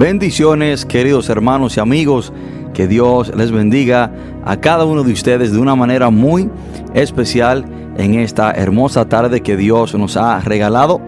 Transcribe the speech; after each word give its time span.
Bendiciones, 0.00 0.86
queridos 0.86 1.28
hermanos 1.28 1.76
y 1.76 1.80
amigos. 1.80 2.32
Que 2.72 2.88
Dios 2.88 3.36
les 3.36 3.52
bendiga 3.52 4.10
a 4.46 4.56
cada 4.56 4.86
uno 4.86 5.02
de 5.02 5.12
ustedes 5.12 5.52
de 5.52 5.58
una 5.58 5.76
manera 5.76 6.08
muy 6.08 6.48
especial 6.94 7.66
en 7.98 8.14
esta 8.14 8.50
hermosa 8.52 9.10
tarde 9.10 9.42
que 9.42 9.58
Dios 9.58 9.94
nos 9.94 10.16
ha 10.16 10.40
regalado. 10.40 11.02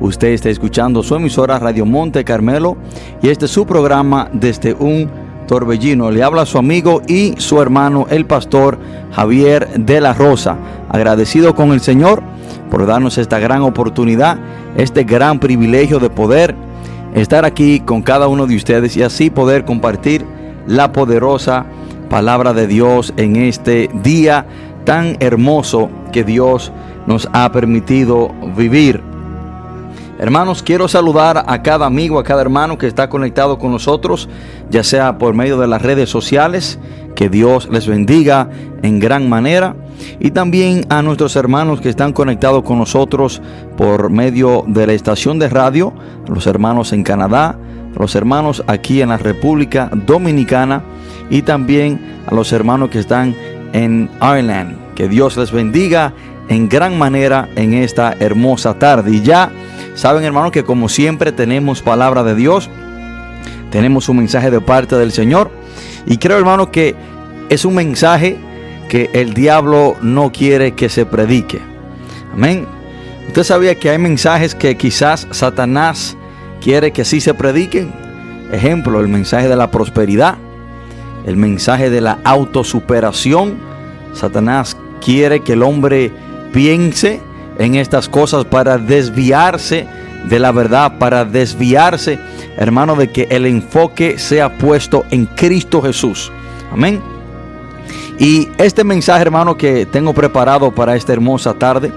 Usted 0.00 0.28
está 0.28 0.48
escuchando 0.48 1.02
su 1.02 1.14
emisora 1.14 1.58
Radio 1.58 1.84
Monte 1.84 2.24
Carmelo 2.24 2.78
y 3.20 3.28
este 3.28 3.44
es 3.44 3.50
su 3.50 3.66
programa 3.66 4.30
desde 4.32 4.72
un 4.72 5.10
torbellino. 5.46 6.10
Le 6.10 6.22
habla 6.22 6.46
su 6.46 6.56
amigo 6.56 7.02
y 7.06 7.34
su 7.36 7.60
hermano, 7.60 8.06
el 8.08 8.24
pastor 8.24 8.78
Javier 9.12 9.68
de 9.78 10.00
la 10.00 10.14
Rosa. 10.14 10.56
Agradecido 10.88 11.54
con 11.54 11.72
el 11.72 11.82
Señor 11.82 12.22
por 12.70 12.86
darnos 12.86 13.18
esta 13.18 13.40
gran 13.40 13.60
oportunidad, 13.60 14.38
este 14.74 15.04
gran 15.04 15.38
privilegio 15.38 15.98
de 15.98 16.08
poder 16.08 16.67
estar 17.14 17.44
aquí 17.44 17.80
con 17.80 18.02
cada 18.02 18.28
uno 18.28 18.46
de 18.46 18.56
ustedes 18.56 18.96
y 18.96 19.02
así 19.02 19.30
poder 19.30 19.64
compartir 19.64 20.24
la 20.66 20.92
poderosa 20.92 21.66
palabra 22.08 22.52
de 22.52 22.66
Dios 22.66 23.12
en 23.16 23.36
este 23.36 23.90
día 24.02 24.46
tan 24.84 25.16
hermoso 25.20 25.90
que 26.12 26.24
Dios 26.24 26.72
nos 27.06 27.28
ha 27.32 27.50
permitido 27.52 28.30
vivir. 28.56 29.07
Hermanos, 30.18 30.64
quiero 30.64 30.88
saludar 30.88 31.44
a 31.46 31.62
cada 31.62 31.86
amigo, 31.86 32.18
a 32.18 32.24
cada 32.24 32.42
hermano 32.42 32.76
que 32.76 32.88
está 32.88 33.08
conectado 33.08 33.56
con 33.56 33.70
nosotros, 33.70 34.28
ya 34.68 34.82
sea 34.82 35.16
por 35.16 35.34
medio 35.34 35.58
de 35.58 35.68
las 35.68 35.80
redes 35.80 36.10
sociales, 36.10 36.80
que 37.14 37.28
Dios 37.28 37.68
les 37.70 37.86
bendiga 37.86 38.50
en 38.82 38.98
gran 38.98 39.28
manera, 39.28 39.76
y 40.18 40.32
también 40.32 40.86
a 40.88 41.02
nuestros 41.02 41.36
hermanos 41.36 41.80
que 41.80 41.88
están 41.88 42.12
conectados 42.12 42.64
con 42.64 42.78
nosotros 42.78 43.40
por 43.76 44.10
medio 44.10 44.64
de 44.66 44.88
la 44.88 44.92
estación 44.92 45.38
de 45.38 45.48
radio, 45.48 45.92
los 46.26 46.48
hermanos 46.48 46.92
en 46.92 47.04
Canadá, 47.04 47.56
los 47.96 48.16
hermanos 48.16 48.64
aquí 48.66 49.00
en 49.02 49.10
la 49.10 49.18
República 49.18 49.90
Dominicana 50.06 50.82
y 51.30 51.42
también 51.42 52.00
a 52.26 52.34
los 52.34 52.52
hermanos 52.52 52.90
que 52.90 52.98
están 52.98 53.36
en 53.72 54.10
Ireland. 54.20 54.94
Que 54.94 55.08
Dios 55.08 55.36
les 55.36 55.52
bendiga 55.52 56.12
en 56.48 56.68
gran 56.68 56.98
manera 56.98 57.48
en 57.56 57.74
esta 57.74 58.14
hermosa 58.18 58.78
tarde. 58.78 59.12
Y 59.12 59.22
ya 59.22 59.50
Saben 59.98 60.22
hermanos 60.22 60.52
que 60.52 60.62
como 60.62 60.88
siempre 60.88 61.32
tenemos 61.32 61.82
palabra 61.82 62.22
de 62.22 62.36
Dios, 62.36 62.70
tenemos 63.72 64.08
un 64.08 64.18
mensaje 64.18 64.48
de 64.48 64.60
parte 64.60 64.94
del 64.94 65.10
Señor 65.10 65.50
y 66.06 66.18
creo 66.18 66.38
hermano 66.38 66.70
que 66.70 66.94
es 67.48 67.64
un 67.64 67.74
mensaje 67.74 68.36
que 68.88 69.10
el 69.12 69.34
diablo 69.34 69.96
no 70.00 70.30
quiere 70.30 70.76
que 70.76 70.88
se 70.88 71.04
predique. 71.04 71.60
Amén. 72.32 72.64
Usted 73.26 73.42
sabía 73.42 73.74
que 73.74 73.90
hay 73.90 73.98
mensajes 73.98 74.54
que 74.54 74.76
quizás 74.76 75.26
Satanás 75.32 76.16
quiere 76.60 76.92
que 76.92 77.04
sí 77.04 77.20
se 77.20 77.34
prediquen. 77.34 77.92
Ejemplo, 78.52 79.00
el 79.00 79.08
mensaje 79.08 79.48
de 79.48 79.56
la 79.56 79.72
prosperidad, 79.72 80.36
el 81.26 81.36
mensaje 81.36 81.90
de 81.90 82.02
la 82.02 82.20
autosuperación. 82.22 83.58
Satanás 84.14 84.76
quiere 85.04 85.40
que 85.40 85.54
el 85.54 85.64
hombre 85.64 86.12
piense 86.52 87.20
en 87.58 87.74
estas 87.74 88.08
cosas 88.08 88.44
para 88.44 88.78
desviarse 88.78 89.86
de 90.28 90.38
la 90.38 90.52
verdad, 90.52 90.98
para 90.98 91.24
desviarse, 91.24 92.18
hermano, 92.56 92.96
de 92.96 93.08
que 93.08 93.28
el 93.30 93.46
enfoque 93.46 94.18
sea 94.18 94.56
puesto 94.56 95.04
en 95.10 95.26
Cristo 95.26 95.82
Jesús. 95.82 96.32
Amén. 96.72 97.00
Y 98.18 98.48
este 98.58 98.84
mensaje, 98.84 99.22
hermano, 99.22 99.56
que 99.56 99.86
tengo 99.86 100.12
preparado 100.12 100.72
para 100.72 100.96
esta 100.96 101.12
hermosa 101.12 101.54
tarde, 101.54 101.92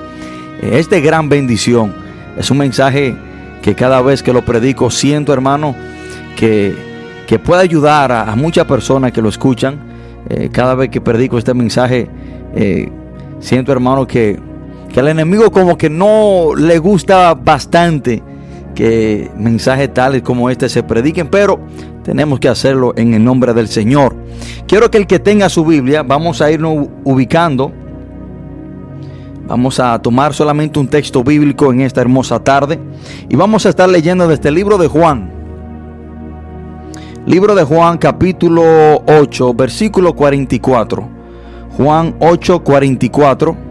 eh, 0.61 0.77
es 0.79 0.89
de 0.89 1.01
gran 1.01 1.29
bendición. 1.29 1.93
Es 2.37 2.51
un 2.51 2.59
mensaje 2.59 3.15
que 3.61 3.75
cada 3.75 4.01
vez 4.01 4.21
que 4.23 4.31
lo 4.31 4.43
predico 4.43 4.89
siento, 4.91 5.33
hermano, 5.33 5.75
que, 6.35 6.75
que 7.27 7.39
puede 7.39 7.63
ayudar 7.63 8.11
a, 8.11 8.35
muchas 8.35 8.65
personas 8.65 9.11
que 9.11 9.21
lo 9.21 9.29
escuchan. 9.29 9.79
Eh, 10.29 10.49
cada 10.51 10.75
vez 10.75 10.89
que 10.89 11.01
predico 11.01 11.37
este 11.37 11.53
mensaje, 11.53 12.07
eh, 12.55 12.89
siento, 13.39 13.71
hermano, 13.71 14.05
que 14.07 14.39
que 14.91 14.99
al 14.99 15.07
enemigo 15.07 15.51
como 15.51 15.77
que 15.77 15.89
no 15.89 16.49
le 16.55 16.77
gusta 16.77 17.33
bastante 17.33 18.21
que 18.75 19.29
mensajes 19.37 19.93
tales 19.93 20.21
como 20.21 20.49
este 20.49 20.69
se 20.69 20.83
prediquen, 20.83 21.27
pero 21.27 21.59
tenemos 22.03 22.39
que 22.39 22.49
hacerlo 22.49 22.93
en 22.95 23.13
el 23.13 23.23
nombre 23.23 23.53
del 23.53 23.67
Señor. 23.67 24.15
Quiero 24.67 24.89
que 24.89 24.97
el 24.97 25.07
que 25.07 25.19
tenga 25.19 25.49
su 25.49 25.65
Biblia, 25.65 26.03
vamos 26.03 26.41
a 26.41 26.51
irnos 26.51 26.87
ubicando. 27.03 27.71
Vamos 29.47 29.79
a 29.81 29.99
tomar 30.01 30.33
solamente 30.33 30.79
un 30.79 30.87
texto 30.87 31.23
bíblico 31.23 31.73
en 31.73 31.81
esta 31.81 31.99
hermosa 31.99 32.39
tarde 32.39 32.79
y 33.27 33.35
vamos 33.35 33.65
a 33.65 33.69
estar 33.69 33.89
leyendo 33.89 34.27
desde 34.27 34.47
el 34.47 34.55
libro 34.55 34.77
de 34.77 34.87
Juan. 34.87 35.29
Libro 37.25 37.53
de 37.53 37.63
Juan 37.63 37.97
capítulo 37.97 39.03
8, 39.05 39.53
versículo 39.53 40.15
44. 40.15 41.07
Juan 41.77 42.15
8, 42.19 42.63
44. 42.63 43.70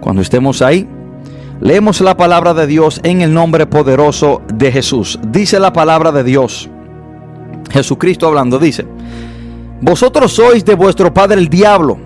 Cuando 0.00 0.22
estemos 0.22 0.62
ahí, 0.62 0.88
leemos 1.60 2.00
la 2.00 2.16
palabra 2.16 2.54
de 2.54 2.66
Dios 2.66 3.00
en 3.02 3.20
el 3.20 3.34
nombre 3.34 3.66
poderoso 3.66 4.42
de 4.52 4.70
Jesús. 4.70 5.18
Dice 5.28 5.58
la 5.58 5.72
palabra 5.72 6.12
de 6.12 6.24
Dios. 6.24 6.68
Jesucristo 7.70 8.26
hablando, 8.26 8.58
dice, 8.58 8.86
vosotros 9.80 10.32
sois 10.32 10.64
de 10.64 10.74
vuestro 10.74 11.12
padre 11.12 11.38
el 11.40 11.48
diablo, 11.48 11.98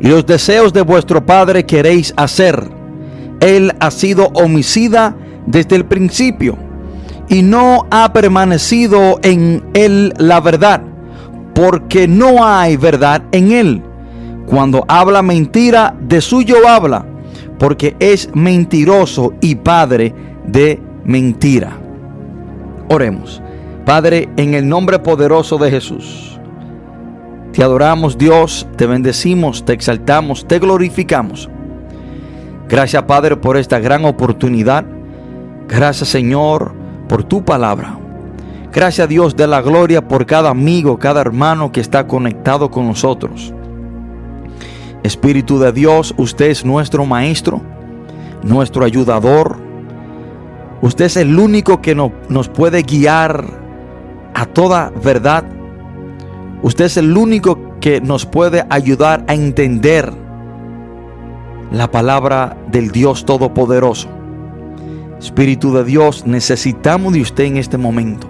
y 0.00 0.08
los 0.08 0.26
deseos 0.26 0.72
de 0.72 0.82
vuestro 0.82 1.24
padre 1.24 1.64
queréis 1.64 2.12
hacer. 2.16 2.68
Él 3.40 3.72
ha 3.80 3.90
sido 3.90 4.30
homicida 4.34 5.16
desde 5.46 5.76
el 5.76 5.84
principio, 5.84 6.58
y 7.28 7.42
no 7.42 7.86
ha 7.90 8.12
permanecido 8.12 9.18
en 9.22 9.64
él 9.74 10.12
la 10.18 10.40
verdad, 10.40 10.82
porque 11.54 12.06
no 12.06 12.44
hay 12.44 12.76
verdad 12.76 13.22
en 13.32 13.52
él. 13.52 13.82
Cuando 14.46 14.84
habla 14.88 15.22
mentira, 15.22 15.94
de 16.00 16.20
suyo 16.20 16.68
habla, 16.68 17.04
porque 17.58 17.96
es 17.98 18.28
mentiroso 18.34 19.32
y 19.40 19.54
padre 19.54 20.14
de 20.46 20.80
mentira. 21.04 21.78
Oremos. 22.88 23.40
Padre, 23.84 24.28
en 24.36 24.54
el 24.54 24.68
nombre 24.68 24.98
poderoso 24.98 25.58
de 25.58 25.70
Jesús, 25.70 26.38
te 27.52 27.62
adoramos 27.62 28.16
Dios, 28.16 28.66
te 28.76 28.86
bendecimos, 28.86 29.64
te 29.64 29.74
exaltamos, 29.74 30.48
te 30.48 30.58
glorificamos. 30.58 31.48
Gracias 32.68 33.02
Padre 33.04 33.36
por 33.36 33.56
esta 33.56 33.78
gran 33.78 34.04
oportunidad. 34.06 34.84
Gracias 35.68 36.08
Señor 36.08 36.74
por 37.08 37.22
tu 37.24 37.44
palabra. 37.44 37.98
Gracias 38.72 39.08
Dios 39.08 39.36
de 39.36 39.46
la 39.46 39.62
gloria 39.62 40.08
por 40.08 40.26
cada 40.26 40.50
amigo, 40.50 40.98
cada 40.98 41.20
hermano 41.20 41.70
que 41.70 41.80
está 41.80 42.06
conectado 42.06 42.70
con 42.70 42.86
nosotros. 42.86 43.54
Espíritu 45.04 45.58
de 45.58 45.70
Dios, 45.70 46.14
usted 46.16 46.46
es 46.46 46.64
nuestro 46.64 47.04
maestro, 47.04 47.60
nuestro 48.42 48.86
ayudador. 48.86 49.58
Usted 50.80 51.04
es 51.04 51.18
el 51.18 51.38
único 51.38 51.82
que 51.82 51.94
nos 51.94 52.48
puede 52.48 52.82
guiar 52.82 53.44
a 54.32 54.46
toda 54.46 54.90
verdad. 55.04 55.44
Usted 56.62 56.86
es 56.86 56.96
el 56.96 57.14
único 57.14 57.78
que 57.80 58.00
nos 58.00 58.24
puede 58.24 58.64
ayudar 58.70 59.26
a 59.28 59.34
entender 59.34 60.10
la 61.70 61.90
palabra 61.90 62.56
del 62.72 62.90
Dios 62.90 63.26
Todopoderoso. 63.26 64.08
Espíritu 65.18 65.74
de 65.74 65.84
Dios, 65.84 66.26
necesitamos 66.26 67.12
de 67.12 67.20
usted 67.20 67.44
en 67.44 67.58
este 67.58 67.76
momento. 67.76 68.26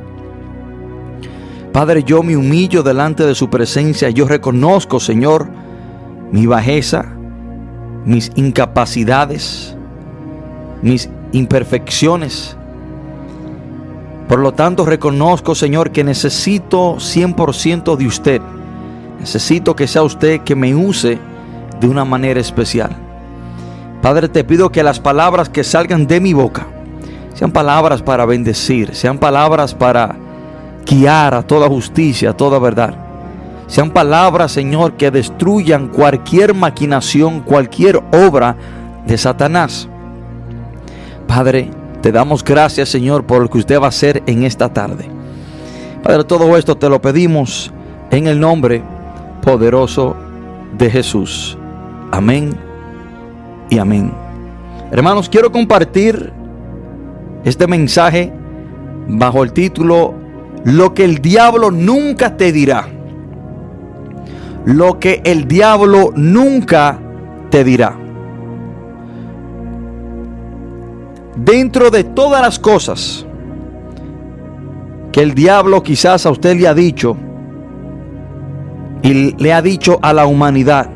Padre, 1.72 2.02
yo 2.02 2.24
me 2.24 2.36
humillo 2.36 2.82
delante 2.82 3.24
de 3.24 3.36
su 3.36 3.48
presencia. 3.48 4.10
Yo 4.10 4.26
reconozco, 4.26 4.98
Señor, 4.98 5.48
mi 6.34 6.46
bajeza, 6.46 7.04
mis 8.04 8.32
incapacidades, 8.34 9.76
mis 10.82 11.08
imperfecciones. 11.30 12.56
Por 14.28 14.40
lo 14.40 14.50
tanto, 14.50 14.84
reconozco, 14.84 15.54
Señor, 15.54 15.92
que 15.92 16.02
necesito 16.02 16.96
100% 16.96 17.96
de 17.96 18.06
usted. 18.08 18.42
Necesito 19.20 19.76
que 19.76 19.86
sea 19.86 20.02
usted 20.02 20.40
que 20.40 20.56
me 20.56 20.74
use 20.74 21.20
de 21.78 21.88
una 21.88 22.04
manera 22.04 22.40
especial. 22.40 22.90
Padre, 24.02 24.28
te 24.28 24.42
pido 24.42 24.72
que 24.72 24.82
las 24.82 24.98
palabras 24.98 25.48
que 25.48 25.62
salgan 25.62 26.08
de 26.08 26.18
mi 26.18 26.32
boca 26.32 26.66
sean 27.34 27.52
palabras 27.52 28.02
para 28.02 28.26
bendecir, 28.26 28.92
sean 28.96 29.18
palabras 29.18 29.72
para 29.72 30.16
guiar 30.84 31.32
a 31.32 31.44
toda 31.44 31.68
justicia, 31.68 32.30
a 32.30 32.36
toda 32.36 32.58
verdad. 32.58 33.13
Sean 33.66 33.90
palabras, 33.90 34.52
Señor, 34.52 34.94
que 34.94 35.10
destruyan 35.10 35.88
cualquier 35.88 36.54
maquinación, 36.54 37.40
cualquier 37.40 38.02
obra 38.12 38.56
de 39.06 39.16
Satanás. 39.16 39.88
Padre, 41.26 41.70
te 42.02 42.12
damos 42.12 42.44
gracias, 42.44 42.90
Señor, 42.90 43.24
por 43.24 43.42
lo 43.42 43.48
que 43.48 43.58
usted 43.58 43.80
va 43.80 43.86
a 43.86 43.88
hacer 43.88 44.22
en 44.26 44.44
esta 44.44 44.72
tarde. 44.72 45.08
Padre, 46.02 46.24
todo 46.24 46.56
esto 46.56 46.76
te 46.76 46.88
lo 46.88 47.00
pedimos 47.00 47.72
en 48.10 48.26
el 48.26 48.38
nombre 48.38 48.82
poderoso 49.42 50.14
de 50.76 50.90
Jesús. 50.90 51.56
Amén 52.12 52.54
y 53.70 53.78
amén. 53.78 54.12
Hermanos, 54.90 55.28
quiero 55.28 55.50
compartir 55.50 56.32
este 57.44 57.66
mensaje 57.66 58.32
bajo 59.08 59.42
el 59.42 59.52
título 59.52 60.14
Lo 60.64 60.94
que 60.94 61.04
el 61.04 61.18
diablo 61.18 61.70
nunca 61.70 62.36
te 62.36 62.52
dirá. 62.52 62.88
Lo 64.64 64.98
que 64.98 65.20
el 65.24 65.46
diablo 65.46 66.12
nunca 66.16 66.98
te 67.50 67.64
dirá. 67.64 67.96
Dentro 71.36 71.90
de 71.90 72.04
todas 72.04 72.40
las 72.40 72.58
cosas 72.58 73.26
que 75.12 75.20
el 75.20 75.34
diablo 75.34 75.82
quizás 75.82 76.26
a 76.26 76.30
usted 76.30 76.56
le 76.58 76.68
ha 76.68 76.74
dicho 76.74 77.16
y 79.02 79.34
le 79.36 79.52
ha 79.52 79.60
dicho 79.60 79.98
a 80.00 80.12
la 80.12 80.26
humanidad 80.26 80.88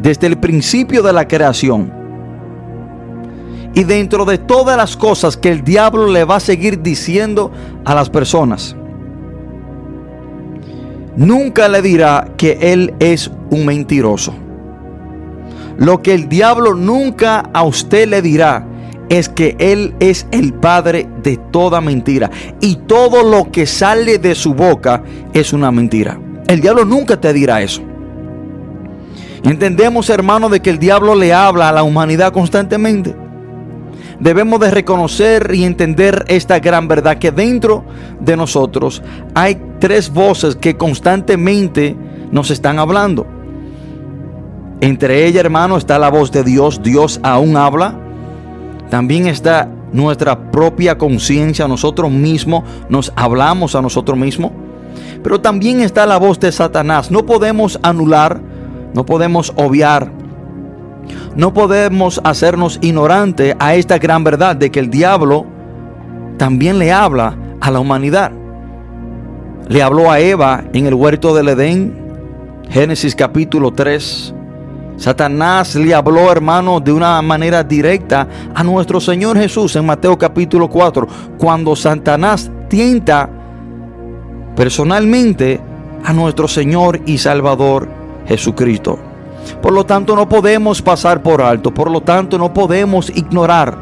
desde 0.00 0.26
el 0.26 0.38
principio 0.38 1.02
de 1.02 1.12
la 1.12 1.28
creación, 1.28 1.92
y 3.76 3.84
dentro 3.84 4.24
de 4.24 4.38
todas 4.38 4.76
las 4.76 4.96
cosas 4.96 5.36
que 5.36 5.50
el 5.50 5.62
diablo 5.62 6.06
le 6.06 6.24
va 6.24 6.36
a 6.36 6.40
seguir 6.40 6.80
diciendo 6.80 7.52
a 7.84 7.94
las 7.94 8.08
personas, 8.08 8.74
nunca 11.16 11.68
le 11.68 11.82
dirá 11.82 12.28
que 12.36 12.58
él 12.60 12.94
es 13.00 13.30
un 13.50 13.66
mentiroso. 13.66 14.34
Lo 15.78 16.02
que 16.02 16.14
el 16.14 16.28
diablo 16.28 16.74
nunca 16.74 17.50
a 17.52 17.62
usted 17.62 18.08
le 18.08 18.22
dirá 18.22 18.66
es 19.08 19.28
que 19.28 19.56
él 19.58 19.94
es 20.00 20.26
el 20.30 20.54
padre 20.54 21.08
de 21.22 21.36
toda 21.36 21.80
mentira. 21.80 22.30
Y 22.60 22.76
todo 22.86 23.22
lo 23.22 23.50
que 23.50 23.66
sale 23.66 24.18
de 24.18 24.34
su 24.34 24.54
boca 24.54 25.02
es 25.32 25.52
una 25.52 25.70
mentira. 25.70 26.18
El 26.48 26.60
diablo 26.60 26.84
nunca 26.84 27.20
te 27.20 27.32
dirá 27.32 27.62
eso. 27.62 27.82
Entendemos, 29.44 30.10
hermano, 30.10 30.48
de 30.48 30.60
que 30.60 30.70
el 30.70 30.78
diablo 30.78 31.14
le 31.14 31.32
habla 31.32 31.68
a 31.68 31.72
la 31.72 31.82
humanidad 31.82 32.32
constantemente 32.32 33.14
debemos 34.20 34.60
de 34.60 34.70
reconocer 34.70 35.50
y 35.54 35.64
entender 35.64 36.24
esta 36.28 36.58
gran 36.58 36.88
verdad 36.88 37.18
que 37.18 37.30
dentro 37.30 37.84
de 38.20 38.36
nosotros 38.36 39.02
hay 39.34 39.60
tres 39.78 40.12
voces 40.12 40.56
que 40.56 40.76
constantemente 40.76 41.96
nos 42.30 42.50
están 42.50 42.78
hablando. 42.78 43.26
Entre 44.80 45.26
ellas, 45.26 45.44
hermano, 45.44 45.76
está 45.76 45.98
la 45.98 46.10
voz 46.10 46.30
de 46.32 46.44
Dios. 46.44 46.82
Dios 46.82 47.18
aún 47.22 47.56
habla. 47.56 47.98
También 48.90 49.26
está 49.26 49.68
nuestra 49.92 50.50
propia 50.50 50.98
conciencia. 50.98 51.66
Nosotros 51.66 52.10
mismos 52.10 52.64
nos 52.88 53.12
hablamos 53.16 53.74
a 53.74 53.82
nosotros 53.82 54.18
mismos. 54.18 54.52
Pero 55.22 55.40
también 55.40 55.80
está 55.80 56.04
la 56.06 56.18
voz 56.18 56.38
de 56.40 56.52
Satanás. 56.52 57.10
No 57.10 57.24
podemos 57.24 57.78
anular, 57.82 58.40
no 58.94 59.06
podemos 59.06 59.52
obviar 59.56 60.12
no 61.36 61.52
podemos 61.52 62.20
hacernos 62.24 62.78
ignorantes 62.80 63.54
a 63.58 63.74
esta 63.74 63.98
gran 63.98 64.24
verdad 64.24 64.56
de 64.56 64.70
que 64.70 64.80
el 64.80 64.88
diablo 64.88 65.46
también 66.38 66.78
le 66.78 66.92
habla 66.92 67.36
a 67.60 67.70
la 67.70 67.78
humanidad. 67.78 68.32
Le 69.68 69.82
habló 69.82 70.10
a 70.10 70.18
Eva 70.18 70.64
en 70.72 70.86
el 70.86 70.94
huerto 70.94 71.34
del 71.34 71.48
Edén, 71.48 71.94
Génesis 72.70 73.14
capítulo 73.14 73.72
3. 73.72 74.34
Satanás 74.96 75.74
le 75.74 75.92
habló, 75.94 76.32
hermano, 76.32 76.80
de 76.80 76.92
una 76.92 77.20
manera 77.20 77.62
directa 77.62 78.26
a 78.54 78.64
nuestro 78.64 78.98
Señor 78.98 79.36
Jesús 79.36 79.76
en 79.76 79.84
Mateo 79.84 80.16
capítulo 80.16 80.70
4, 80.70 81.06
cuando 81.36 81.76
Satanás 81.76 82.50
tienta 82.68 83.28
personalmente 84.56 85.60
a 86.02 86.14
nuestro 86.14 86.48
Señor 86.48 87.00
y 87.04 87.18
Salvador 87.18 87.88
Jesucristo. 88.26 89.05
Por 89.60 89.72
lo 89.72 89.84
tanto, 89.84 90.14
no 90.16 90.28
podemos 90.28 90.82
pasar 90.82 91.22
por 91.22 91.42
alto. 91.42 91.72
Por 91.72 91.90
lo 91.90 92.00
tanto, 92.00 92.38
no 92.38 92.52
podemos 92.52 93.10
ignorar 93.10 93.76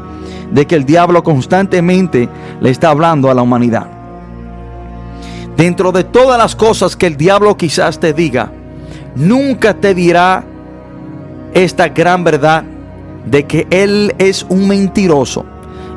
de 0.51 0.65
que 0.65 0.75
el 0.75 0.85
diablo 0.85 1.23
constantemente 1.23 2.29
le 2.59 2.69
está 2.69 2.89
hablando 2.89 3.29
a 3.29 3.33
la 3.33 3.41
humanidad. 3.41 3.87
Dentro 5.57 5.91
de 5.91 6.03
todas 6.03 6.37
las 6.37 6.55
cosas 6.55 6.95
que 6.95 7.07
el 7.07 7.17
diablo 7.17 7.55
quizás 7.55 7.99
te 7.99 8.13
diga, 8.13 8.51
nunca 9.15 9.73
te 9.73 9.93
dirá 9.93 10.43
esta 11.53 11.89
gran 11.89 12.23
verdad 12.23 12.63
de 13.25 13.45
que 13.45 13.65
Él 13.69 14.13
es 14.17 14.45
un 14.49 14.67
mentiroso 14.67 15.45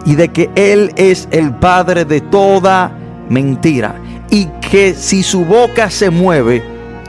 y 0.04 0.14
de 0.14 0.28
que 0.28 0.50
Él 0.54 0.92
es 0.96 1.28
el 1.32 1.54
padre 1.54 2.04
de 2.04 2.20
toda 2.20 2.92
mentira 3.28 3.96
y 4.30 4.46
que 4.70 4.94
si 4.94 5.22
su 5.22 5.44
boca 5.44 5.90
se 5.90 6.10
mueve 6.10 6.62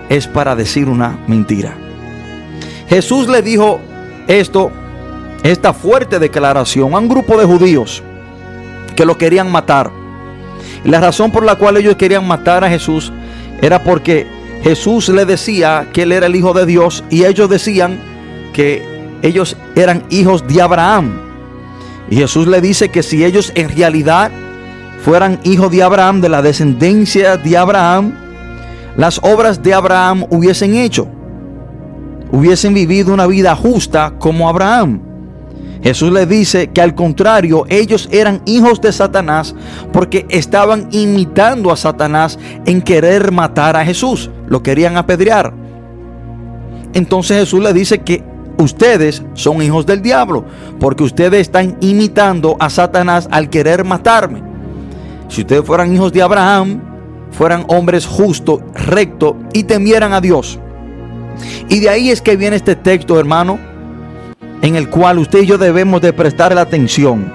es 0.09 0.27
para 0.27 0.56
decir 0.56 0.89
una 0.89 1.19
mentira. 1.27 1.88
Jesús 2.89 3.27
le 3.27 3.44
dijo 3.44 3.80
esto, 4.27 4.71
esta 5.44 5.74
fuerte 5.74 6.18
declaración 6.18 6.94
a 6.94 6.97
un 6.97 7.07
grupo 7.07 7.38
de 7.38 7.45
judíos 7.45 8.01
que 8.95 9.06
lo 9.06 9.18
querían 9.18 9.51
matar. 9.51 9.91
La 10.83 11.00
razón 11.00 11.31
por 11.31 11.45
la 11.45 11.56
cual 11.56 11.77
ellos 11.77 11.95
querían 11.95 12.27
matar 12.27 12.63
a 12.63 12.69
Jesús 12.69 13.13
era 13.62 13.83
porque 13.83 14.27
Jesús 14.63 15.07
le 15.09 15.25
decía 15.25 15.88
que 15.94 16.01
él 16.01 16.12
era 16.12 16.25
el 16.25 16.36
hijo 16.36 16.53
de 16.53 16.65
Dios 16.65 17.03
y 17.12 17.25
ellos 17.25 17.47
decían 17.47 18.00
que 18.53 18.83
ellos 19.21 19.56
eran 19.75 20.03
hijos 20.09 20.47
de 20.47 20.62
Abraham. 20.62 21.21
Y 22.09 22.15
Jesús 22.15 22.47
le 22.47 22.59
dice 22.59 22.89
que 22.89 23.03
si 23.03 23.24
ellos 23.24 23.51
en 23.56 23.69
realidad 23.69 24.31
fueran 25.06 25.39
hijos 25.44 25.69
de 25.71 25.83
Abraham, 25.83 26.21
de 26.21 26.30
la 26.30 26.42
descendencia 26.42 27.38
de 27.38 27.56
Abraham, 27.56 28.13
las 28.97 29.19
obras 29.19 29.62
de 29.62 29.75
Abraham 29.75 30.25
hubiesen 30.30 30.75
hecho 30.75 31.07
hubiesen 32.31 32.74
vivido 32.74 33.14
una 33.14 33.28
vida 33.28 33.56
justa 33.56 34.14
como 34.20 34.50
Abraham. 34.50 35.02
Jesús 35.81 36.12
les 36.12 36.28
dice 36.28 36.68
que 36.72 36.81
al 36.81 36.94
contrario, 36.94 37.66
ellos 37.70 38.10
eran 38.12 38.42
hijos 38.46 38.81
de 38.81 38.92
Satanás 38.92 39.56
porque 39.94 40.26
estaban 40.30 40.90
imitando 40.92 41.72
a 41.72 41.78
Satanás 41.78 42.38
en 42.66 42.81
querer 42.81 43.31
matar 43.31 43.78
a 43.78 43.86
Jesús. 43.86 44.30
Lo 44.48 44.62
querían 44.62 44.98
apedrear. 44.98 45.54
Entonces 46.94 47.40
Jesús 47.40 47.62
les 47.62 47.74
dice 47.74 48.00
que 48.00 48.24
ustedes 48.58 49.24
son 49.36 49.62
hijos 49.62 49.86
del 49.86 50.02
diablo 50.02 50.44
porque 50.80 51.04
ustedes 51.04 51.42
están 51.42 51.78
imitando 51.80 52.58
a 52.60 52.70
Satanás 52.70 53.30
al 53.31 53.50
querer 53.50 53.86
matarme. 53.86 54.44
Si 55.30 55.42
ustedes 55.42 55.64
fueran 55.64 55.94
hijos 55.94 56.12
de 56.12 56.22
Abraham, 56.22 56.81
fueran 57.31 57.64
hombres 57.68 58.06
justos, 58.06 58.60
rectos 58.74 59.36
y 59.54 59.64
temieran 59.64 60.12
a 60.12 60.20
Dios. 60.20 60.60
Y 61.68 61.80
de 61.80 61.89
ahí 61.89 62.09
es 62.09 62.21
que 62.21 62.35
viene 62.35 62.56
este 62.56 62.75
texto, 62.75 63.19
hermano, 63.19 63.59
en 64.61 64.75
el 64.75 64.90
cual 64.90 65.19
usted 65.19 65.44
y 65.44 65.45
yo 65.45 65.57
debemos 65.57 66.02
de 66.02 66.14
prestar 66.14 66.54
la 66.54 66.61
atención. 66.61 67.31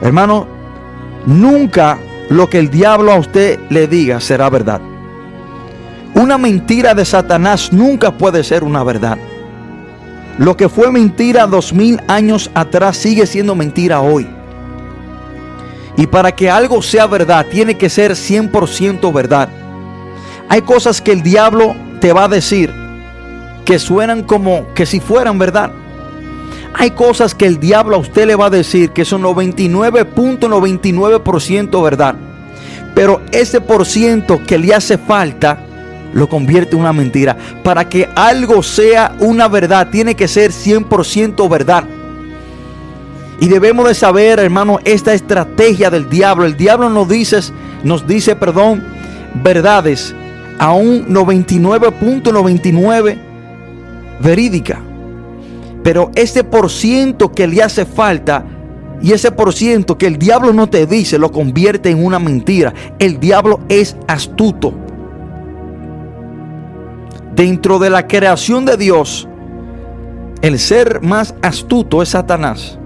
Hermano, 0.00 0.46
nunca 1.26 1.98
lo 2.30 2.48
que 2.48 2.58
el 2.58 2.70
diablo 2.70 3.12
a 3.12 3.18
usted 3.18 3.58
le 3.70 3.86
diga 3.86 4.20
será 4.20 4.48
verdad. 4.48 4.80
Una 6.14 6.38
mentira 6.38 6.94
de 6.94 7.04
Satanás 7.04 7.72
nunca 7.72 8.12
puede 8.12 8.42
ser 8.44 8.64
una 8.64 8.82
verdad. 8.82 9.18
Lo 10.38 10.56
que 10.56 10.68
fue 10.68 10.90
mentira 10.90 11.46
dos 11.46 11.72
mil 11.72 12.00
años 12.08 12.50
atrás 12.54 12.96
sigue 12.96 13.26
siendo 13.26 13.54
mentira 13.54 14.00
hoy. 14.00 14.28
Y 15.96 16.06
para 16.06 16.32
que 16.32 16.48
algo 16.48 16.80
sea 16.80 17.06
verdad, 17.06 17.46
tiene 17.50 17.76
que 17.76 17.90
ser 17.90 18.12
100% 18.12 19.12
verdad. 19.12 19.50
Hay 20.48 20.62
cosas 20.62 21.00
que 21.00 21.12
el 21.12 21.22
diablo 21.22 21.74
te 22.00 22.12
va 22.12 22.24
a 22.24 22.28
decir 22.28 22.74
que 23.64 23.78
suenan 23.78 24.24
como 24.24 24.74
que 24.74 24.84
si 24.86 24.98
fueran 25.00 25.38
verdad. 25.38 25.70
Hay 26.74 26.90
cosas 26.92 27.34
que 27.34 27.46
el 27.46 27.58
diablo 27.60 27.96
a 27.96 28.00
usted 28.00 28.26
le 28.26 28.36
va 28.36 28.46
a 28.46 28.50
decir 28.50 28.90
que 28.90 29.04
son 29.04 29.22
99.99% 29.22 31.82
verdad. 31.82 32.14
Pero 32.94 33.20
ese 33.32 33.60
por 33.60 33.84
ciento 33.86 34.40
que 34.44 34.58
le 34.58 34.74
hace 34.74 34.98
falta 34.98 35.66
lo 36.12 36.28
convierte 36.28 36.74
en 36.74 36.82
una 36.82 36.92
mentira. 36.92 37.36
Para 37.62 37.88
que 37.88 38.08
algo 38.16 38.62
sea 38.62 39.14
una 39.20 39.48
verdad, 39.48 39.88
tiene 39.90 40.16
que 40.16 40.26
ser 40.26 40.50
100% 40.52 41.48
verdad. 41.48 41.84
Y 43.40 43.48
debemos 43.48 43.86
de 43.86 43.94
saber, 43.94 44.38
hermano, 44.38 44.78
esta 44.84 45.14
estrategia 45.14 45.90
del 45.90 46.08
diablo. 46.08 46.44
El 46.44 46.56
diablo 46.56 46.90
nos 46.90 47.08
dice, 47.08 47.40
nos 47.84 48.06
dice, 48.06 48.36
perdón, 48.36 48.84
verdades 49.34 50.14
a 50.60 50.72
un 50.74 51.08
99.99 51.08 53.18
verídica. 54.20 54.80
Pero 55.82 56.10
ese 56.14 56.44
por 56.44 56.70
ciento 56.70 57.32
que 57.32 57.46
le 57.46 57.62
hace 57.62 57.86
falta 57.86 58.44
y 59.00 59.12
ese 59.12 59.32
por 59.32 59.54
ciento 59.54 59.96
que 59.96 60.06
el 60.06 60.18
diablo 60.18 60.52
no 60.52 60.68
te 60.68 60.84
dice 60.84 61.18
lo 61.18 61.32
convierte 61.32 61.88
en 61.88 62.04
una 62.04 62.18
mentira. 62.18 62.74
El 62.98 63.18
diablo 63.18 63.60
es 63.70 63.96
astuto. 64.06 64.74
Dentro 67.34 67.78
de 67.78 67.88
la 67.88 68.06
creación 68.06 68.66
de 68.66 68.76
Dios, 68.76 69.26
el 70.42 70.58
ser 70.58 71.00
más 71.00 71.34
astuto 71.40 72.02
es 72.02 72.10
Satanás. 72.10 72.78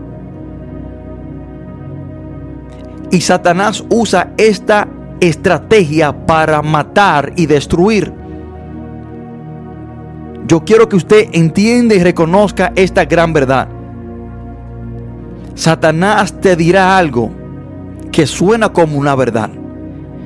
Y 3.11 3.21
Satanás 3.21 3.83
usa 3.89 4.33
esta 4.37 4.87
estrategia 5.29 6.27
para 6.27 6.63
matar 6.63 7.33
y 7.37 7.47
destruir. 7.47 8.13
Yo 10.47 10.65
quiero 10.65 10.89
que 10.89 10.97
usted 10.97 11.29
entienda 11.33 11.95
y 11.95 12.03
reconozca 12.03 12.73
esta 12.77 13.05
gran 13.05 13.33
verdad. 13.33 13.69
Satanás 15.55 16.41
te 16.41 16.57
dirá 16.57 16.99
algo 16.99 17.31
que 18.13 18.27
suena 18.27 18.73
como 18.73 18.99
una 18.99 19.15
verdad. 19.15 19.51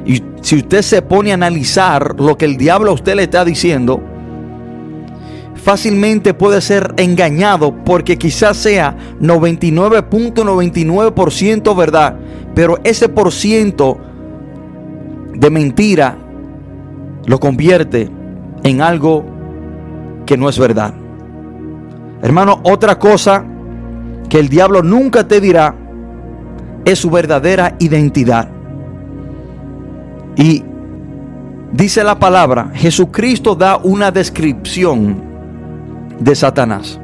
Y 0.04 0.22
si 0.40 0.56
usted 0.56 0.82
se 0.82 1.02
pone 1.02 1.30
a 1.30 1.34
analizar 1.34 2.16
lo 2.18 2.36
que 2.36 2.46
el 2.46 2.56
diablo 2.56 2.90
a 2.90 2.94
usted 2.94 3.14
le 3.14 3.22
está 3.24 3.44
diciendo, 3.44 4.02
fácilmente 5.54 6.34
puede 6.34 6.60
ser 6.60 6.94
engañado 6.96 7.84
porque 7.84 8.16
quizás 8.16 8.56
sea 8.56 8.96
99.99% 9.20 11.76
verdad, 11.76 12.16
pero 12.54 12.78
ese 12.84 13.08
por 13.08 13.32
ciento 13.32 14.00
de 15.38 15.50
mentira 15.50 16.16
lo 17.26 17.38
convierte 17.38 18.10
en 18.64 18.80
algo 18.80 19.24
que 20.26 20.36
no 20.36 20.48
es 20.48 20.58
verdad. 20.58 20.94
Hermano, 22.22 22.60
otra 22.64 22.98
cosa 22.98 23.44
que 24.28 24.38
el 24.38 24.48
diablo 24.48 24.82
nunca 24.82 25.26
te 25.26 25.40
dirá 25.40 25.74
es 26.84 26.98
su 26.98 27.10
verdadera 27.10 27.76
identidad. 27.78 28.48
Y 30.36 30.64
dice 31.72 32.02
la 32.02 32.18
palabra, 32.18 32.70
Jesucristo 32.74 33.54
da 33.54 33.76
una 33.76 34.10
descripción 34.10 35.22
de 36.18 36.34
Satanás. 36.34 36.98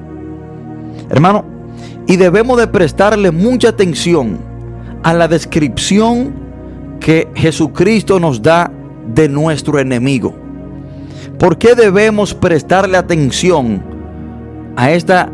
Hermano, 1.09 1.45
y 2.07 2.17
debemos 2.17 2.59
de 2.59 2.67
prestarle 2.67 3.31
mucha 3.31 3.69
atención 3.69 4.39
a 5.03 5.15
la 5.15 5.29
descripción 5.29 6.35
que 7.05 7.29
Jesucristo 7.35 8.19
nos 8.19 8.41
da 8.41 8.71
de 9.15 9.29
nuestro 9.29 9.79
enemigo. 9.79 10.35
¿Por 11.39 11.59
qué 11.59 11.75
debemos 11.75 12.33
prestarle 12.33 12.97
atención 12.97 13.83
a 14.75 14.91
esta 14.91 15.31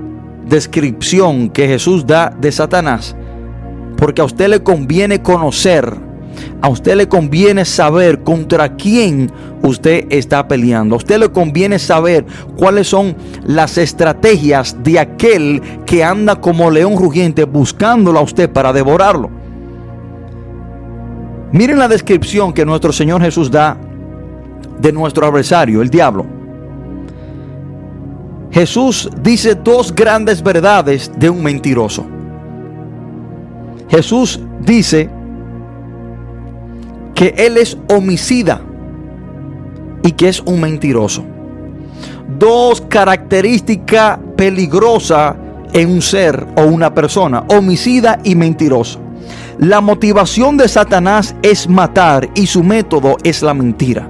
descripción 0.49 1.49
que 1.49 1.69
Jesús 1.69 2.05
da 2.05 2.35
de 2.37 2.50
Satanás? 2.50 3.15
Porque 3.97 4.21
a 4.21 4.25
usted 4.25 4.49
le 4.49 4.65
conviene 4.65 5.23
conocer, 5.23 5.95
a 6.61 6.69
usted 6.69 6.97
le 6.97 7.09
conviene 7.09 7.65
saber 7.65 8.25
contra 8.25 8.75
quién 8.75 9.31
usted 9.62 10.07
está 10.11 10.49
peleando. 10.49 10.97
A 10.97 10.99
usted 10.99 11.21
le 11.21 11.29
conviene 11.29 11.79
saber 11.79 12.27
cuáles 12.57 12.89
son 12.89 13.15
las 13.47 13.79
estrategias 13.79 14.77
de 14.83 14.99
aquel 14.99 15.62
que 15.87 16.03
anda 16.03 16.41
como 16.41 16.69
león 16.69 16.97
rugiente 16.97 17.45
buscándolo 17.45 18.19
a 18.19 18.23
usted 18.23 18.50
para 18.50 18.73
devorarlo. 18.73 19.40
Miren 21.52 21.78
la 21.78 21.88
descripción 21.88 22.52
que 22.52 22.64
nuestro 22.64 22.92
Señor 22.92 23.21
Jesús 23.23 23.50
da 23.50 23.76
de 24.78 24.92
nuestro 24.92 25.26
adversario, 25.26 25.83
el 25.83 25.90
diablo. 25.90 26.25
Jesús 28.50 29.09
dice 29.23 29.54
dos 29.54 29.95
grandes 29.95 30.42
verdades 30.42 31.11
de 31.16 31.28
un 31.30 31.42
mentiroso. 31.42 32.07
Jesús 33.88 34.40
dice 34.61 35.09
que 37.14 37.35
Él 37.37 37.57
es 37.57 37.76
homicida 37.88 38.61
y 40.02 40.12
que 40.12 40.28
es 40.28 40.40
un 40.40 40.61
mentiroso. 40.61 41.25
Dos 42.38 42.80
características 42.80 44.19
peligrosas 44.37 45.35
en 45.73 45.90
un 45.90 46.02
ser 46.02 46.47
o 46.57 46.62
una 46.62 46.95
persona, 46.95 47.45
homicida 47.49 48.21
y 48.25 48.35
mentiroso. 48.35 49.00
La 49.61 49.83
motivación 49.83 50.57
de 50.57 50.69
Satanás 50.69 51.37
es 51.43 51.69
matar 51.69 52.31
y 52.35 52.47
su 52.47 52.64
método 52.64 53.19
es 53.23 53.43
la 53.43 53.52
mentira. 53.52 54.09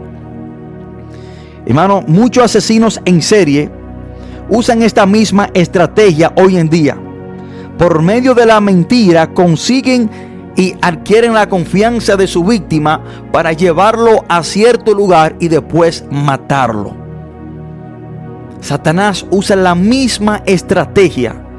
Hermano, 1.66 2.04
muchos 2.06 2.44
asesinos 2.44 3.00
en 3.04 3.20
serie 3.20 3.68
usan 4.48 4.80
esta 4.82 5.06
misma 5.06 5.50
estrategia 5.52 6.32
hoy 6.36 6.56
en 6.56 6.70
día. 6.70 6.96
Por 7.76 8.00
medio 8.00 8.32
de 8.32 8.46
la 8.46 8.60
mentira 8.60 9.34
consiguen 9.34 10.08
y 10.54 10.76
adquieren 10.82 11.34
la 11.34 11.48
confianza 11.48 12.14
de 12.14 12.28
su 12.28 12.44
víctima 12.44 13.02
para 13.32 13.52
llevarlo 13.52 14.24
a 14.28 14.44
cierto 14.44 14.94
lugar 14.94 15.34
y 15.40 15.48
después 15.48 16.04
matarlo. 16.12 16.96
Satanás 18.60 19.26
usa 19.32 19.56
la 19.56 19.74
misma 19.74 20.44
estrategia. 20.46 21.49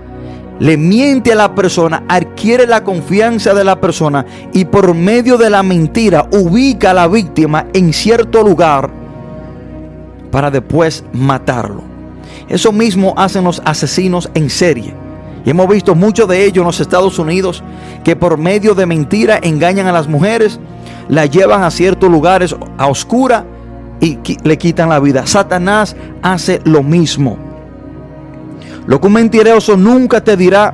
Le 0.62 0.77
miente 0.77 1.32
a 1.32 1.36
la 1.36 1.56
persona, 1.56 2.03
adquiere 2.08 2.68
la 2.68 2.84
confianza 2.84 3.56
de 3.56 3.63
la 3.63 3.82
persona 3.82 4.27
y 4.53 4.65
por 4.65 4.94
medio 4.94 5.39
de 5.39 5.50
la 5.50 5.63
mentira 5.63 6.27
ubica 6.32 6.91
a 6.91 6.94
la 6.94 7.08
víctima 7.08 7.65
en 7.74 7.91
cierto 7.91 8.44
lugar 8.44 8.91
para 10.30 10.51
después 10.51 11.03
matarlo. 11.13 11.82
Eso 12.48 12.72
mismo 12.72 13.15
hacen 13.18 13.44
los 13.44 13.60
asesinos 13.65 14.30
en 14.36 14.51
serie. 14.51 14.94
Y 15.44 15.50
hemos 15.50 15.68
visto 15.68 15.96
muchos 15.96 16.27
de 16.27 16.46
ellos 16.46 16.58
en 16.58 16.68
los 16.68 16.80
Estados 16.80 17.18
Unidos 17.18 17.63
que 18.03 18.15
por 18.15 18.38
medio 18.38 18.75
de 18.75 18.86
mentira 18.86 19.39
engañan 19.41 19.88
a 19.88 19.91
las 19.91 20.08
mujeres, 20.08 20.60
la 21.10 21.25
llevan 21.25 21.63
a 21.63 21.72
ciertos 21.72 22.12
lugares 22.12 22.56
a 22.77 22.86
oscura 22.86 23.48
y 24.00 24.20
le 24.44 24.58
quitan 24.60 24.89
la 24.89 25.00
vida. 25.00 25.25
Satanás 25.25 25.96
hace 26.22 26.62
lo 26.65 26.84
mismo. 26.84 27.50
Lo 28.85 29.00
que 29.00 29.07
un 29.07 29.13
mentiroso 29.13 29.77
nunca 29.77 30.23
te 30.23 30.35
dirá 30.35 30.73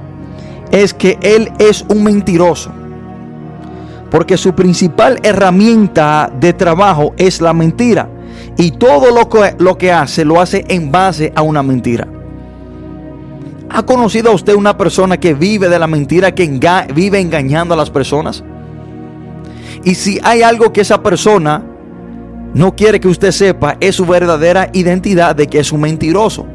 es 0.71 0.93
que 0.93 1.17
él 1.21 1.51
es 1.59 1.85
un 1.89 2.03
mentiroso. 2.03 2.71
Porque 4.09 4.37
su 4.37 4.53
principal 4.53 5.19
herramienta 5.23 6.31
de 6.39 6.53
trabajo 6.53 7.13
es 7.17 7.41
la 7.41 7.53
mentira. 7.53 8.09
Y 8.57 8.71
todo 8.71 9.13
lo 9.13 9.27
que, 9.29 9.55
lo 9.59 9.77
que 9.77 9.91
hace 9.91 10.23
lo 10.23 10.39
hace 10.39 10.65
en 10.69 10.91
base 10.91 11.31
a 11.35 11.41
una 11.41 11.61
mentira. 11.61 12.07
¿Ha 13.69 13.83
conocido 13.83 14.31
a 14.31 14.33
usted 14.33 14.55
una 14.55 14.77
persona 14.77 15.17
que 15.17 15.33
vive 15.33 15.67
de 15.67 15.77
la 15.77 15.87
mentira, 15.87 16.33
que 16.33 16.47
vive 16.93 17.19
engañando 17.19 17.73
a 17.73 17.77
las 17.77 17.89
personas? 17.89 18.43
Y 19.83 19.95
si 19.95 20.19
hay 20.23 20.41
algo 20.41 20.71
que 20.71 20.81
esa 20.81 21.03
persona 21.03 21.63
no 22.53 22.75
quiere 22.75 22.99
que 22.99 23.09
usted 23.09 23.31
sepa, 23.31 23.77
es 23.79 23.95
su 23.95 24.05
verdadera 24.05 24.69
identidad 24.73 25.35
de 25.35 25.47
que 25.47 25.59
es 25.59 25.71
un 25.71 25.81
mentiroso. 25.81 26.47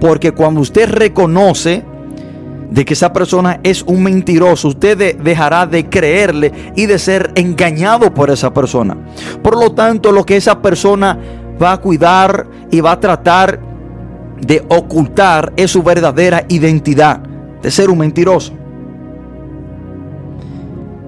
Porque 0.00 0.32
cuando 0.32 0.60
usted 0.60 0.88
reconoce 0.88 1.84
de 2.70 2.84
que 2.84 2.94
esa 2.94 3.12
persona 3.12 3.60
es 3.62 3.82
un 3.82 4.02
mentiroso, 4.02 4.68
usted 4.68 5.16
dejará 5.18 5.66
de 5.66 5.88
creerle 5.88 6.52
y 6.74 6.86
de 6.86 6.98
ser 6.98 7.32
engañado 7.34 8.12
por 8.12 8.30
esa 8.30 8.52
persona. 8.52 8.96
Por 9.42 9.58
lo 9.58 9.72
tanto, 9.72 10.12
lo 10.12 10.24
que 10.24 10.36
esa 10.36 10.60
persona 10.60 11.18
va 11.62 11.72
a 11.72 11.76
cuidar 11.78 12.46
y 12.70 12.80
va 12.80 12.92
a 12.92 13.00
tratar 13.00 13.60
de 14.40 14.64
ocultar 14.68 15.52
es 15.56 15.70
su 15.70 15.82
verdadera 15.82 16.44
identidad 16.48 17.20
de 17.62 17.70
ser 17.70 17.88
un 17.88 17.98
mentiroso. 17.98 18.52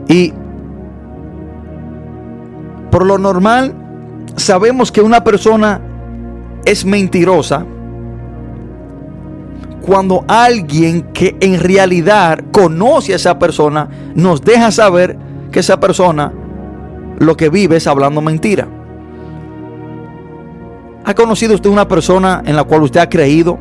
Y 0.08 0.32
por 2.90 3.04
lo 3.04 3.18
normal 3.18 3.75
sabemos 4.37 4.90
que 4.90 5.02
una 5.02 5.22
persona 5.22 5.80
es 6.64 6.84
mentirosa 6.84 7.66
cuando 9.88 10.23
alguien 10.28 11.00
que 11.14 11.35
en 11.40 11.59
realidad 11.59 12.40
conoce 12.52 13.14
a 13.14 13.16
esa 13.16 13.38
persona 13.38 13.88
nos 14.14 14.42
deja 14.42 14.71
saber 14.71 15.16
que 15.50 15.61
esa 15.61 15.80
persona 15.80 16.30
lo 17.18 17.35
que 17.38 17.49
vive 17.49 17.76
es 17.76 17.87
hablando 17.87 18.21
mentira. 18.21 18.68
¿Ha 21.07 21.14
conocido 21.14 21.54
usted 21.54 21.71
una 21.71 21.88
persona 21.88 22.42
en 22.45 22.54
la 22.54 22.64
cual 22.64 22.83
usted 22.83 23.00
ha 23.00 23.09
creído 23.09 23.59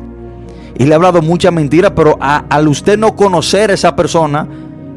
y 0.76 0.84
le 0.84 0.92
ha 0.92 0.96
hablado 0.96 1.22
mucha 1.22 1.50
mentira, 1.50 1.94
pero 1.94 2.18
al 2.20 2.68
usted 2.68 2.98
no 2.98 3.16
conocer 3.16 3.70
a 3.70 3.74
esa 3.74 3.96
persona, 3.96 4.46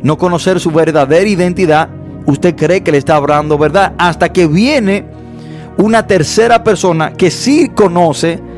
no 0.04 0.18
conocer 0.18 0.60
su 0.60 0.70
verdadera 0.70 1.30
identidad, 1.30 1.88
usted 2.26 2.58
cree 2.58 2.84
que 2.84 2.92
le 2.92 2.98
está 2.98 3.16
hablando 3.16 3.58
verdad 3.58 3.94
hasta 3.98 4.34
que 4.34 4.48
viene 4.48 5.06
una 5.78 6.06
tercera 6.06 6.62
persona 6.62 7.14
que 7.14 7.32
sí 7.32 7.72
conoce 7.74 8.50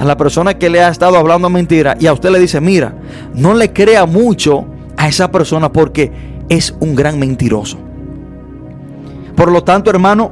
a 0.00 0.04
la 0.06 0.16
persona 0.16 0.54
que 0.54 0.70
le 0.70 0.82
ha 0.82 0.88
estado 0.88 1.18
hablando 1.18 1.50
mentira 1.50 1.94
y 2.00 2.06
a 2.06 2.14
usted 2.14 2.30
le 2.30 2.38
dice, 2.38 2.58
mira, 2.58 2.94
no 3.34 3.52
le 3.52 3.70
crea 3.70 4.06
mucho 4.06 4.64
a 4.96 5.08
esa 5.08 5.30
persona 5.30 5.70
porque 5.70 6.10
es 6.48 6.74
un 6.80 6.94
gran 6.94 7.18
mentiroso. 7.18 7.76
Por 9.36 9.52
lo 9.52 9.62
tanto, 9.62 9.90
hermano, 9.90 10.30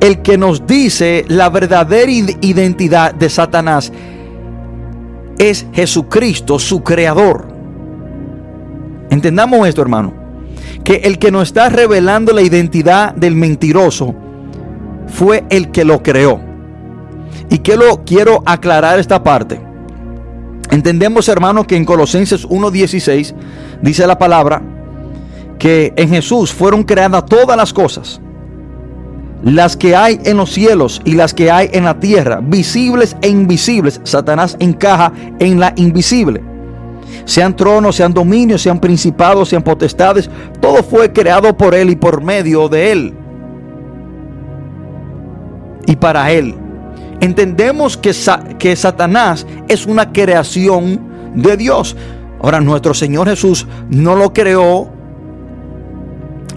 el 0.00 0.22
que 0.22 0.36
nos 0.36 0.66
dice 0.66 1.24
la 1.28 1.50
verdadera 1.50 2.10
identidad 2.10 3.14
de 3.14 3.30
Satanás 3.30 3.92
es 5.38 5.66
Jesucristo, 5.72 6.58
su 6.58 6.82
creador. 6.82 7.46
Entendamos 9.10 9.68
esto, 9.68 9.82
hermano. 9.82 10.14
Que 10.82 10.96
el 11.04 11.20
que 11.20 11.30
nos 11.30 11.44
está 11.44 11.68
revelando 11.68 12.32
la 12.32 12.42
identidad 12.42 13.14
del 13.14 13.36
mentiroso 13.36 14.16
fue 15.06 15.44
el 15.48 15.70
que 15.70 15.84
lo 15.84 16.02
creó. 16.02 16.49
Y 17.48 17.58
que 17.58 17.76
lo 17.76 18.04
quiero 18.04 18.42
aclarar 18.46 18.98
esta 18.98 19.22
parte. 19.22 19.60
Entendemos, 20.70 21.28
hermano, 21.28 21.66
que 21.66 21.76
en 21.76 21.84
Colosenses 21.84 22.46
1:16 22.48 23.34
dice 23.82 24.06
la 24.06 24.18
palabra 24.18 24.62
que 25.58 25.92
en 25.96 26.08
Jesús 26.08 26.52
fueron 26.52 26.84
creadas 26.84 27.26
todas 27.26 27.56
las 27.56 27.72
cosas 27.72 28.20
las 29.42 29.76
que 29.76 29.96
hay 29.96 30.20
en 30.24 30.36
los 30.36 30.50
cielos 30.50 31.00
y 31.04 31.14
las 31.14 31.32
que 31.32 31.50
hay 31.50 31.70
en 31.72 31.84
la 31.84 31.98
tierra, 31.98 32.40
visibles 32.42 33.16
e 33.22 33.28
invisibles. 33.28 34.00
Satanás 34.04 34.56
encaja 34.60 35.12
en 35.38 35.58
la 35.58 35.72
invisible. 35.76 36.42
Sean 37.24 37.54
tronos, 37.56 37.96
sean 37.96 38.12
dominios, 38.12 38.62
sean 38.62 38.80
principados, 38.80 39.48
sean 39.48 39.62
potestades, 39.62 40.30
todo 40.60 40.82
fue 40.82 41.12
creado 41.12 41.56
por 41.56 41.74
Él 41.74 41.90
y 41.90 41.96
por 41.96 42.22
medio 42.22 42.68
de 42.68 42.92
Él. 42.92 43.14
Y 45.86 45.96
para 45.96 46.30
Él. 46.30 46.54
Entendemos 47.20 47.96
que, 47.96 48.12
que 48.58 48.76
Satanás 48.76 49.46
es 49.68 49.86
una 49.86 50.12
creación 50.12 51.00
de 51.34 51.56
Dios. 51.56 51.96
Ahora, 52.42 52.60
nuestro 52.60 52.94
Señor 52.94 53.28
Jesús 53.28 53.66
no 53.90 54.16
lo 54.16 54.32
creó 54.32 54.90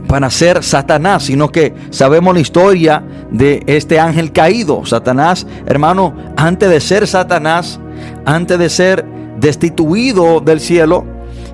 para 0.08 0.29
ser 0.29 0.63
Satanás, 0.63 1.24
sino 1.24 1.50
que 1.50 1.74
sabemos 1.89 2.34
la 2.36 2.39
historia 2.39 3.03
de 3.32 3.63
este 3.65 4.00
ángel 4.00 4.32
caído. 4.32 4.86
Satanás, 4.86 5.48
hermano, 5.65 6.15
antes 6.38 6.70
de 6.70 6.79
ser 6.79 7.08
Satanás, 7.08 7.79
antes 8.24 8.60
de 8.60 8.70
ser 8.70 9.05
destituido 9.39 10.39
del 10.39 10.60
cielo, 10.60 11.03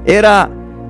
era 0.05 0.49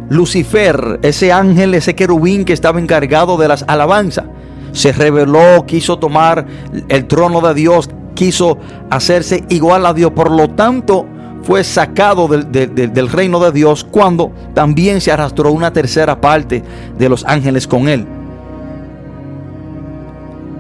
Lucifer, 0.10 1.00
ese 1.04 1.32
ángel, 1.32 1.76
ese 1.76 1.96
querubín 1.96 2.44
que 2.44 2.54
estaba 2.54 2.80
encargado 2.80 3.38
de 3.38 3.48
las 3.48 3.64
alabanzas. 3.68 4.26
Se 4.72 4.92
rebeló, 4.92 5.66
quiso 5.68 6.00
tomar 6.00 6.46
el 6.88 7.06
trono 7.06 7.40
de 7.42 7.54
Dios, 7.54 7.90
quiso 8.14 8.58
hacerse 8.90 9.44
igual 9.50 9.86
a 9.86 9.94
Dios. 9.94 10.12
Por 10.12 10.32
lo 10.32 10.50
tanto, 10.50 11.06
fue 11.44 11.64
sacado 11.64 12.28
del, 12.28 13.10
reino 13.10 13.40
de 13.40 13.52
Dios 13.52 13.84
cuando 13.84 14.32
también 14.54 15.02
se 15.02 15.12
arrastró 15.12 15.52
una 15.52 15.72
tercera 15.72 16.20
parte 16.20 16.64
de 16.98 17.10
los 17.10 17.26
ángeles 17.26 17.68
con 17.68 17.88
él. 17.88 18.06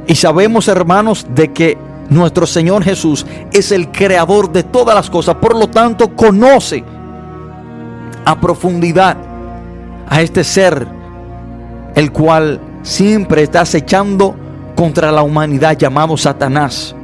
Y 0.08 0.16
sabemos, 0.16 0.68
hermanos, 0.68 1.28
de 1.36 1.52
que 1.54 1.78
nuestro 2.10 2.48
Señor 2.48 2.84
Jesús 2.84 3.26
es 3.54 3.72
el 3.72 3.92
creador 3.92 4.52
de 4.52 4.64
todas 4.64 4.96
las 4.96 5.10
cosas. 5.10 5.36
Por 5.36 5.56
lo 5.56 5.70
tanto, 5.70 6.16
conoce 6.16 6.84
a 8.26 8.40
profundidad 8.40 9.18
a 10.08 10.22
este 10.22 10.44
ser, 10.44 10.88
el 11.94 12.12
cual 12.12 12.60
siempre 12.82 13.44
está 13.44 13.62
acechando 13.62 14.36
contra 14.76 15.12
la 15.12 15.22
humanidad 15.22 15.78
llamado 15.78 16.18
Satanás. 16.18 16.96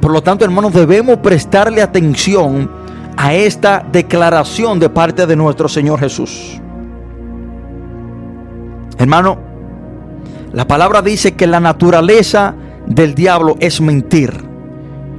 Por 0.00 0.12
lo 0.12 0.22
tanto, 0.22 0.44
hermanos, 0.44 0.72
debemos 0.72 1.18
prestarle 1.18 1.82
atención 1.82 2.70
a 3.16 3.34
esta 3.34 3.84
declaración 3.92 4.78
de 4.78 4.88
parte 4.88 5.26
de 5.26 5.36
nuestro 5.36 5.68
Señor 5.68 6.00
Jesús. 6.00 6.58
Hermano, 8.98 9.38
la 10.52 10.66
palabra 10.66 11.02
dice 11.02 11.32
que 11.32 11.46
la 11.46 11.60
naturaleza 11.60 12.54
del 12.86 13.14
diablo 13.14 13.56
es 13.60 13.80
mentir. 13.80 14.32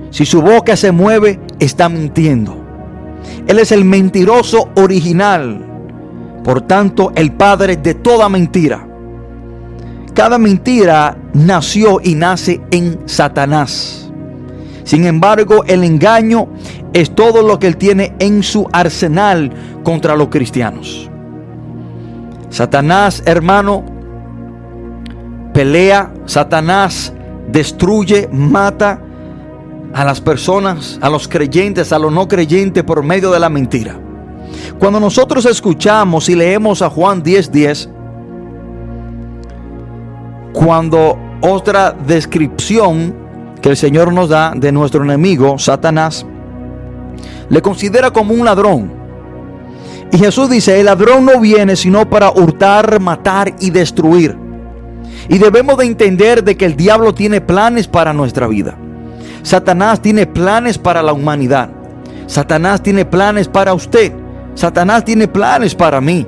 Si 0.10 0.26
su 0.26 0.42
boca 0.42 0.76
se 0.76 0.92
mueve, 0.92 1.40
está 1.60 1.88
mintiendo. 1.88 2.58
Él 3.48 3.60
es 3.60 3.72
el 3.72 3.86
mentiroso 3.86 4.70
original. 4.76 5.66
Por 6.44 6.62
tanto, 6.62 7.12
el 7.16 7.32
padre 7.32 7.78
de 7.78 7.94
toda 7.94 8.28
mentira. 8.30 8.88
Cada 10.14 10.38
mentira 10.38 11.18
nació 11.34 12.02
y 12.04 12.16
nace 12.16 12.62
en 12.72 13.00
Satanás. 13.06 14.11
Sin 14.84 15.06
embargo, 15.06 15.64
el 15.66 15.84
engaño 15.84 16.48
es 16.94 17.14
todo 17.16 17.42
lo 17.42 17.60
que 17.60 17.68
él 17.68 17.78
tiene 17.78 18.16
en 18.20 18.44
su 18.44 18.68
arsenal 18.72 19.52
contra 19.84 20.16
los 20.16 20.30
cristianos. 20.30 21.10
Satanás, 22.50 23.24
hermano, 23.26 23.84
pelea, 25.54 26.12
Satanás 26.26 27.14
destruye, 27.52 28.28
mata 28.32 29.00
a 29.94 30.06
las 30.06 30.22
personas, 30.22 31.00
a 31.02 31.10
los 31.10 31.28
creyentes, 31.28 31.92
a 31.92 32.00
los 32.00 32.12
no 32.12 32.28
creyentes 32.28 32.84
por 32.84 33.04
medio 33.04 33.32
de 33.32 33.40
la 33.40 33.50
mentira. 33.50 33.98
Cuando 34.80 35.00
nosotros 35.00 35.46
escuchamos 35.46 36.30
y 36.30 36.36
leemos 36.36 36.82
a 36.82 36.90
Juan 36.90 37.24
10:10, 37.24 37.52
10, 37.52 37.90
cuando 40.54 41.18
otra 41.42 41.92
descripción 41.92 43.16
que 43.62 43.70
el 43.70 43.78
Señor 43.78 44.12
nos 44.14 44.30
da 44.30 44.54
de 44.56 44.72
nuestro 44.72 45.04
enemigo, 45.04 45.58
Satanás, 45.60 46.26
le 47.50 47.62
considera 47.62 48.12
como 48.12 48.34
un 48.34 48.46
ladrón. 48.46 48.94
Y 50.12 50.18
Jesús 50.18 50.50
dice, 50.50 50.80
el 50.80 50.88
ladrón 50.88 51.26
no 51.26 51.40
viene 51.40 51.76
sino 51.76 52.10
para 52.10 52.32
hurtar, 52.32 53.00
matar 53.00 53.54
y 53.60 53.70
destruir. 53.70 54.36
Y 55.30 55.38
debemos 55.38 55.78
de 55.78 55.86
entender 55.86 56.44
de 56.44 56.58
que 56.58 56.66
el 56.66 56.76
diablo 56.76 57.14
tiene 57.14 57.40
planes 57.40 57.88
para 57.88 58.12
nuestra 58.12 58.48
vida. 58.48 58.78
Satanás 59.44 60.02
tiene 60.02 60.26
planes 60.26 60.78
para 60.78 61.02
la 61.02 61.14
humanidad. 61.14 61.70
Satanás 62.28 62.82
tiene 62.82 63.06
planes 63.06 63.48
para 63.48 63.74
usted. 63.74 64.12
Satanás 64.56 65.06
tiene 65.06 65.28
planes 65.28 65.76
para 65.76 66.02
mí. 66.02 66.26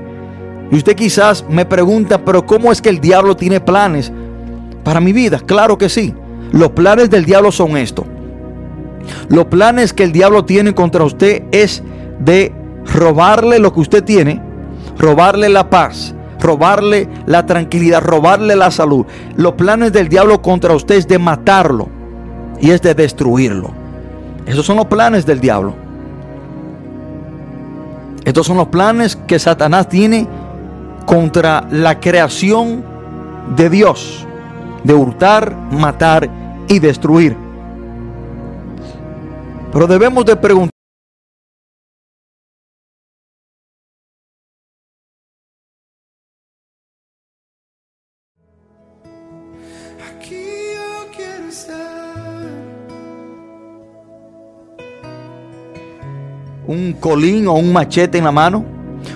Y 0.71 0.75
usted 0.75 0.95
quizás 0.95 1.45
me 1.49 1.65
pregunta, 1.65 2.23
pero 2.23 2.45
¿cómo 2.45 2.71
es 2.71 2.81
que 2.81 2.89
el 2.89 2.99
diablo 2.99 3.35
tiene 3.35 3.59
planes 3.59 4.11
para 4.83 4.99
mi 4.99 5.13
vida? 5.13 5.39
Claro 5.45 5.77
que 5.77 5.89
sí. 5.89 6.13
Los 6.53 6.69
planes 6.69 7.09
del 7.09 7.25
diablo 7.25 7.51
son 7.51 7.75
estos. 7.75 8.05
Los 9.27 9.45
planes 9.45 9.91
que 9.91 10.03
el 10.03 10.11
diablo 10.11 10.45
tiene 10.45 10.75
contra 10.75 11.03
usted 11.03 11.43
es 11.51 11.81
de 12.19 12.53
robarle 12.93 13.57
lo 13.57 13.73
que 13.73 13.79
usted 13.79 14.03
tiene, 14.03 14.39
robarle 14.99 15.49
la 15.49 15.71
paz, 15.71 16.13
robarle 16.39 17.09
la 17.25 17.47
tranquilidad, 17.47 18.03
robarle 18.03 18.55
la 18.55 18.69
salud. 18.69 19.07
Los 19.35 19.53
planes 19.53 19.93
del 19.93 20.09
diablo 20.09 20.43
contra 20.43 20.75
usted 20.75 20.95
es 20.95 21.07
de 21.07 21.17
matarlo 21.17 21.89
y 22.61 22.69
es 22.69 22.83
de 22.83 22.93
destruirlo. 22.93 23.71
Esos 24.45 24.63
son 24.63 24.77
los 24.77 24.85
planes 24.85 25.25
del 25.25 25.39
diablo. 25.39 25.73
Estos 28.25 28.45
son 28.45 28.57
los 28.57 28.67
planes 28.67 29.15
que 29.15 29.39
Satanás 29.39 29.89
tiene 29.89 30.27
contra 31.07 31.67
la 31.71 31.99
creación 31.99 32.83
de 33.55 33.71
Dios, 33.71 34.27
de 34.83 34.93
hurtar, 34.93 35.55
matar 35.71 36.42
y 36.67 36.79
destruir. 36.79 37.35
Pero 39.71 39.87
debemos 39.87 40.25
de 40.25 40.35
preguntar. 40.35 40.73
un 56.67 56.93
colín 56.93 57.47
o 57.47 57.53
un 57.53 57.71
machete 57.71 58.17
en 58.17 58.23
la 58.23 58.31
mano. 58.31 58.65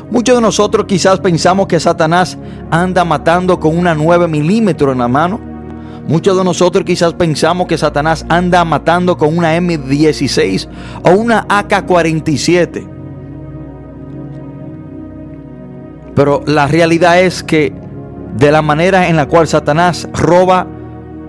Muchos 0.10 0.36
de 0.36 0.42
nosotros 0.42 0.86
quizás 0.86 1.20
pensamos 1.20 1.68
que 1.68 1.80
Satanás 1.80 2.38
anda 2.72 3.04
matando 3.04 3.60
con 3.60 3.78
una 3.78 3.94
9 3.94 4.28
milímetros 4.28 4.92
en 4.94 5.00
la 5.00 5.08
mano. 5.08 5.47
Muchos 6.08 6.38
de 6.38 6.44
nosotros 6.44 6.86
quizás 6.86 7.14
pensamos 7.14 7.68
que 7.68 7.78
Satanás 7.78 8.26
anda 8.30 8.64
matando 8.64 9.18
con 9.18 9.38
una 9.38 9.58
M16 9.58 10.70
o 11.04 11.12
una 11.12 11.46
AK-47. 11.50 12.88
Pero 16.16 16.42
la 16.46 16.68
realidad 16.68 17.20
es 17.20 17.44
que 17.44 17.74
de 18.38 18.52
la 18.52 18.62
manera 18.62 19.10
en 19.10 19.18
la 19.18 19.28
cual 19.28 19.48
Satanás 19.48 20.08
roba, 20.14 20.66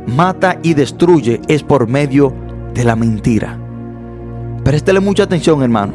mata 0.06 0.58
y 0.62 0.74
destruye 0.74 1.40
es 1.48 1.62
por 1.62 1.88
medio 1.88 2.32
de 2.72 2.84
la 2.84 2.96
mentira. 2.96 3.58
Préstele 4.64 5.00
mucha 5.00 5.24
atención, 5.24 5.62
hermano. 5.62 5.94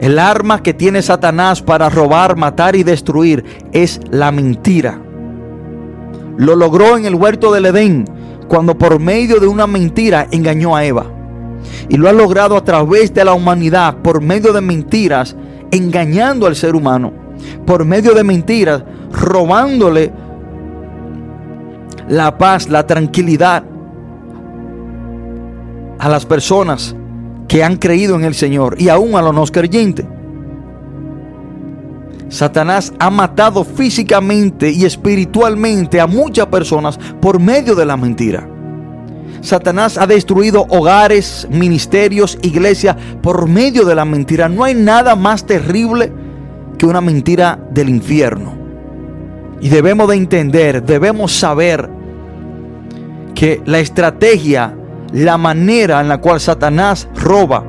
El 0.00 0.18
arma 0.18 0.62
que 0.62 0.74
tiene 0.74 1.02
Satanás 1.02 1.62
para 1.62 1.88
robar, 1.88 2.36
matar 2.36 2.76
y 2.76 2.84
destruir 2.84 3.44
es 3.72 4.00
la 4.10 4.30
mentira. 4.30 5.00
Lo 6.38 6.54
logró 6.54 6.96
en 6.96 7.04
el 7.04 7.16
huerto 7.16 7.52
del 7.52 7.66
Edén, 7.66 8.04
cuando 8.46 8.78
por 8.78 9.00
medio 9.00 9.40
de 9.40 9.48
una 9.48 9.66
mentira 9.66 10.28
engañó 10.30 10.76
a 10.76 10.84
Eva. 10.84 11.04
Y 11.88 11.96
lo 11.96 12.08
ha 12.08 12.12
logrado 12.12 12.56
a 12.56 12.62
través 12.62 13.12
de 13.12 13.24
la 13.24 13.34
humanidad, 13.34 13.96
por 13.96 14.22
medio 14.22 14.52
de 14.52 14.60
mentiras, 14.60 15.34
engañando 15.72 16.46
al 16.46 16.54
ser 16.54 16.76
humano. 16.76 17.12
Por 17.66 17.84
medio 17.84 18.14
de 18.14 18.22
mentiras, 18.22 18.84
robándole 19.12 20.12
la 22.08 22.38
paz, 22.38 22.68
la 22.68 22.86
tranquilidad 22.86 23.64
a 25.98 26.08
las 26.08 26.24
personas 26.24 26.94
que 27.48 27.64
han 27.64 27.76
creído 27.76 28.14
en 28.14 28.24
el 28.24 28.34
Señor 28.34 28.76
y 28.78 28.88
aún 28.88 29.16
a 29.16 29.22
los 29.22 29.34
no 29.34 29.44
creyentes. 29.46 30.06
Satanás 32.28 32.92
ha 32.98 33.10
matado 33.10 33.64
físicamente 33.64 34.70
y 34.70 34.84
espiritualmente 34.84 36.00
a 36.00 36.06
muchas 36.06 36.46
personas 36.46 36.98
por 37.20 37.40
medio 37.40 37.74
de 37.74 37.86
la 37.86 37.96
mentira. 37.96 38.48
Satanás 39.40 39.96
ha 39.96 40.06
destruido 40.06 40.66
hogares, 40.68 41.46
ministerios, 41.50 42.38
iglesias 42.42 42.96
por 43.22 43.48
medio 43.48 43.84
de 43.84 43.94
la 43.94 44.04
mentira. 44.04 44.48
No 44.48 44.64
hay 44.64 44.74
nada 44.74 45.16
más 45.16 45.46
terrible 45.46 46.12
que 46.76 46.86
una 46.86 47.00
mentira 47.00 47.58
del 47.70 47.88
infierno. 47.88 48.56
Y 49.60 49.68
debemos 49.68 50.08
de 50.08 50.16
entender, 50.16 50.84
debemos 50.84 51.32
saber 51.32 51.88
que 53.34 53.60
la 53.64 53.78
estrategia, 53.78 54.76
la 55.12 55.38
manera 55.38 56.00
en 56.00 56.08
la 56.08 56.18
cual 56.18 56.40
Satanás 56.40 57.08
roba, 57.14 57.64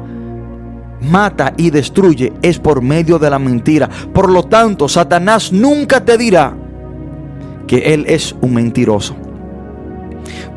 mata 1.01 1.53
y 1.57 1.69
destruye 1.69 2.33
es 2.41 2.59
por 2.59 2.81
medio 2.81 3.19
de 3.19 3.29
la 3.29 3.39
mentira. 3.39 3.89
Por 4.13 4.31
lo 4.31 4.43
tanto, 4.43 4.87
Satanás 4.87 5.51
nunca 5.51 6.03
te 6.03 6.17
dirá 6.17 6.53
que 7.67 7.93
él 7.93 8.05
es 8.07 8.35
un 8.41 8.53
mentiroso. 8.53 9.15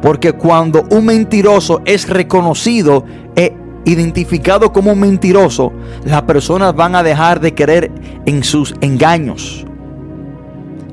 Porque 0.00 0.32
cuando 0.32 0.84
un 0.90 1.06
mentiroso 1.06 1.82
es 1.84 2.08
reconocido 2.08 3.04
e 3.36 3.54
identificado 3.84 4.72
como 4.72 4.92
un 4.92 5.00
mentiroso, 5.00 5.72
las 6.04 6.22
personas 6.22 6.74
van 6.74 6.94
a 6.94 7.02
dejar 7.02 7.40
de 7.40 7.54
creer 7.54 7.90
en 8.26 8.42
sus 8.42 8.74
engaños. 8.80 9.64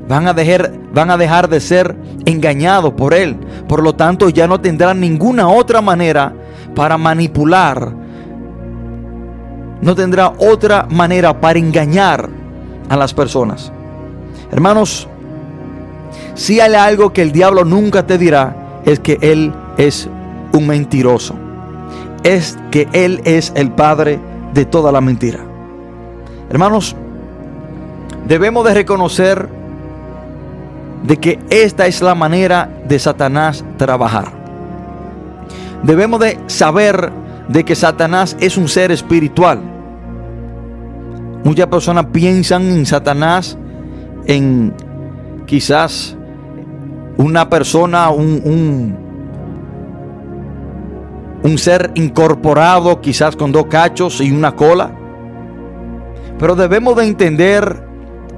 Van 0.07 0.27
a, 0.27 0.33
dejar, 0.33 0.73
van 0.91 1.11
a 1.11 1.17
dejar 1.17 1.49
de 1.49 1.59
ser 1.59 1.95
engañados 2.25 2.93
por 2.93 3.13
él. 3.13 3.37
Por 3.67 3.83
lo 3.83 3.93
tanto, 3.93 4.29
ya 4.29 4.47
no 4.47 4.59
tendrán 4.59 4.99
ninguna 4.99 5.47
otra 5.47 5.81
manera 5.81 6.33
para 6.75 6.97
manipular. 6.97 7.93
No 9.81 9.95
tendrá 9.95 10.33
otra 10.37 10.87
manera 10.89 11.39
para 11.39 11.59
engañar 11.59 12.29
a 12.89 12.97
las 12.97 13.13
personas. 13.13 13.71
Hermanos, 14.51 15.07
si 16.35 16.59
hay 16.59 16.73
algo 16.73 17.13
que 17.13 17.21
el 17.21 17.31
diablo 17.31 17.65
nunca 17.65 18.05
te 18.05 18.17
dirá, 18.17 18.81
es 18.85 18.99
que 18.99 19.17
él 19.21 19.53
es 19.77 20.09
un 20.53 20.67
mentiroso. 20.67 21.35
Es 22.23 22.57
que 22.71 22.87
él 22.91 23.21
es 23.23 23.53
el 23.55 23.71
padre 23.71 24.19
de 24.53 24.65
toda 24.65 24.91
la 24.91 25.01
mentira. 25.01 25.39
Hermanos, 26.49 26.95
debemos 28.27 28.65
de 28.65 28.73
reconocer 28.73 29.47
de 31.03 31.17
que 31.17 31.39
esta 31.49 31.87
es 31.87 32.01
la 32.01 32.15
manera 32.15 32.69
de 32.87 32.99
Satanás 32.99 33.63
trabajar. 33.77 34.31
Debemos 35.83 36.19
de 36.19 36.37
saber 36.47 37.11
de 37.49 37.65
que 37.65 37.75
Satanás 37.75 38.37
es 38.39 38.57
un 38.57 38.67
ser 38.69 38.91
espiritual. 38.91 39.59
Muchas 41.43 41.67
personas 41.67 42.05
piensan 42.07 42.63
en 42.63 42.85
Satanás 42.85 43.57
en 44.25 44.73
quizás 45.45 46.15
una 47.17 47.49
persona, 47.49 48.11
un, 48.11 48.95
un, 51.43 51.57
ser 51.57 51.91
incorporado, 51.95 53.01
quizás 53.01 53.35
con 53.35 53.51
dos 53.51 53.65
cachos 53.65 54.21
y 54.21 54.31
una 54.31 54.55
cola. 54.55 54.91
Pero 56.37 56.55
debemos 56.55 56.95
de 56.95 57.05
entender 57.05 57.83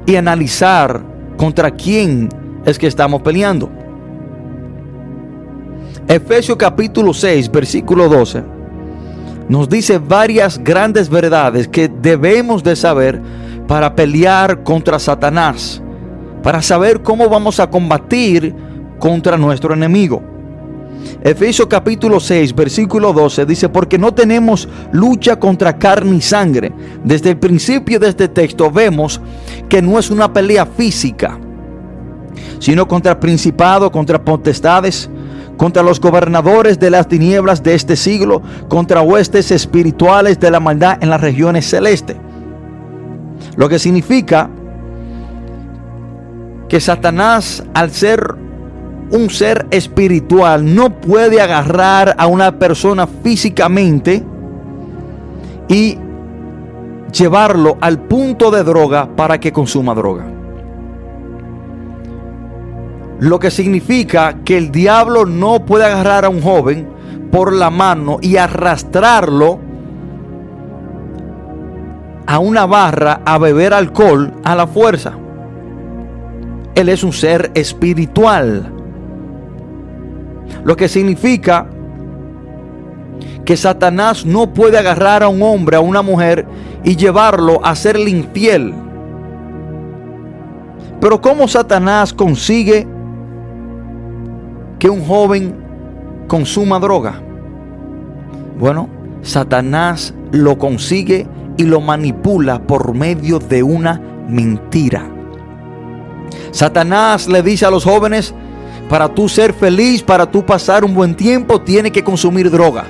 y 0.06 0.16
analizar 0.16 1.02
contra 1.38 1.72
quién 1.72 2.30
es 2.66 2.80
que 2.80 2.88
estamos 2.88 3.22
peleando. 3.22 3.70
Efesios 6.08 6.58
capítulo 6.58 7.14
6, 7.14 7.52
versículo 7.52 8.08
12, 8.08 8.44
nos 9.50 9.70
dice 9.70 9.98
varias 9.98 10.64
grandes 10.64 11.10
verdades 11.10 11.68
que 11.68 11.88
debemos 11.90 12.64
de 12.64 12.76
saber 12.76 13.22
para 13.68 13.96
pelear 13.96 14.64
contra 14.64 15.00
Satanás, 15.00 15.82
para 16.44 16.62
saber 16.62 17.02
cómo 17.02 17.30
vamos 17.30 17.60
a 17.60 17.70
combatir 17.70 18.54
contra 19.00 19.38
nuestro 19.38 19.74
enemigo. 19.74 20.22
Efesios 21.24 21.68
capítulo 21.68 22.20
6, 22.20 22.54
versículo 22.54 23.12
12 23.12 23.46
dice, 23.46 23.70
porque 23.70 23.98
no 23.98 24.14
tenemos 24.14 24.68
lucha 24.92 25.40
contra 25.40 25.78
carne 25.78 26.18
y 26.18 26.22
sangre. 26.22 26.72
Desde 27.04 27.32
el 27.32 27.38
principio 27.38 28.00
de 28.00 28.10
este 28.10 28.28
texto 28.28 28.70
vemos 28.70 29.20
que 29.68 29.82
no 29.82 29.98
es 29.98 30.12
una 30.12 30.32
pelea 30.32 30.66
física 30.66 31.40
sino 32.62 32.88
contra 32.88 33.20
principados, 33.20 33.90
contra 33.90 34.24
potestades, 34.24 35.10
contra 35.62 35.84
los 35.84 36.02
gobernadores 36.02 36.80
de 36.80 36.90
las 36.90 37.08
tinieblas 37.08 37.62
de 37.62 37.76
este 37.76 37.96
siglo, 37.96 38.42
contra 38.68 39.04
huestes 39.04 39.52
espirituales 39.52 40.40
de 40.40 40.50
la 40.50 40.60
maldad 40.60 40.98
en 41.02 41.12
las 41.12 41.22
regiones 41.22 41.70
celestes. 41.70 42.18
Lo 43.58 43.70
que 43.70 43.78
significa 43.78 44.50
que 46.68 46.80
Satanás, 46.80 47.64
al 47.76 47.92
ser 47.92 48.34
un 49.12 49.30
ser 49.30 49.68
espiritual, 49.70 50.74
no 50.74 51.00
puede 51.00 51.40
agarrar 51.40 52.16
a 52.18 52.26
una 52.26 52.58
persona 52.58 53.06
físicamente 53.06 54.24
y 55.70 55.96
llevarlo 57.16 57.78
al 57.82 58.00
punto 58.00 58.50
de 58.50 58.64
droga 58.64 59.16
para 59.16 59.40
que 59.40 59.54
consuma 59.54 59.94
droga. 59.94 60.41
Lo 63.22 63.38
que 63.40 63.52
significa 63.52 64.38
que 64.44 64.58
el 64.58 64.72
diablo 64.72 65.28
no 65.28 65.64
puede 65.64 65.86
agarrar 65.86 66.26
a 66.26 66.30
un 66.30 66.42
joven 66.42 66.90
por 67.32 67.54
la 67.54 67.70
mano 67.70 68.18
y 68.20 68.38
arrastrarlo 68.38 69.60
a 72.26 72.40
una 72.40 72.66
barra 72.66 73.22
a 73.24 73.38
beber 73.38 73.76
alcohol 73.76 74.34
a 74.44 74.56
la 74.56 74.66
fuerza. 74.66 75.14
Él 76.74 76.90
es 76.90 77.04
un 77.04 77.14
ser 77.14 77.52
espiritual. 77.54 78.74
Lo 80.64 80.76
que 80.76 80.88
significa 80.88 81.68
que 83.46 83.56
Satanás 83.56 84.26
no 84.26 84.52
puede 84.52 84.80
agarrar 84.80 85.22
a 85.22 85.28
un 85.28 85.44
hombre, 85.44 85.78
a 85.78 85.82
una 85.82 86.02
mujer 86.02 86.48
y 86.84 86.96
llevarlo 86.96 87.64
a 87.64 87.76
serle 87.76 88.10
infiel. 88.10 88.74
Pero 91.00 91.22
¿cómo 91.22 91.48
Satanás 91.48 92.14
consigue 92.14 92.88
que 94.82 94.90
un 94.90 95.06
joven 95.06 95.54
consuma 96.28 96.80
droga? 96.80 97.22
Bueno, 98.58 98.90
Satanás 99.22 100.12
lo 100.32 100.58
consigue 100.58 101.28
y 101.56 101.66
lo 101.66 101.82
manipula 101.82 102.64
por 102.64 102.96
medio 102.96 103.38
de 103.38 103.62
una 103.62 104.02
mentira. 104.28 105.08
Satanás 106.50 107.28
le 107.28 107.44
dice 107.44 107.68
a 107.68 107.70
los 107.70 107.84
jóvenes, 107.84 108.34
para 108.90 109.08
tú 109.08 109.30
ser 109.30 109.54
feliz, 109.54 110.02
para 110.02 110.26
tú 110.26 110.44
pasar 110.44 110.84
un 110.84 110.96
buen 110.96 111.14
tiempo, 111.14 111.62
tiene 111.62 111.92
que 111.92 112.04
consumir 112.04 112.50
droga. 112.50 112.86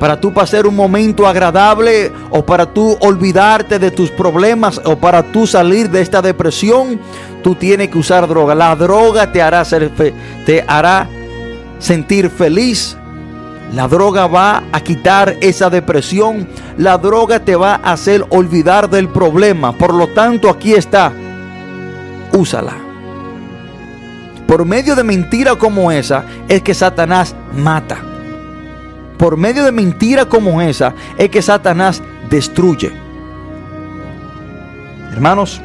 Para 0.00 0.18
tú 0.18 0.32
pasar 0.32 0.66
un 0.66 0.76
momento 0.76 1.26
agradable 1.26 2.10
o 2.30 2.46
para 2.46 2.72
tú 2.72 2.96
olvidarte 3.00 3.78
de 3.78 3.90
tus 3.90 4.10
problemas 4.10 4.80
o 4.86 4.96
para 4.96 5.32
tú 5.32 5.46
salir 5.46 5.90
de 5.90 6.00
esta 6.00 6.22
depresión, 6.22 6.98
tú 7.46 7.54
tienes 7.54 7.90
que 7.90 7.98
usar 7.98 8.26
droga. 8.26 8.56
La 8.56 8.74
droga 8.74 9.30
te 9.30 9.40
hará, 9.40 9.64
sentir 11.78 12.28
feliz. 12.28 12.96
La 13.72 13.86
droga 13.86 14.26
va 14.26 14.64
a 14.72 14.80
quitar 14.80 15.36
esa 15.40 15.70
depresión. 15.70 16.48
La 16.76 16.98
droga 16.98 17.38
te 17.38 17.54
va 17.54 17.76
a 17.76 17.92
hacer 17.92 18.26
olvidar 18.30 18.90
del 18.90 19.08
problema. 19.08 19.70
Por 19.70 19.94
lo 19.94 20.08
tanto, 20.08 20.50
aquí 20.50 20.74
está. 20.74 21.12
Úsala. 22.32 22.72
Por 24.48 24.64
medio 24.64 24.96
de 24.96 25.04
mentira 25.04 25.54
como 25.54 25.92
esa 25.92 26.24
es 26.48 26.62
que 26.62 26.74
Satanás 26.74 27.36
mata. 27.54 27.98
Por 29.18 29.36
medio 29.36 29.62
de 29.64 29.70
mentira 29.70 30.24
como 30.24 30.60
esa 30.60 30.94
es 31.16 31.30
que 31.30 31.42
Satanás 31.42 32.02
destruye. 32.28 32.90
Hermanos, 35.12 35.62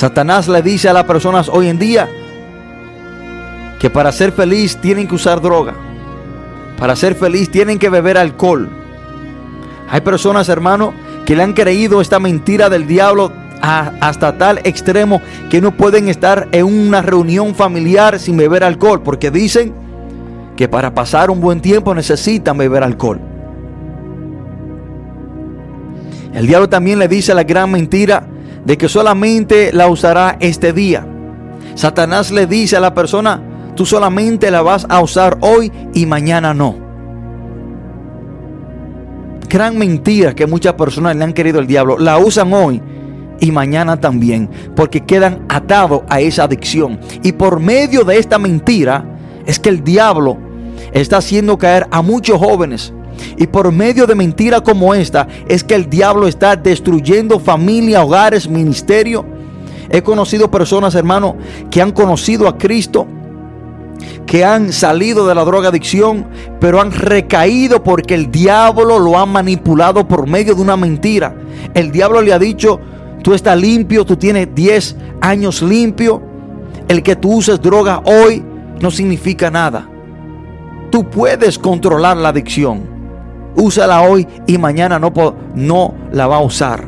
Satanás 0.00 0.48
le 0.48 0.62
dice 0.62 0.88
a 0.88 0.94
las 0.94 1.04
personas 1.04 1.50
hoy 1.50 1.68
en 1.68 1.78
día 1.78 2.08
que 3.78 3.90
para 3.90 4.10
ser 4.12 4.32
feliz 4.32 4.78
tienen 4.78 5.06
que 5.06 5.14
usar 5.14 5.42
droga. 5.42 5.74
Para 6.78 6.96
ser 6.96 7.14
feliz 7.14 7.50
tienen 7.50 7.78
que 7.78 7.90
beber 7.90 8.16
alcohol. 8.16 8.66
Hay 9.90 10.00
personas, 10.00 10.48
hermano, 10.48 10.94
que 11.26 11.36
le 11.36 11.42
han 11.42 11.52
creído 11.52 12.00
esta 12.00 12.18
mentira 12.18 12.70
del 12.70 12.86
diablo 12.86 13.30
hasta 13.60 14.38
tal 14.38 14.60
extremo 14.64 15.20
que 15.50 15.60
no 15.60 15.76
pueden 15.76 16.08
estar 16.08 16.48
en 16.50 16.64
una 16.64 17.02
reunión 17.02 17.54
familiar 17.54 18.18
sin 18.18 18.38
beber 18.38 18.64
alcohol 18.64 19.02
porque 19.02 19.30
dicen 19.30 19.74
que 20.56 20.66
para 20.66 20.94
pasar 20.94 21.30
un 21.30 21.42
buen 21.42 21.60
tiempo 21.60 21.94
necesitan 21.94 22.56
beber 22.56 22.84
alcohol. 22.84 23.20
El 26.32 26.46
diablo 26.46 26.70
también 26.70 26.98
le 26.98 27.06
dice 27.06 27.34
la 27.34 27.42
gran 27.42 27.70
mentira 27.70 28.29
de 28.64 28.78
que 28.78 28.88
solamente 28.88 29.72
la 29.72 29.88
usará 29.88 30.36
este 30.40 30.72
día. 30.72 31.06
Satanás 31.74 32.30
le 32.30 32.46
dice 32.46 32.76
a 32.76 32.80
la 32.80 32.94
persona, 32.94 33.42
tú 33.74 33.86
solamente 33.86 34.50
la 34.50 34.62
vas 34.62 34.86
a 34.88 35.00
usar 35.00 35.38
hoy 35.40 35.72
y 35.94 36.06
mañana 36.06 36.52
no. 36.54 36.76
Gran 39.48 39.78
mentira 39.78 40.34
que 40.34 40.46
muchas 40.46 40.74
personas 40.74 41.16
le 41.16 41.24
han 41.24 41.32
querido 41.32 41.58
el 41.58 41.66
diablo. 41.66 41.98
La 41.98 42.18
usan 42.18 42.52
hoy 42.52 42.80
y 43.40 43.50
mañana 43.50 43.98
también, 43.98 44.48
porque 44.76 45.00
quedan 45.00 45.44
atados 45.48 46.02
a 46.08 46.20
esa 46.20 46.44
adicción. 46.44 47.00
Y 47.22 47.32
por 47.32 47.58
medio 47.58 48.04
de 48.04 48.18
esta 48.18 48.38
mentira 48.38 49.04
es 49.46 49.58
que 49.58 49.70
el 49.70 49.82
diablo 49.82 50.38
está 50.92 51.16
haciendo 51.16 51.58
caer 51.58 51.88
a 51.90 52.02
muchos 52.02 52.38
jóvenes 52.38 52.92
y 53.36 53.46
por 53.46 53.72
medio 53.72 54.06
de 54.06 54.14
mentiras 54.14 54.62
como 54.62 54.94
esta 54.94 55.26
es 55.48 55.64
que 55.64 55.74
el 55.74 55.88
diablo 55.88 56.26
está 56.26 56.56
destruyendo 56.56 57.40
familia, 57.40 58.02
hogares, 58.02 58.48
ministerio. 58.48 59.24
He 59.90 60.02
conocido 60.02 60.50
personas, 60.50 60.94
hermano, 60.94 61.36
que 61.70 61.82
han 61.82 61.92
conocido 61.92 62.46
a 62.46 62.56
Cristo, 62.56 63.06
que 64.26 64.44
han 64.44 64.72
salido 64.72 65.26
de 65.26 65.34
la 65.34 65.44
drogadicción, 65.44 66.26
pero 66.60 66.80
han 66.80 66.92
recaído 66.92 67.82
porque 67.82 68.14
el 68.14 68.30
diablo 68.30 68.98
lo 68.98 69.18
ha 69.18 69.26
manipulado 69.26 70.06
por 70.06 70.28
medio 70.28 70.54
de 70.54 70.62
una 70.62 70.76
mentira. 70.76 71.34
El 71.74 71.90
diablo 71.90 72.22
le 72.22 72.32
ha 72.32 72.38
dicho, 72.38 72.78
tú 73.22 73.34
estás 73.34 73.60
limpio, 73.60 74.04
tú 74.04 74.16
tienes 74.16 74.54
10 74.54 74.96
años 75.20 75.62
limpio, 75.62 76.22
el 76.88 77.02
que 77.02 77.16
tú 77.16 77.34
uses 77.34 77.60
droga 77.60 78.02
hoy 78.04 78.44
no 78.80 78.90
significa 78.90 79.50
nada. 79.50 79.88
Tú 80.90 81.08
puedes 81.08 81.58
controlar 81.58 82.16
la 82.16 82.30
adicción. 82.30 82.99
Úsala 83.56 84.02
hoy 84.02 84.26
y 84.46 84.58
mañana 84.58 84.98
no, 84.98 85.12
no 85.54 85.94
la 86.12 86.26
va 86.26 86.36
a 86.36 86.40
usar. 86.40 86.84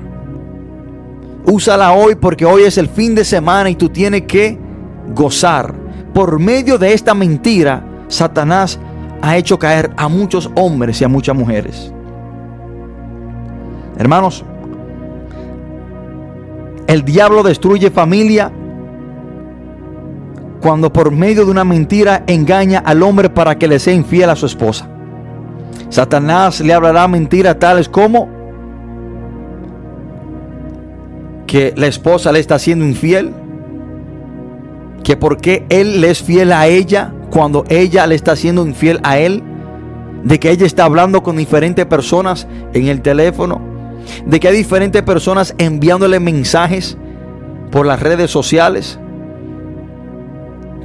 Úsala 1.44 1.92
hoy 1.92 2.14
porque 2.14 2.44
hoy 2.44 2.62
es 2.62 2.78
el 2.78 2.88
fin 2.88 3.14
de 3.14 3.24
semana 3.24 3.68
y 3.70 3.74
tú 3.74 3.88
tienes 3.88 4.22
que 4.22 4.58
gozar. 5.14 5.74
Por 6.14 6.38
medio 6.38 6.78
de 6.78 6.92
esta 6.92 7.14
mentira, 7.14 7.84
Satanás 8.08 8.78
ha 9.22 9.36
hecho 9.36 9.58
caer 9.58 9.90
a 9.96 10.08
muchos 10.08 10.50
hombres 10.54 11.00
y 11.00 11.04
a 11.04 11.08
muchas 11.08 11.34
mujeres. 11.34 11.92
Hermanos, 13.98 14.44
el 16.86 17.04
diablo 17.04 17.42
destruye 17.42 17.90
familia 17.90 18.52
cuando 20.60 20.92
por 20.92 21.10
medio 21.10 21.44
de 21.44 21.50
una 21.50 21.64
mentira 21.64 22.22
engaña 22.26 22.80
al 22.80 23.02
hombre 23.02 23.30
para 23.30 23.58
que 23.58 23.66
le 23.66 23.78
sea 23.78 23.94
infiel 23.94 24.30
a 24.30 24.36
su 24.36 24.46
esposa. 24.46 24.88
Satanás 25.92 26.60
le 26.60 26.72
hablará 26.72 27.06
mentiras 27.06 27.58
tales 27.58 27.86
como 27.86 28.26
que 31.46 31.74
la 31.76 31.86
esposa 31.86 32.32
le 32.32 32.38
está 32.38 32.58
siendo 32.58 32.86
infiel, 32.86 33.30
que 35.04 35.18
por 35.18 35.36
qué 35.36 35.66
él 35.68 36.00
le 36.00 36.08
es 36.08 36.22
fiel 36.22 36.50
a 36.52 36.66
ella 36.66 37.12
cuando 37.30 37.64
ella 37.68 38.06
le 38.06 38.14
está 38.14 38.36
siendo 38.36 38.66
infiel 38.66 39.00
a 39.02 39.18
él, 39.18 39.42
de 40.24 40.40
que 40.40 40.50
ella 40.50 40.64
está 40.64 40.86
hablando 40.86 41.22
con 41.22 41.36
diferentes 41.36 41.84
personas 41.84 42.48
en 42.72 42.88
el 42.88 43.02
teléfono, 43.02 43.60
de 44.24 44.40
que 44.40 44.48
hay 44.48 44.56
diferentes 44.56 45.02
personas 45.02 45.54
enviándole 45.58 46.20
mensajes 46.20 46.96
por 47.70 47.84
las 47.84 48.00
redes 48.00 48.30
sociales, 48.30 48.98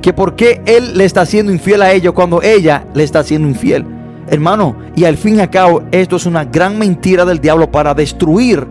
que 0.01 0.11
por 0.11 0.35
qué 0.35 0.61
él 0.65 0.97
le 0.97 1.05
está 1.05 1.25
siendo 1.25 1.53
infiel 1.53 1.81
a 1.81 1.93
ella 1.93 2.11
cuando 2.11 2.41
ella 2.41 2.83
le 2.93 3.05
está 3.05 3.23
siendo 3.23 3.47
infiel. 3.47 3.85
Hermano, 4.29 4.75
y 4.95 5.05
al 5.05 5.17
fin 5.17 5.37
y 5.37 5.39
al 5.39 5.49
cabo, 5.49 5.83
esto 5.91 6.17
es 6.17 6.25
una 6.25 6.43
gran 6.43 6.77
mentira 6.77 7.23
del 7.23 7.39
diablo 7.39 7.71
para 7.71 7.93
destruir 7.93 8.67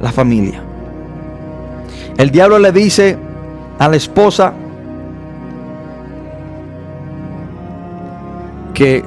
la 0.00 0.10
familia. 0.10 0.60
El 2.16 2.30
diablo 2.30 2.58
le 2.58 2.72
dice 2.72 3.16
a 3.78 3.88
la 3.88 3.96
esposa 3.96 4.52
que 8.74 9.04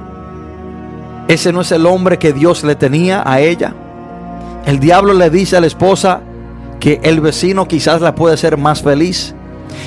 ese 1.27 1.51
no 1.51 1.61
es 1.61 1.71
el 1.71 1.85
hombre 1.85 2.17
que 2.17 2.33
Dios 2.33 2.63
le 2.63 2.75
tenía 2.75 3.23
a 3.25 3.41
ella. 3.41 3.73
El 4.65 4.79
diablo 4.79 5.13
le 5.13 5.29
dice 5.29 5.57
a 5.57 5.61
la 5.61 5.67
esposa 5.67 6.21
que 6.79 6.99
el 7.03 7.19
vecino 7.19 7.67
quizás 7.67 8.01
la 8.01 8.15
puede 8.15 8.35
hacer 8.35 8.57
más 8.57 8.81
feliz. 8.81 9.35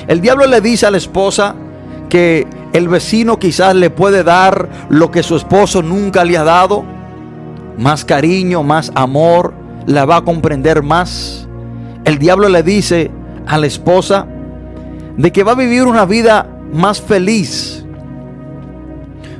El 0.07 0.21
diablo 0.21 0.45
le 0.47 0.61
dice 0.61 0.85
a 0.85 0.91
la 0.91 0.97
esposa 0.97 1.55
que 2.09 2.45
el 2.73 2.87
vecino 2.87 3.39
quizás 3.39 3.75
le 3.75 3.89
puede 3.89 4.23
dar 4.23 4.69
lo 4.89 5.11
que 5.11 5.23
su 5.23 5.35
esposo 5.35 5.81
nunca 5.81 6.23
le 6.23 6.37
ha 6.37 6.43
dado. 6.43 6.85
Más 7.77 8.05
cariño, 8.05 8.63
más 8.63 8.91
amor, 8.95 9.53
la 9.85 10.05
va 10.05 10.17
a 10.17 10.21
comprender 10.21 10.83
más. 10.83 11.47
El 12.05 12.19
diablo 12.19 12.49
le 12.49 12.63
dice 12.63 13.11
a 13.47 13.57
la 13.57 13.65
esposa 13.65 14.27
de 15.17 15.31
que 15.31 15.43
va 15.43 15.53
a 15.53 15.55
vivir 15.55 15.83
una 15.83 16.05
vida 16.05 16.47
más 16.71 17.01
feliz 17.01 17.85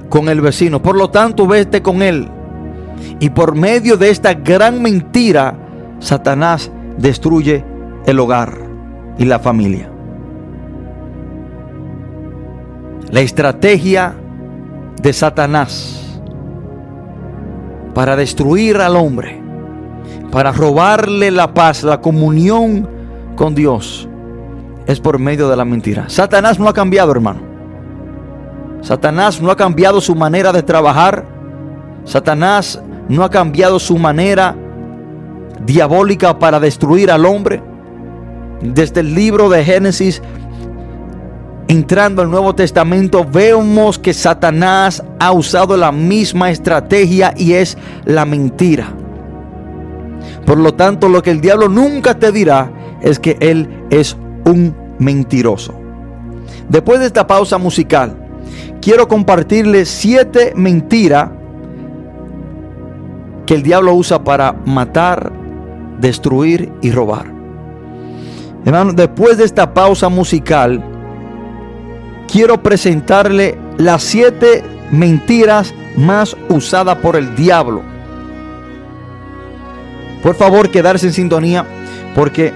con 0.09 0.27
el 0.27 0.41
vecino. 0.41 0.81
Por 0.81 0.97
lo 0.97 1.09
tanto, 1.09 1.47
vete 1.47 1.81
con 1.81 2.01
él. 2.01 2.27
Y 3.19 3.29
por 3.29 3.55
medio 3.55 3.95
de 3.95 4.09
esta 4.09 4.33
gran 4.33 4.81
mentira, 4.81 5.55
Satanás 5.99 6.71
destruye 6.97 7.63
el 8.05 8.19
hogar 8.19 8.57
y 9.17 9.25
la 9.25 9.39
familia. 9.39 9.91
La 13.11 13.21
estrategia 13.21 14.13
de 15.01 15.13
Satanás 15.13 16.21
para 17.95 18.15
destruir 18.15 18.77
al 18.77 18.95
hombre, 18.95 19.41
para 20.31 20.51
robarle 20.51 21.31
la 21.31 21.53
paz, 21.53 21.83
la 21.83 22.01
comunión 22.01 22.87
con 23.35 23.55
Dios, 23.55 24.07
es 24.85 24.99
por 24.99 25.17
medio 25.17 25.49
de 25.49 25.57
la 25.57 25.65
mentira. 25.65 26.07
Satanás 26.07 26.59
no 26.59 26.67
ha 26.67 26.73
cambiado, 26.73 27.11
hermano. 27.11 27.41
Satanás 28.81 29.41
no 29.41 29.51
ha 29.51 29.55
cambiado 29.55 30.01
su 30.01 30.15
manera 30.15 30.51
de 30.51 30.63
trabajar. 30.63 31.25
Satanás 32.05 32.81
no 33.07 33.23
ha 33.23 33.29
cambiado 33.29 33.79
su 33.79 33.97
manera 33.97 34.55
diabólica 35.65 36.39
para 36.39 36.59
destruir 36.59 37.11
al 37.11 37.25
hombre. 37.25 37.61
Desde 38.61 39.01
el 39.01 39.13
libro 39.15 39.49
de 39.49 39.63
Génesis 39.63 40.21
entrando 41.69 42.23
al 42.23 42.31
Nuevo 42.31 42.55
Testamento, 42.55 43.23
vemos 43.23 43.99
que 43.99 44.11
Satanás 44.11 45.03
ha 45.19 45.31
usado 45.31 45.77
la 45.77 45.91
misma 45.91 46.49
estrategia 46.49 47.33
y 47.37 47.53
es 47.53 47.77
la 48.05 48.25
mentira. 48.25 48.91
Por 50.47 50.57
lo 50.57 50.73
tanto, 50.73 51.07
lo 51.07 51.21
que 51.21 51.29
el 51.29 51.41
diablo 51.41 51.69
nunca 51.69 52.17
te 52.17 52.31
dirá 52.31 52.71
es 53.01 53.19
que 53.19 53.37
él 53.39 53.69
es 53.91 54.17
un 54.45 54.75
mentiroso. 54.97 55.75
Después 56.67 56.99
de 57.01 57.05
esta 57.05 57.27
pausa 57.27 57.59
musical, 57.59 58.15
quiero 58.81 59.07
compartirles 59.07 59.89
siete 59.89 60.53
mentiras 60.55 61.29
que 63.45 63.53
el 63.53 63.61
diablo 63.61 63.93
usa 63.93 64.23
para 64.23 64.53
matar, 64.65 65.31
destruir 65.99 66.71
y 66.81 66.91
robar. 66.91 67.31
Hermano, 68.65 68.91
después 68.93 69.37
de 69.37 69.45
esta 69.45 69.71
pausa 69.71 70.09
musical, 70.09 70.83
quiero 72.31 72.61
presentarle 72.61 73.57
las 73.77 74.03
siete 74.03 74.63
mentiras 74.91 75.73
más 75.95 76.35
usadas 76.47 76.97
por 76.97 77.15
el 77.15 77.35
diablo. 77.35 77.81
Por 80.21 80.35
favor, 80.35 80.69
quedarse 80.69 81.07
en 81.07 81.13
sintonía 81.13 81.65
porque 82.15 82.53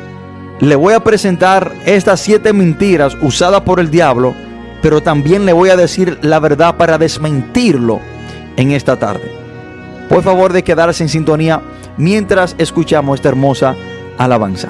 le 0.59 0.75
voy 0.75 0.93
a 0.93 1.03
presentar 1.03 1.73
estas 1.85 2.19
siete 2.19 2.53
mentiras 2.53 3.17
usadas 3.21 3.61
por 3.61 3.79
el 3.79 3.89
diablo, 3.89 4.33
pero 4.81 5.01
también 5.01 5.45
le 5.45 5.53
voy 5.53 5.69
a 5.69 5.75
decir 5.75 6.19
la 6.21 6.39
verdad 6.39 6.77
para 6.77 6.97
desmentirlo 6.97 7.99
en 8.57 8.71
esta 8.71 8.97
tarde. 8.97 9.31
Por 10.09 10.23
favor, 10.23 10.53
de 10.53 10.63
quedarse 10.63 11.03
en 11.03 11.09
sintonía 11.09 11.61
mientras 11.97 12.55
escuchamos 12.57 13.15
esta 13.15 13.29
hermosa 13.29 13.75
alabanza. 14.17 14.69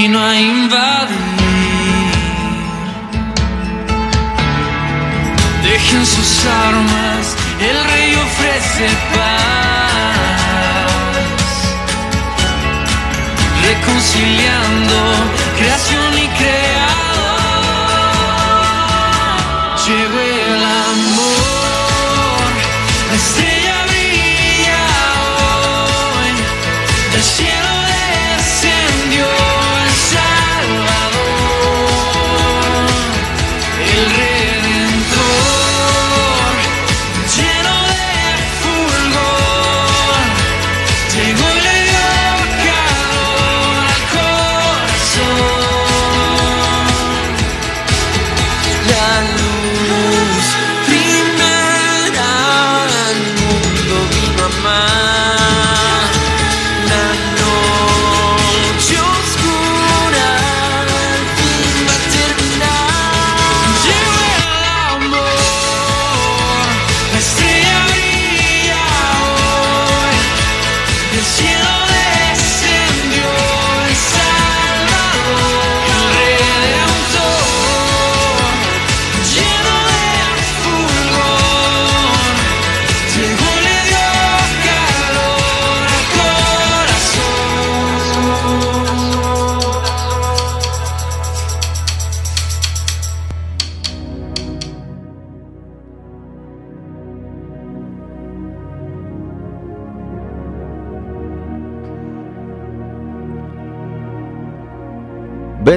vino 0.00 0.18
a 0.18 0.34
invadir. 0.40 1.18
Dejen 5.62 6.06
sus 6.06 6.46
armas, 6.66 7.36
el 7.68 7.84
rey 7.90 8.14
ofrece 8.26 8.86
paz. 9.14 10.12
Reconciliando 13.68 14.98
creación 15.58 16.12
y 16.24 16.28
creador. 16.38 16.69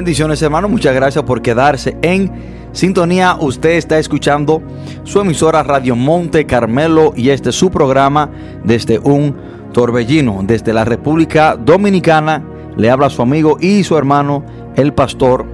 Bendiciones 0.03 0.41
hermanos, 0.41 0.69
muchas 0.69 0.93
gracias 0.93 1.23
por 1.23 1.41
quedarse 1.41 1.95
en 2.01 2.29
sintonía. 2.73 3.37
Usted 3.39 3.69
está 3.69 3.97
escuchando 3.99 4.61
su 5.05 5.21
emisora 5.21 5.63
Radio 5.63 5.95
Monte 5.95 6.45
Carmelo 6.45 7.13
y 7.15 7.29
este 7.29 7.51
es 7.51 7.55
su 7.55 7.71
programa 7.71 8.29
desde 8.65 8.99
un 8.99 9.33
torbellino, 9.71 10.41
desde 10.43 10.73
la 10.73 10.83
República 10.83 11.55
Dominicana. 11.55 12.43
Le 12.75 12.91
habla 12.91 13.09
su 13.09 13.21
amigo 13.21 13.55
y 13.61 13.85
su 13.85 13.97
hermano, 13.97 14.43
el 14.75 14.91
pastor 14.91 15.45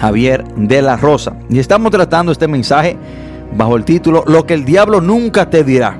Javier 0.00 0.42
de 0.56 0.82
la 0.82 0.96
Rosa. 0.96 1.36
Y 1.48 1.60
estamos 1.60 1.92
tratando 1.92 2.32
este 2.32 2.48
mensaje 2.48 2.96
bajo 3.56 3.76
el 3.76 3.84
título 3.84 4.24
Lo 4.26 4.44
que 4.44 4.54
el 4.54 4.64
diablo 4.64 5.00
nunca 5.00 5.48
te 5.48 5.62
dirá. 5.62 5.96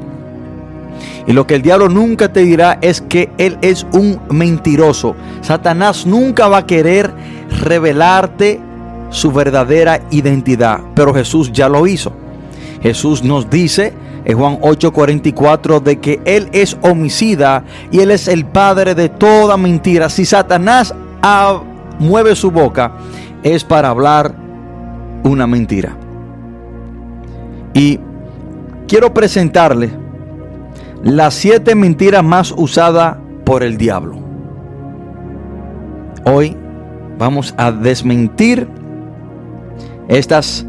Y 1.29 1.33
lo 1.33 1.47
que 1.47 1.55
el 1.55 1.63
diablo 1.63 1.89
nunca 1.89 2.33
te 2.33 2.41
dirá 2.41 2.79
es 2.81 3.01
que 3.01 3.31
él 3.39 3.57
es 3.63 3.87
un 3.93 4.21
mentiroso. 4.31 5.15
Satanás 5.43 6.07
nunca 6.07 6.49
va 6.49 6.59
a 6.59 6.67
querer 6.67 7.13
revelarte 7.61 8.61
su 9.11 9.33
verdadera 9.33 10.01
identidad. 10.11 10.81
Pero 10.95 11.15
Jesús 11.15 11.53
ya 11.53 11.69
lo 11.69 11.87
hizo. 11.87 12.13
Jesús 12.83 13.23
nos 13.23 13.49
dice 13.49 13.93
en 14.25 14.39
Juan 14.39 14.59
8:44 14.61 15.81
de 15.81 16.01
que 16.01 16.21
Él 16.25 16.49
es 16.53 16.77
homicida 16.83 17.65
y 17.91 18.01
Él 18.01 18.11
es 18.11 18.29
el 18.29 18.45
padre 18.45 18.95
de 18.95 19.09
toda 19.09 19.57
mentira. 19.57 20.09
Si 20.09 20.25
Satanás 20.25 20.95
mueve 21.99 22.35
su 22.35 22.51
boca 22.51 22.93
es 23.43 23.65
para 23.65 23.89
hablar 23.89 24.35
una 25.23 25.47
mentira. 25.47 25.97
Y 27.73 27.99
quiero 28.87 29.13
presentarle 29.15 29.91
las 31.03 31.35
siete 31.35 31.75
mentiras 31.75 32.25
más 32.25 32.53
usadas 32.57 33.17
por 33.45 33.63
el 33.63 33.77
diablo. 33.77 34.19
Hoy 36.25 36.57
vamos 37.19 37.55
a 37.57 37.71
desmentir 37.73 38.69
estas 40.09 40.67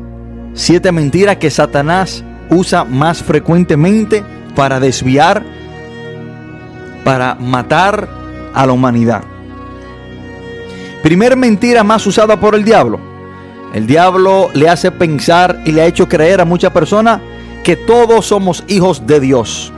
siete 0.54 0.92
mentiras 0.92 1.38
que 1.38 1.50
Satanás 1.50 2.24
usa 2.50 2.84
más 2.84 3.22
frecuentemente 3.22 4.24
para 4.56 4.80
desviar, 4.80 5.44
para 7.04 7.36
matar 7.36 8.08
a 8.54 8.66
la 8.66 8.74
humanidad. 8.74 9.24
Primer 11.04 11.36
mentira 11.36 11.84
más 11.84 12.08
usada 12.08 12.40
por 12.40 12.56
el 12.56 12.64
diablo. 12.64 13.00
El 13.74 13.86
diablo 13.86 14.50
le 14.54 14.70
hace 14.70 14.90
pensar 14.90 15.62
y 15.66 15.72
le 15.72 15.82
ha 15.82 15.86
hecho 15.86 16.08
creer 16.08 16.40
a 16.40 16.46
muchas 16.46 16.72
personas 16.72 17.20
que 17.64 17.76
todos 17.76 18.26
somos 18.26 18.64
hijos 18.68 19.06
de 19.06 19.20
Dios. 19.20 19.74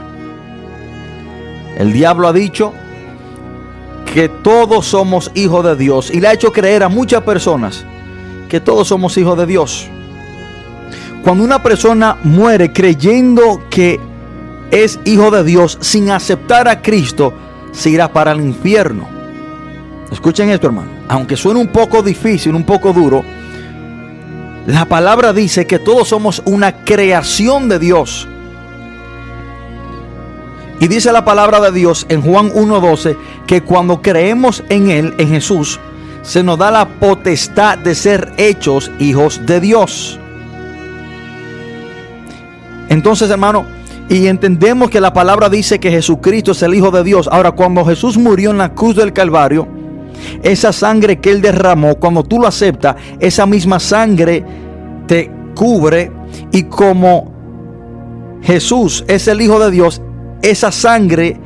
El 1.76 1.92
diablo 1.92 2.28
ha 2.28 2.32
dicho 2.32 2.72
que 4.14 4.28
todos 4.28 4.86
somos 4.86 5.30
hijos 5.34 5.64
de 5.64 5.76
Dios 5.76 6.10
y 6.10 6.20
le 6.20 6.28
ha 6.28 6.32
hecho 6.32 6.52
creer 6.52 6.82
a 6.82 6.88
muchas 6.88 7.22
personas 7.22 7.84
que 8.48 8.60
todos 8.60 8.88
somos 8.88 9.16
hijos 9.16 9.36
de 9.38 9.46
Dios. 9.46 9.88
Cuando 11.22 11.44
una 11.44 11.62
persona 11.62 12.16
muere 12.22 12.72
creyendo 12.72 13.62
que 13.68 14.00
es 14.70 14.98
hijo 15.04 15.30
de 15.30 15.44
Dios 15.44 15.78
sin 15.80 16.10
aceptar 16.10 16.68
a 16.68 16.80
Cristo, 16.80 17.34
se 17.72 17.90
irá 17.90 18.12
para 18.12 18.32
el 18.32 18.40
infierno. 18.40 19.08
Escuchen 20.10 20.50
esto, 20.50 20.68
hermano. 20.68 20.90
Aunque 21.08 21.36
suene 21.36 21.60
un 21.60 21.68
poco 21.68 22.02
difícil, 22.02 22.54
un 22.54 22.64
poco 22.64 22.92
duro, 22.92 23.22
la 24.66 24.84
palabra 24.86 25.32
dice 25.32 25.66
que 25.66 25.78
todos 25.78 26.08
somos 26.08 26.42
una 26.44 26.84
creación 26.84 27.68
de 27.68 27.78
Dios. 27.78 28.28
Y 30.80 30.88
dice 30.88 31.12
la 31.12 31.24
palabra 31.24 31.60
de 31.60 31.72
Dios 31.72 32.06
en 32.08 32.22
Juan 32.22 32.50
1.12 32.52 33.16
que 33.46 33.62
cuando 33.62 34.00
creemos 34.00 34.62
en 34.68 34.90
Él, 34.90 35.14
en 35.18 35.28
Jesús, 35.28 35.80
se 36.22 36.42
nos 36.42 36.58
da 36.58 36.70
la 36.70 36.86
potestad 36.86 37.78
de 37.78 37.94
ser 37.94 38.32
hechos 38.36 38.90
hijos 38.98 39.40
de 39.44 39.60
Dios. 39.60 40.20
Entonces, 42.88 43.28
hermano, 43.30 43.66
y 44.08 44.26
entendemos 44.26 44.88
que 44.90 45.00
la 45.00 45.12
palabra 45.12 45.48
dice 45.48 45.78
que 45.78 45.90
Jesucristo 45.90 46.52
es 46.52 46.62
el 46.62 46.74
Hijo 46.74 46.90
de 46.90 47.04
Dios. 47.04 47.28
Ahora, 47.30 47.52
cuando 47.52 47.84
Jesús 47.84 48.16
murió 48.16 48.50
en 48.50 48.58
la 48.58 48.74
cruz 48.74 48.96
del 48.96 49.12
Calvario, 49.12 49.68
esa 50.42 50.72
sangre 50.72 51.20
que 51.20 51.30
Él 51.30 51.42
derramó, 51.42 51.96
cuando 51.96 52.22
tú 52.24 52.40
lo 52.40 52.46
aceptas, 52.46 52.96
esa 53.20 53.44
misma 53.44 53.78
sangre 53.80 54.44
te 55.06 55.30
cubre 55.54 56.10
y 56.52 56.64
como 56.64 57.32
Jesús 58.42 59.04
es 59.08 59.28
el 59.28 59.42
Hijo 59.42 59.60
de 59.60 59.70
Dios, 59.70 60.00
esa 60.42 60.72
sangre 60.72 61.40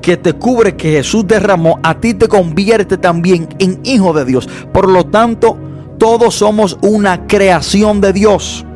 que 0.00 0.16
te 0.16 0.32
cubre 0.32 0.76
que 0.76 0.92
Jesús 0.92 1.26
derramó, 1.26 1.78
a 1.82 1.94
ti 1.94 2.14
te 2.14 2.28
convierte 2.28 2.98
también 2.98 3.48
en 3.58 3.80
hijo 3.84 4.12
de 4.12 4.24
Dios. 4.24 4.48
Por 4.72 4.88
lo 4.88 5.06
tanto, 5.06 5.56
todos 5.98 6.34
somos 6.34 6.76
una 6.82 7.26
creación 7.26 8.00
de 8.00 8.12
Dios. 8.12 8.66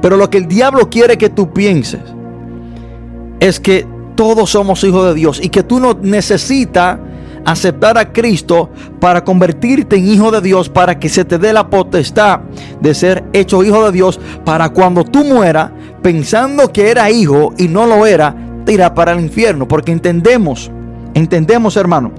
Pero 0.00 0.16
lo 0.16 0.30
que 0.30 0.38
el 0.38 0.46
diablo 0.46 0.88
quiere 0.88 1.18
que 1.18 1.28
tú 1.28 1.52
pienses 1.52 2.00
es 3.40 3.58
que 3.58 3.86
todos 4.14 4.50
somos 4.50 4.84
hijos 4.84 5.06
de 5.06 5.14
Dios 5.14 5.40
y 5.42 5.48
que 5.48 5.64
tú 5.64 5.80
no 5.80 5.94
necesitas 6.00 6.98
aceptar 7.44 7.98
a 7.98 8.12
Cristo 8.12 8.70
para 9.00 9.24
convertirte 9.24 9.96
en 9.96 10.08
hijo 10.08 10.30
de 10.30 10.40
Dios, 10.40 10.68
para 10.68 10.98
que 10.98 11.08
se 11.08 11.24
te 11.24 11.38
dé 11.38 11.52
la 11.52 11.68
potestad 11.68 12.40
de 12.80 12.94
ser 12.94 13.24
hecho 13.32 13.64
hijo 13.64 13.84
de 13.84 13.92
Dios, 13.92 14.20
para 14.44 14.68
cuando 14.68 15.04
tú 15.04 15.24
mueras 15.24 15.70
pensando 16.02 16.72
que 16.72 16.90
era 16.90 17.10
hijo 17.10 17.52
y 17.58 17.68
no 17.68 17.86
lo 17.86 18.06
era, 18.06 18.34
te 18.64 18.72
irá 18.72 18.94
para 18.94 19.12
el 19.12 19.20
infierno, 19.20 19.66
porque 19.68 19.92
entendemos, 19.92 20.70
entendemos 21.14 21.76
hermano, 21.76 22.12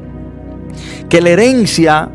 que 1.09 1.21
la 1.21 1.29
herencia 1.29 2.09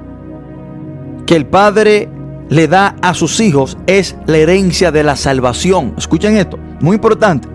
que 1.27 1.37
el 1.37 1.47
Padre 1.47 2.09
le 2.49 2.69
da 2.69 2.97
a 3.03 3.15
sus 3.15 3.41
hijos 3.41 3.77
es 3.87 4.17
la 4.27 4.39
herencia 4.39 4.91
de 4.91 5.03
la 5.03 5.17
salvación. 5.17 5.95
Escuchen 5.97 6.37
esto, 6.37 6.59
muy 6.81 6.95
importante. 6.95 7.49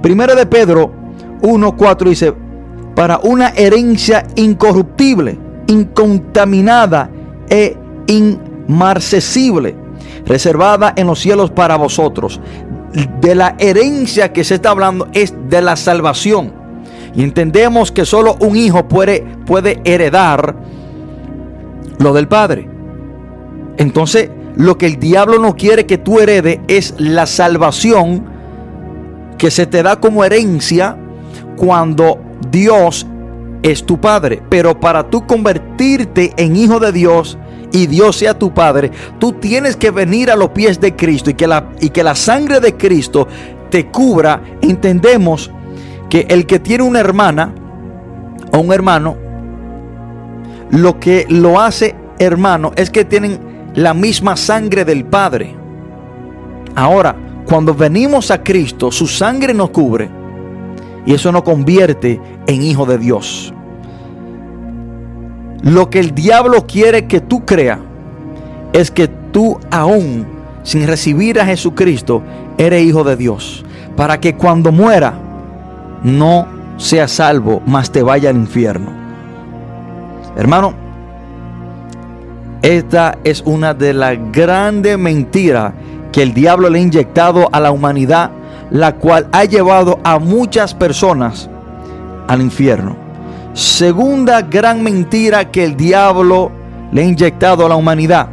Primera 0.00 0.34
de 0.34 0.46
Pedro 0.46 0.92
1.4 1.42 2.08
dice, 2.08 2.34
para 2.94 3.18
una 3.18 3.48
herencia 3.48 4.26
incorruptible, 4.36 5.38
incontaminada 5.66 7.10
e 7.48 7.76
inmarcesible, 8.06 9.74
reservada 10.26 10.92
en 10.96 11.06
los 11.06 11.18
cielos 11.18 11.50
para 11.50 11.76
vosotros. 11.76 12.40
De 13.20 13.34
la 13.34 13.54
herencia 13.58 14.32
que 14.32 14.42
se 14.42 14.56
está 14.56 14.70
hablando 14.70 15.08
es 15.12 15.34
de 15.48 15.62
la 15.62 15.76
salvación. 15.76 16.52
Y 17.14 17.22
entendemos 17.22 17.92
que 17.92 18.04
solo 18.04 18.36
un 18.40 18.56
hijo 18.56 18.88
puede, 18.88 19.24
puede 19.46 19.80
heredar 19.84 20.56
lo 21.98 22.12
del 22.12 22.28
padre. 22.28 22.68
Entonces, 23.76 24.30
lo 24.56 24.76
que 24.76 24.86
el 24.86 24.98
diablo 24.98 25.38
no 25.38 25.54
quiere 25.54 25.86
que 25.86 25.98
tú 25.98 26.20
heredes 26.20 26.58
es 26.68 26.94
la 26.98 27.26
salvación 27.26 28.24
que 29.38 29.50
se 29.50 29.66
te 29.66 29.82
da 29.82 29.96
como 29.96 30.24
herencia 30.24 30.96
cuando 31.56 32.20
Dios 32.50 33.06
es 33.62 33.84
tu 33.84 34.00
padre. 34.00 34.42
Pero 34.50 34.78
para 34.78 35.08
tú 35.08 35.26
convertirte 35.26 36.32
en 36.36 36.56
hijo 36.56 36.78
de 36.78 36.92
Dios 36.92 37.38
y 37.72 37.86
Dios 37.86 38.16
sea 38.16 38.38
tu 38.38 38.52
padre, 38.52 38.90
tú 39.18 39.32
tienes 39.32 39.76
que 39.76 39.90
venir 39.90 40.30
a 40.30 40.36
los 40.36 40.50
pies 40.50 40.80
de 40.80 40.96
Cristo 40.96 41.30
y 41.30 41.34
que 41.34 41.46
la, 41.46 41.70
y 41.80 41.90
que 41.90 42.02
la 42.02 42.14
sangre 42.14 42.60
de 42.60 42.76
Cristo 42.76 43.28
te 43.70 43.86
cubra. 43.86 44.42
Entendemos 44.60 45.50
que 46.08 46.26
el 46.28 46.46
que 46.46 46.58
tiene 46.58 46.84
una 46.84 47.00
hermana 47.00 47.54
o 48.52 48.58
un 48.58 48.72
hermano, 48.72 49.16
lo 50.70 50.98
que 50.98 51.26
lo 51.28 51.60
hace 51.60 51.94
hermano 52.18 52.72
es 52.76 52.90
que 52.90 53.04
tienen 53.04 53.38
la 53.74 53.94
misma 53.94 54.36
sangre 54.36 54.84
del 54.84 55.04
Padre. 55.04 55.54
Ahora, 56.74 57.16
cuando 57.46 57.74
venimos 57.74 58.30
a 58.30 58.42
Cristo, 58.42 58.92
su 58.92 59.06
sangre 59.06 59.54
nos 59.54 59.70
cubre 59.70 60.10
y 61.06 61.14
eso 61.14 61.32
nos 61.32 61.42
convierte 61.42 62.20
en 62.46 62.62
hijo 62.62 62.86
de 62.86 62.98
Dios. 62.98 63.54
Lo 65.62 65.90
que 65.90 66.00
el 66.00 66.14
diablo 66.14 66.66
quiere 66.66 67.06
que 67.06 67.20
tú 67.20 67.44
creas 67.44 67.78
es 68.72 68.90
que 68.90 69.08
tú 69.08 69.58
aún 69.70 70.26
sin 70.62 70.86
recibir 70.86 71.40
a 71.40 71.46
Jesucristo 71.46 72.22
eres 72.58 72.84
hijo 72.84 73.04
de 73.04 73.16
Dios. 73.16 73.64
Para 73.96 74.20
que 74.20 74.36
cuando 74.36 74.72
muera 74.72 75.14
no 76.02 76.46
sea 76.78 77.08
salvo, 77.08 77.62
mas 77.66 77.90
te 77.90 78.02
vaya 78.02 78.30
al 78.30 78.36
infierno. 78.36 78.90
Hermano, 80.36 80.74
esta 82.62 83.18
es 83.24 83.42
una 83.44 83.74
de 83.74 83.92
las 83.92 84.16
grandes 84.32 84.98
mentiras 84.98 85.72
que 86.12 86.22
el 86.22 86.34
diablo 86.34 86.70
le 86.70 86.78
ha 86.78 86.82
inyectado 86.82 87.48
a 87.52 87.60
la 87.60 87.70
humanidad, 87.70 88.30
la 88.70 88.96
cual 88.96 89.28
ha 89.32 89.44
llevado 89.44 89.98
a 90.04 90.18
muchas 90.18 90.74
personas 90.74 91.48
al 92.28 92.40
infierno. 92.40 93.09
Segunda 93.52 94.42
gran 94.42 94.82
mentira 94.82 95.50
que 95.50 95.64
el 95.64 95.76
diablo 95.76 96.50
le 96.92 97.02
ha 97.02 97.04
inyectado 97.04 97.66
a 97.66 97.68
la 97.68 97.76
humanidad. 97.76 98.28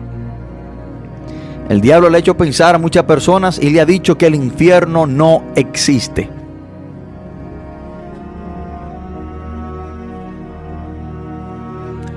El 1.69 1.81
diablo 1.81 2.09
le 2.09 2.17
ha 2.17 2.19
hecho 2.19 2.37
pensar 2.37 2.75
a 2.75 2.77
muchas 2.77 3.03
personas 3.03 3.59
y 3.59 3.69
le 3.69 3.81
ha 3.81 3.85
dicho 3.85 4.17
que 4.17 4.27
el 4.27 4.35
infierno 4.35 5.05
no 5.05 5.43
existe. 5.55 6.29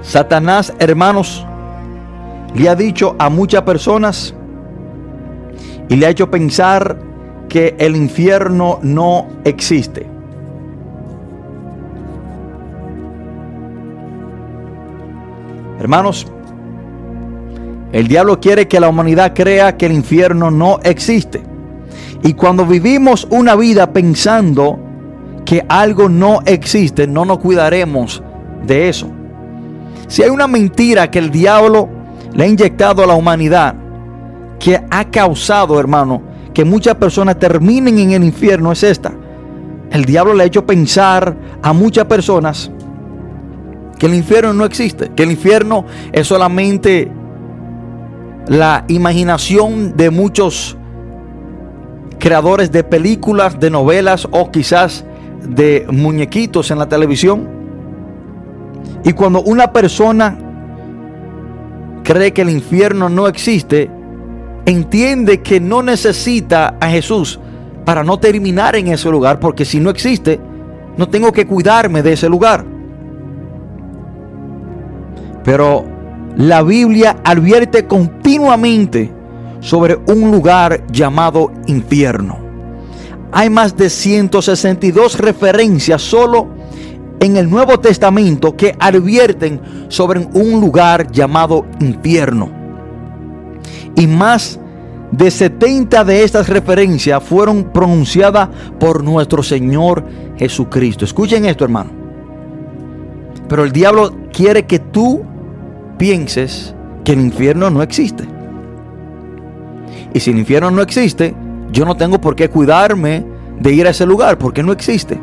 Satanás, 0.02 0.72
hermanos, 0.78 1.46
le 2.54 2.68
ha 2.68 2.74
dicho 2.74 3.16
a 3.18 3.28
muchas 3.28 3.62
personas 3.62 4.34
y 5.88 5.96
le 5.96 6.06
ha 6.06 6.10
hecho 6.10 6.30
pensar 6.30 6.96
que 7.48 7.74
el 7.78 7.96
infierno 7.96 8.78
no 8.82 9.26
existe. 9.44 10.06
Hermanos, 15.80 16.26
el 17.90 18.06
diablo 18.06 18.38
quiere 18.38 18.68
que 18.68 18.78
la 18.78 18.90
humanidad 18.90 19.32
crea 19.34 19.78
que 19.78 19.86
el 19.86 19.92
infierno 19.92 20.50
no 20.50 20.78
existe. 20.82 21.42
Y 22.22 22.34
cuando 22.34 22.66
vivimos 22.66 23.26
una 23.30 23.56
vida 23.56 23.90
pensando 23.90 24.78
que 25.46 25.64
algo 25.70 26.10
no 26.10 26.40
existe, 26.44 27.06
no 27.06 27.24
nos 27.24 27.38
cuidaremos 27.38 28.22
de 28.66 28.90
eso. 28.90 29.08
Si 30.06 30.22
hay 30.22 30.28
una 30.28 30.46
mentira 30.46 31.10
que 31.10 31.18
el 31.18 31.30
diablo 31.30 31.88
le 32.34 32.44
ha 32.44 32.46
inyectado 32.46 33.02
a 33.02 33.06
la 33.06 33.14
humanidad, 33.14 33.74
que 34.58 34.78
ha 34.90 35.04
causado, 35.10 35.80
hermano, 35.80 36.20
que 36.52 36.66
muchas 36.66 36.96
personas 36.96 37.38
terminen 37.38 37.98
en 37.98 38.10
el 38.10 38.24
infierno, 38.24 38.70
es 38.70 38.82
esta. 38.82 39.12
El 39.90 40.04
diablo 40.04 40.34
le 40.34 40.42
ha 40.42 40.46
hecho 40.46 40.66
pensar 40.66 41.34
a 41.62 41.72
muchas 41.72 42.04
personas 42.04 42.70
que 44.00 44.06
el 44.06 44.14
infierno 44.14 44.54
no 44.54 44.64
existe, 44.64 45.10
que 45.14 45.24
el 45.24 45.30
infierno 45.30 45.84
es 46.10 46.26
solamente 46.26 47.12
la 48.46 48.86
imaginación 48.88 49.94
de 49.94 50.08
muchos 50.08 50.78
creadores 52.18 52.72
de 52.72 52.82
películas, 52.82 53.60
de 53.60 53.68
novelas 53.68 54.26
o 54.30 54.50
quizás 54.50 55.04
de 55.46 55.86
muñequitos 55.90 56.70
en 56.70 56.78
la 56.78 56.88
televisión. 56.88 57.46
Y 59.04 59.12
cuando 59.12 59.42
una 59.42 59.70
persona 59.70 60.38
cree 62.02 62.32
que 62.32 62.40
el 62.40 62.48
infierno 62.48 63.10
no 63.10 63.28
existe, 63.28 63.90
entiende 64.64 65.42
que 65.42 65.60
no 65.60 65.82
necesita 65.82 66.78
a 66.80 66.88
Jesús 66.88 67.38
para 67.84 68.02
no 68.02 68.18
terminar 68.18 68.76
en 68.76 68.88
ese 68.88 69.10
lugar, 69.10 69.38
porque 69.40 69.66
si 69.66 69.78
no 69.78 69.90
existe, 69.90 70.40
no 70.96 71.06
tengo 71.10 71.32
que 71.32 71.46
cuidarme 71.46 72.02
de 72.02 72.14
ese 72.14 72.30
lugar. 72.30 72.79
Pero 75.44 75.84
la 76.36 76.62
Biblia 76.62 77.16
advierte 77.24 77.86
continuamente 77.86 79.12
sobre 79.60 79.96
un 80.06 80.30
lugar 80.30 80.86
llamado 80.90 81.52
infierno. 81.66 82.38
Hay 83.32 83.50
más 83.50 83.76
de 83.76 83.90
162 83.90 85.18
referencias 85.18 86.02
solo 86.02 86.48
en 87.20 87.36
el 87.36 87.48
Nuevo 87.48 87.78
Testamento 87.78 88.56
que 88.56 88.74
advierten 88.78 89.60
sobre 89.88 90.20
un 90.32 90.60
lugar 90.60 91.10
llamado 91.12 91.66
infierno. 91.78 92.50
Y 93.94 94.06
más 94.06 94.58
de 95.12 95.30
70 95.30 96.04
de 96.04 96.24
estas 96.24 96.48
referencias 96.48 97.22
fueron 97.22 97.64
pronunciadas 97.64 98.48
por 98.78 99.04
nuestro 99.04 99.42
Señor 99.42 100.04
Jesucristo. 100.38 101.04
Escuchen 101.04 101.44
esto, 101.44 101.64
hermano. 101.64 101.90
Pero 103.48 103.64
el 103.64 103.72
diablo 103.72 104.12
quiere 104.32 104.64
que 104.64 104.78
tú 104.78 105.22
pienses 106.00 106.74
que 107.04 107.12
el 107.12 107.20
infierno 107.20 107.68
no 107.68 107.82
existe. 107.82 108.24
Y 110.14 110.20
si 110.20 110.30
el 110.30 110.38
infierno 110.38 110.70
no 110.70 110.80
existe, 110.80 111.34
yo 111.70 111.84
no 111.84 111.94
tengo 111.94 112.18
por 112.18 112.34
qué 112.34 112.48
cuidarme 112.48 113.22
de 113.60 113.72
ir 113.72 113.86
a 113.86 113.90
ese 113.90 114.06
lugar, 114.06 114.38
porque 114.38 114.62
no 114.62 114.72
existe. 114.72 115.18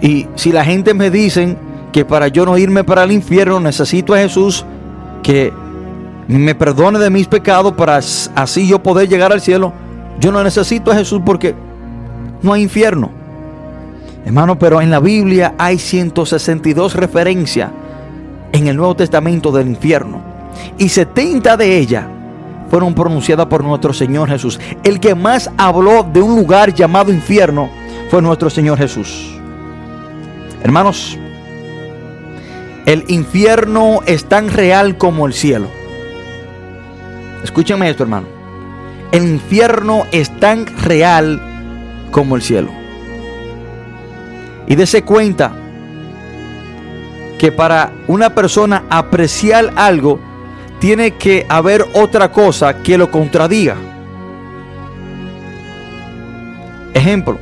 Y 0.00 0.28
si 0.36 0.52
la 0.52 0.64
gente 0.64 0.94
me 0.94 1.10
dicen 1.10 1.58
que 1.90 2.04
para 2.04 2.28
yo 2.28 2.46
no 2.46 2.56
irme 2.56 2.84
para 2.84 3.02
el 3.02 3.10
infierno 3.10 3.58
necesito 3.58 4.14
a 4.14 4.18
Jesús 4.18 4.64
que 5.24 5.52
me 6.28 6.54
perdone 6.54 7.00
de 7.00 7.10
mis 7.10 7.26
pecados 7.26 7.72
para 7.72 7.96
así 7.96 8.68
yo 8.68 8.80
poder 8.80 9.08
llegar 9.08 9.32
al 9.32 9.40
cielo, 9.40 9.72
yo 10.20 10.30
no 10.30 10.44
necesito 10.44 10.92
a 10.92 10.94
Jesús 10.94 11.20
porque 11.26 11.56
no 12.40 12.52
hay 12.52 12.62
infierno. 12.62 13.10
Hermano, 14.24 14.56
pero 14.56 14.80
en 14.80 14.92
la 14.92 15.00
Biblia 15.00 15.54
hay 15.58 15.76
162 15.76 16.94
referencias 16.94 17.70
en 18.54 18.68
el 18.68 18.76
Nuevo 18.76 18.94
Testamento 18.94 19.50
del 19.50 19.66
infierno. 19.66 20.22
Y 20.78 20.88
70 20.88 21.56
de 21.56 21.76
ellas 21.76 22.06
fueron 22.70 22.94
pronunciadas 22.94 23.46
por 23.46 23.64
nuestro 23.64 23.92
Señor 23.92 24.28
Jesús. 24.28 24.60
El 24.84 25.00
que 25.00 25.16
más 25.16 25.50
habló 25.58 26.04
de 26.04 26.22
un 26.22 26.36
lugar 26.36 26.72
llamado 26.72 27.12
infierno 27.12 27.68
fue 28.10 28.22
nuestro 28.22 28.48
Señor 28.48 28.78
Jesús. 28.78 29.36
Hermanos, 30.62 31.18
el 32.86 33.04
infierno 33.08 34.00
es 34.06 34.24
tan 34.26 34.48
real 34.48 34.98
como 34.98 35.26
el 35.26 35.34
cielo. 35.34 35.66
Escúchame 37.42 37.90
esto, 37.90 38.04
hermano. 38.04 38.28
El 39.10 39.24
infierno 39.24 40.04
es 40.12 40.30
tan 40.38 40.66
real 40.78 41.42
como 42.12 42.36
el 42.36 42.42
cielo. 42.42 42.70
Y 44.68 44.76
dése 44.76 45.02
cuenta 45.02 45.52
que 47.44 47.52
para 47.52 47.92
una 48.08 48.34
persona 48.34 48.84
apreciar 48.88 49.74
algo, 49.76 50.18
tiene 50.78 51.10
que 51.10 51.44
haber 51.46 51.84
otra 51.92 52.32
cosa 52.32 52.82
que 52.82 52.96
lo 52.96 53.10
contradiga. 53.10 53.76
Ejemplo, 56.94 57.36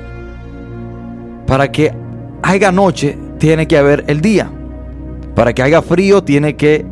para 1.46 1.70
que 1.70 1.94
haya 2.42 2.72
noche, 2.72 3.16
tiene 3.38 3.68
que 3.68 3.78
haber 3.78 4.02
el 4.08 4.20
día. 4.20 4.50
Para 5.36 5.52
que 5.52 5.62
haya 5.62 5.80
frío, 5.82 6.24
tiene 6.24 6.56
que 6.56 6.84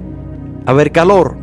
haber 0.64 0.92
calor. 0.92 1.34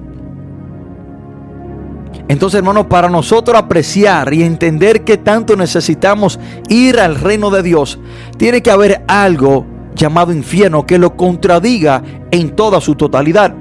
Entonces, 2.30 2.60
hermano, 2.60 2.88
para 2.88 3.10
nosotros 3.10 3.58
apreciar 3.58 4.34
y 4.34 4.42
entender 4.42 5.04
que 5.04 5.18
tanto 5.18 5.58
necesitamos 5.58 6.40
ir 6.70 6.98
al 6.98 7.16
reino 7.16 7.50
de 7.50 7.62
Dios, 7.62 8.00
tiene 8.38 8.62
que 8.62 8.72
haber 8.72 9.04
algo 9.10 9.66
llamado 9.98 10.32
infierno 10.32 10.86
que 10.86 10.98
lo 10.98 11.16
contradiga 11.16 12.02
en 12.32 12.56
toda 12.56 12.80
su 12.80 12.96
totalidad. 12.96 13.54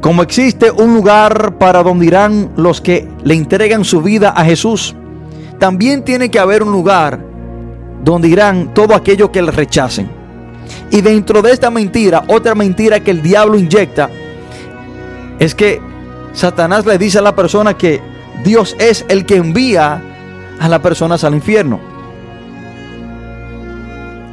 Como 0.00 0.22
existe 0.22 0.70
un 0.70 0.94
lugar 0.94 1.58
para 1.58 1.82
donde 1.82 2.06
irán 2.06 2.52
los 2.56 2.80
que 2.80 3.08
le 3.24 3.34
entregan 3.34 3.84
su 3.84 4.00
vida 4.00 4.30
a 4.30 4.44
Jesús, 4.44 4.94
también 5.58 6.04
tiene 6.04 6.30
que 6.30 6.38
haber 6.38 6.62
un 6.62 6.72
lugar 6.72 7.20
donde 8.02 8.28
irán 8.28 8.72
todo 8.72 8.94
aquello 8.94 9.30
que 9.30 9.42
le 9.42 9.50
rechacen. 9.50 10.10
Y 10.90 11.00
dentro 11.02 11.42
de 11.42 11.52
esta 11.52 11.70
mentira, 11.70 12.24
otra 12.28 12.54
mentira 12.54 13.00
que 13.00 13.10
el 13.10 13.22
diablo 13.22 13.58
inyecta, 13.58 14.08
es 15.38 15.54
que 15.54 15.80
Satanás 16.32 16.86
le 16.86 16.96
dice 16.96 17.18
a 17.18 17.22
la 17.22 17.34
persona 17.34 17.76
que 17.76 18.00
Dios 18.44 18.76
es 18.78 19.04
el 19.08 19.26
que 19.26 19.36
envía 19.36 20.02
a 20.58 20.68
las 20.68 20.80
personas 20.80 21.24
al 21.24 21.34
infierno. 21.34 21.89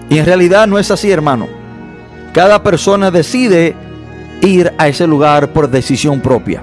Y 0.10 0.18
en 0.18 0.26
realidad 0.26 0.68
no 0.68 0.80
es 0.80 0.92
así, 0.92 1.12
hermano. 1.12 1.48
Cada 2.34 2.64
persona 2.64 3.12
decide 3.12 3.76
ir 4.42 4.74
a 4.78 4.88
ese 4.88 5.08
lugar 5.08 5.52
por 5.54 5.70
decisión 5.70 6.22
propia. 6.22 6.62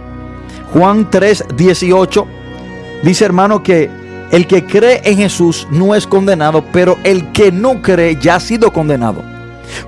Juan 0.73 1.11
3, 1.11 1.45
18 1.57 2.27
dice, 3.03 3.25
hermano, 3.25 3.63
que 3.63 3.91
el 4.31 4.47
que 4.47 4.65
cree 4.65 5.01
en 5.05 5.19
Jesús 5.19 5.69
no 5.71 5.95
es 5.95 6.07
condenado, 6.07 6.65
pero 6.73 6.97
el 7.05 7.33
que 7.33 7.53
no 7.53 7.83
cree 7.83 8.17
ya 8.17 8.37
ha 8.37 8.41
sido 8.41 8.73
condenado. 8.73 9.23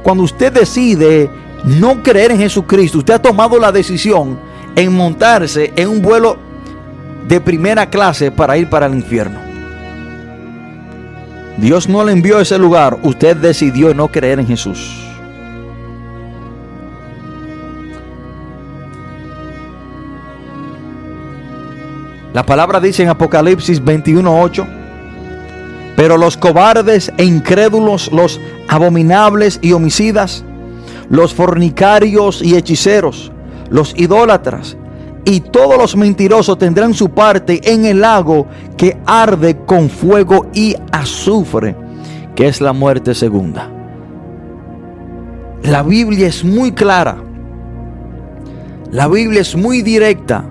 Cuando 0.02 0.24
usted 0.24 0.52
decide 0.52 1.30
no 1.64 2.02
creer 2.02 2.32
en 2.32 2.38
Jesucristo, 2.38 2.98
usted 2.98 3.14
ha 3.14 3.22
tomado 3.22 3.58
la 3.58 3.72
decisión 3.72 4.38
en 4.76 4.94
montarse 4.94 5.72
en 5.74 5.88
un 5.88 6.02
vuelo 6.02 6.38
de 7.26 7.40
primera 7.40 7.88
clase 7.90 8.30
para 8.30 8.56
ir 8.56 8.68
para 8.68 8.86
el 8.86 8.94
infierno. 8.94 9.45
Dios 11.58 11.88
no 11.88 12.04
le 12.04 12.12
envió 12.12 12.38
a 12.38 12.42
ese 12.42 12.58
lugar, 12.58 12.98
usted 13.02 13.36
decidió 13.36 13.94
no 13.94 14.08
creer 14.08 14.40
en 14.40 14.46
Jesús. 14.46 15.02
La 22.34 22.44
palabra 22.44 22.78
dice 22.80 23.02
en 23.02 23.08
Apocalipsis 23.08 23.82
21:8, 23.82 24.66
pero 25.96 26.18
los 26.18 26.36
cobardes 26.36 27.10
e 27.16 27.24
incrédulos, 27.24 28.12
los 28.12 28.38
abominables 28.68 29.58
y 29.62 29.72
homicidas, 29.72 30.44
los 31.08 31.32
fornicarios 31.32 32.42
y 32.42 32.54
hechiceros, 32.54 33.32
los 33.70 33.94
idólatras 33.96 34.76
y 35.26 35.40
todos 35.40 35.76
los 35.76 35.96
mentirosos 35.96 36.56
tendrán 36.56 36.94
su 36.94 37.10
parte 37.10 37.60
en 37.70 37.84
el 37.84 38.00
lago 38.00 38.46
que 38.76 38.96
arde 39.04 39.56
con 39.66 39.90
fuego 39.90 40.46
y 40.54 40.76
azufre, 40.92 41.74
que 42.36 42.46
es 42.46 42.60
la 42.60 42.72
muerte 42.72 43.12
segunda. 43.12 43.68
La 45.64 45.82
Biblia 45.82 46.28
es 46.28 46.44
muy 46.44 46.70
clara. 46.70 47.16
La 48.92 49.08
Biblia 49.08 49.40
es 49.40 49.56
muy 49.56 49.82
directa 49.82 50.44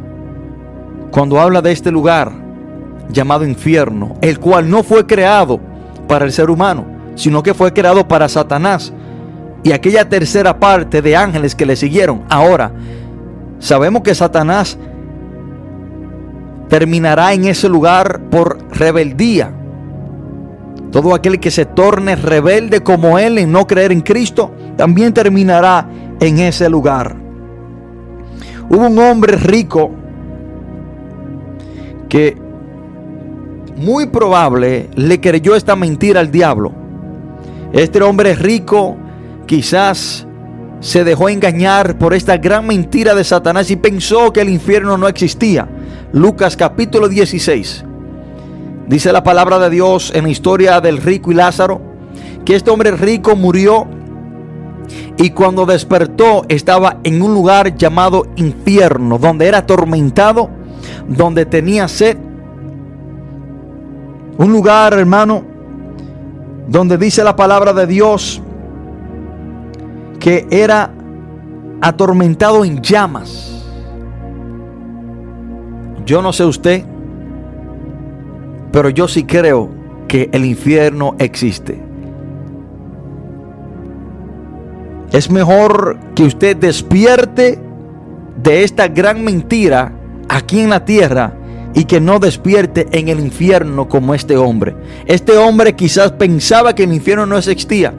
cuando 1.09 1.39
habla 1.39 1.61
de 1.61 1.71
este 1.71 1.89
lugar 1.89 2.33
llamado 3.09 3.45
infierno, 3.45 4.15
el 4.19 4.39
cual 4.39 4.69
no 4.69 4.83
fue 4.83 5.07
creado 5.07 5.57
para 6.05 6.25
el 6.25 6.33
ser 6.33 6.49
humano, 6.49 6.85
sino 7.15 7.41
que 7.41 7.53
fue 7.53 7.71
creado 7.71 8.05
para 8.05 8.27
Satanás 8.27 8.91
y 9.63 9.71
aquella 9.71 10.09
tercera 10.09 10.59
parte 10.59 11.01
de 11.01 11.15
ángeles 11.15 11.55
que 11.55 11.65
le 11.65 11.77
siguieron. 11.77 12.23
Ahora, 12.29 12.73
sabemos 13.59 14.03
que 14.03 14.15
Satanás 14.15 14.77
terminará 16.69 17.33
en 17.33 17.45
ese 17.45 17.69
lugar 17.69 18.21
por 18.29 18.57
rebeldía. 18.71 19.51
Todo 20.91 21.13
aquel 21.13 21.39
que 21.39 21.51
se 21.51 21.65
torne 21.65 22.15
rebelde 22.15 22.81
como 22.81 23.19
él 23.19 23.37
en 23.37 23.51
no 23.51 23.67
creer 23.67 23.91
en 23.91 24.01
Cristo, 24.01 24.51
también 24.77 25.13
terminará 25.13 25.87
en 26.19 26.39
ese 26.39 26.69
lugar. 26.69 27.15
Hubo 28.69 28.87
un 28.87 28.97
hombre 28.99 29.35
rico 29.35 29.91
que 32.09 32.37
muy 33.75 34.07
probable 34.07 34.89
le 34.95 35.19
creyó 35.19 35.55
esta 35.55 35.75
mentira 35.75 36.19
al 36.19 36.31
diablo. 36.31 36.71
Este 37.73 38.01
hombre 38.01 38.35
rico 38.35 38.95
quizás 39.45 40.25
se 40.79 41.03
dejó 41.03 41.29
engañar 41.29 41.97
por 41.97 42.13
esta 42.13 42.37
gran 42.37 42.67
mentira 42.67 43.15
de 43.15 43.23
Satanás 43.23 43.71
y 43.71 43.75
pensó 43.75 44.31
que 44.31 44.41
el 44.41 44.49
infierno 44.49 44.97
no 44.97 45.07
existía. 45.07 45.67
Lucas 46.11 46.55
capítulo 46.55 47.07
16. 47.09 47.85
Dice 48.87 49.11
la 49.11 49.23
palabra 49.23 49.57
de 49.59 49.69
Dios 49.69 50.11
en 50.13 50.23
la 50.23 50.29
historia 50.29 50.79
del 50.79 50.97
rico 50.97 51.31
y 51.31 51.35
Lázaro 51.35 51.81
que 52.45 52.55
este 52.55 52.69
hombre 52.69 52.91
rico 52.91 53.35
murió 53.35 53.87
y 55.17 55.31
cuando 55.31 55.65
despertó 55.65 56.45
estaba 56.47 56.97
en 57.03 57.21
un 57.21 57.33
lugar 57.33 57.75
llamado 57.75 58.27
infierno, 58.35 59.17
donde 59.17 59.47
era 59.47 59.59
atormentado, 59.59 60.49
donde 61.07 61.45
tenía 61.45 61.87
sed. 61.87 62.17
Un 64.37 64.51
lugar, 64.51 64.93
hermano, 64.93 65.43
donde 66.67 66.97
dice 66.97 67.23
la 67.23 67.35
palabra 67.35 67.73
de 67.73 67.87
Dios 67.87 68.41
que 70.25 70.47
era 70.49 70.91
atormentado 71.81 72.65
en 72.65 72.81
llamas. 72.81 73.63
Yo 76.03 76.23
no 76.23 76.33
sé 76.33 76.45
usted, 76.45 76.83
pero 78.71 78.89
yo 78.89 79.07
sí 79.07 79.25
creo 79.25 79.69
que 80.07 80.31
el 80.33 80.45
infierno 80.45 81.13
existe. 81.19 81.79
Es 85.11 85.29
mejor 85.29 85.99
que 86.15 86.23
usted 86.23 86.57
despierte 86.57 87.59
de 88.41 88.63
esta 88.63 88.87
gran 88.87 89.23
mentira 89.23 89.93
aquí 90.27 90.61
en 90.61 90.71
la 90.71 90.85
tierra 90.85 91.35
y 91.75 91.83
que 91.85 92.01
no 92.01 92.17
despierte 92.17 92.87
en 92.93 93.09
el 93.09 93.19
infierno 93.19 93.87
como 93.87 94.15
este 94.15 94.37
hombre. 94.37 94.75
Este 95.05 95.37
hombre 95.37 95.75
quizás 95.75 96.13
pensaba 96.13 96.73
que 96.73 96.85
el 96.85 96.93
infierno 96.95 97.27
no 97.27 97.37
existía. 97.37 97.93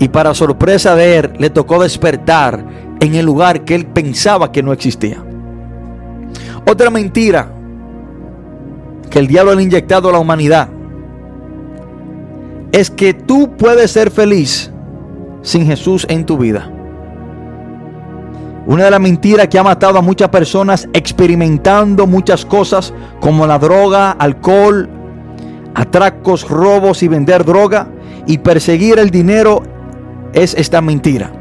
Y 0.00 0.08
para 0.08 0.34
sorpresa 0.34 0.96
de 0.96 1.18
él, 1.18 1.30
le 1.38 1.50
tocó 1.50 1.80
despertar 1.80 2.64
en 3.00 3.14
el 3.14 3.26
lugar 3.26 3.64
que 3.64 3.74
él 3.76 3.86
pensaba 3.86 4.50
que 4.50 4.62
no 4.62 4.72
existía. 4.72 5.22
Otra 6.66 6.90
mentira 6.90 7.52
que 9.10 9.18
el 9.18 9.26
diablo 9.26 9.54
le 9.54 9.60
ha 9.60 9.64
inyectado 9.64 10.08
a 10.08 10.12
la 10.12 10.18
humanidad 10.18 10.68
es 12.72 12.90
que 12.90 13.12
tú 13.12 13.56
puedes 13.56 13.90
ser 13.90 14.10
feliz 14.10 14.72
sin 15.42 15.66
Jesús 15.66 16.06
en 16.08 16.24
tu 16.24 16.38
vida. 16.38 16.70
Una 18.66 18.84
de 18.84 18.90
las 18.90 19.00
mentiras 19.00 19.48
que 19.48 19.58
ha 19.58 19.62
matado 19.62 19.98
a 19.98 20.02
muchas 20.02 20.28
personas 20.28 20.88
experimentando 20.92 22.06
muchas 22.06 22.46
cosas 22.46 22.94
como 23.20 23.46
la 23.46 23.58
droga, 23.58 24.12
alcohol, 24.12 24.88
atracos, 25.74 26.48
robos 26.48 27.02
y 27.02 27.08
vender 27.08 27.44
droga 27.44 27.88
y 28.26 28.38
perseguir 28.38 28.98
el 28.98 29.10
dinero 29.10 29.62
es 30.32 30.54
esta 30.54 30.80
mentira. 30.80 31.32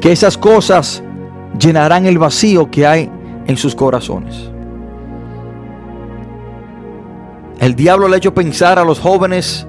Que 0.00 0.12
esas 0.12 0.36
cosas 0.36 1.02
llenarán 1.58 2.06
el 2.06 2.18
vacío 2.18 2.70
que 2.70 2.86
hay 2.86 3.10
en 3.46 3.56
sus 3.56 3.74
corazones. 3.74 4.50
El 7.58 7.74
diablo 7.74 8.08
le 8.08 8.16
ha 8.16 8.18
hecho 8.18 8.34
pensar 8.34 8.78
a 8.78 8.84
los 8.84 9.00
jóvenes, 9.00 9.66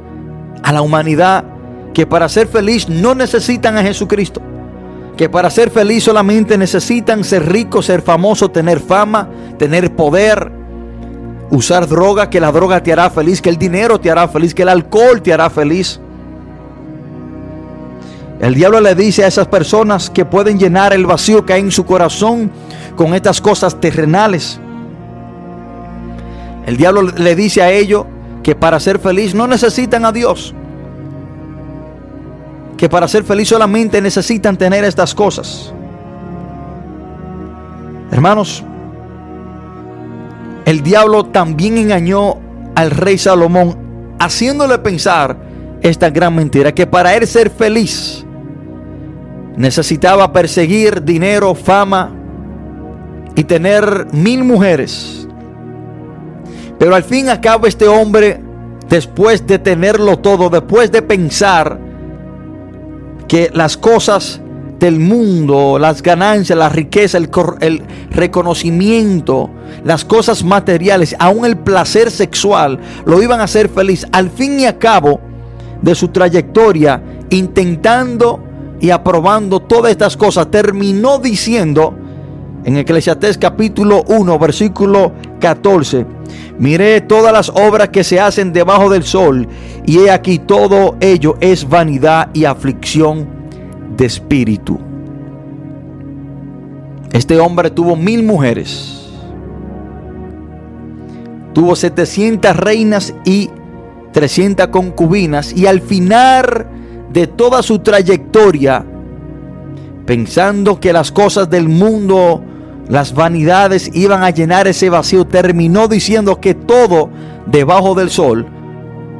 a 0.63 0.73
la 0.73 0.81
humanidad, 0.81 1.45
que 1.93 2.05
para 2.05 2.27
ser 2.29 2.47
feliz 2.47 2.89
no 2.89 3.15
necesitan 3.15 3.77
a 3.77 3.83
Jesucristo. 3.83 4.41
Que 5.15 5.29
para 5.29 5.49
ser 5.49 5.71
feliz 5.71 6.03
solamente 6.03 6.57
necesitan 6.57 7.23
ser 7.23 7.51
ricos, 7.51 7.85
ser 7.85 8.01
famosos, 8.01 8.53
tener 8.53 8.79
fama, 8.79 9.29
tener 9.57 9.95
poder, 9.95 10.51
usar 11.49 11.87
droga, 11.87 12.29
que 12.29 12.39
la 12.39 12.51
droga 12.51 12.83
te 12.83 12.93
hará 12.93 13.09
feliz, 13.09 13.41
que 13.41 13.49
el 13.49 13.57
dinero 13.57 13.99
te 13.99 14.11
hará 14.11 14.27
feliz, 14.27 14.53
que 14.53 14.61
el 14.61 14.69
alcohol 14.69 15.21
te 15.21 15.33
hará 15.33 15.49
feliz. 15.49 15.99
El 18.39 18.53
diablo 18.53 18.79
le 18.81 18.93
dice 18.93 19.23
a 19.23 19.27
esas 19.27 19.47
personas 19.47 20.09
que 20.09 20.23
pueden 20.23 20.59
llenar 20.59 20.93
el 20.93 21.05
vacío 21.05 21.45
que 21.45 21.53
hay 21.53 21.61
en 21.61 21.71
su 21.71 21.85
corazón 21.85 22.51
con 22.95 23.15
estas 23.15 23.41
cosas 23.41 23.79
terrenales. 23.79 24.59
El 26.67 26.77
diablo 26.77 27.01
le 27.01 27.35
dice 27.35 27.63
a 27.63 27.71
ellos 27.71 28.05
que 28.43 28.53
para 28.53 28.79
ser 28.79 28.99
feliz 28.99 29.33
no 29.33 29.47
necesitan 29.47 30.05
a 30.05 30.11
Dios. 30.11 30.53
Que 32.77 32.88
para 32.88 33.07
ser 33.07 33.23
feliz 33.23 33.49
solamente 33.49 34.01
necesitan 34.01 34.55
tener 34.55 34.83
estas 34.83 35.15
cosas. 35.15 35.73
Hermanos, 38.11 38.63
el 40.65 40.83
diablo 40.83 41.25
también 41.25 41.77
engañó 41.79 42.38
al 42.75 42.91
rey 42.91 43.17
Salomón 43.17 43.75
haciéndole 44.19 44.77
pensar 44.77 45.35
esta 45.81 46.09
gran 46.11 46.35
mentira, 46.35 46.73
que 46.73 46.85
para 46.85 47.15
él 47.15 47.25
ser 47.25 47.49
feliz 47.49 48.26
necesitaba 49.57 50.31
perseguir 50.31 51.03
dinero, 51.03 51.53
fama, 51.55 52.11
y 53.35 53.43
tener 53.43 54.07
mil 54.13 54.43
mujeres. 54.43 55.27
Pero 56.79 56.95
al 56.95 57.03
fin 57.03 57.29
cabo 57.41 57.67
este 57.67 57.87
hombre, 57.87 58.41
después 58.87 59.45
de 59.45 59.59
tenerlo 59.59 60.17
todo, 60.19 60.49
después 60.49 60.91
de 60.91 61.01
pensar 61.01 61.79
que 63.27 63.51
las 63.53 63.77
cosas 63.77 64.41
del 64.79 64.99
mundo, 64.99 65.77
las 65.79 66.01
ganancias, 66.01 66.57
la 66.57 66.69
riqueza, 66.69 67.17
el, 67.17 67.83
reconocimiento, 68.11 69.49
las 69.83 70.05
cosas 70.05 70.43
materiales, 70.43 71.15
aún 71.19 71.45
el 71.45 71.57
placer 71.57 72.11
sexual, 72.11 72.79
lo 73.05 73.21
iban 73.21 73.39
a 73.39 73.45
hacer 73.45 73.69
feliz. 73.69 74.05
Al 74.11 74.29
fin 74.29 74.59
y 74.59 74.65
al 74.65 74.77
cabo 74.77 75.19
de 75.81 75.95
su 75.95 76.09
trayectoria, 76.09 77.01
intentando 77.29 78.46
y 78.80 78.89
aprobando 78.91 79.59
todas 79.59 79.91
estas 79.91 80.17
cosas, 80.17 80.51
terminó 80.51 81.19
diciendo 81.19 81.95
en 82.63 82.78
Eclesiastés 82.78 83.38
capítulo 83.38 84.03
1, 84.07 84.39
versículo 84.39 85.13
14, 85.39 86.05
miré 86.59 87.01
todas 87.01 87.32
las 87.32 87.49
obras 87.49 87.89
que 87.89 88.03
se 88.03 88.19
hacen 88.19 88.51
debajo 88.51 88.89
del 88.89 89.03
sol, 89.03 89.47
y 89.86 89.99
he 89.99 90.11
aquí 90.11 90.39
todo 90.39 90.97
ello 90.99 91.38
es 91.39 91.67
vanidad 91.67 92.30
y 92.34 92.45
aflicción 92.45 93.28
de 93.95 94.05
espíritu. 94.05 94.80
Este 97.13 97.39
hombre 97.39 97.71
tuvo 97.71 97.95
mil 97.95 98.23
mujeres, 98.23 99.11
tuvo 101.53 101.75
700 101.75 102.55
reinas 102.57 103.15
y 103.23 103.49
300 104.11 104.67
concubinas, 104.67 105.55
y 105.55 105.67
al 105.67 105.80
final 105.80 106.67
de 107.11 107.27
toda 107.27 107.63
su 107.63 107.79
trayectoria, 107.79 108.85
pensando 110.05 110.79
que 110.79 110.93
las 110.93 111.11
cosas 111.11 111.49
del 111.49 111.69
mundo, 111.69 112.41
las 112.87 113.13
vanidades 113.13 113.91
iban 113.93 114.23
a 114.23 114.29
llenar 114.29 114.67
ese 114.67 114.89
vacío, 114.89 115.25
terminó 115.25 115.87
diciendo 115.87 116.39
que 116.39 116.53
todo 116.53 117.09
debajo 117.45 117.95
del 117.95 118.09
sol, 118.09 118.45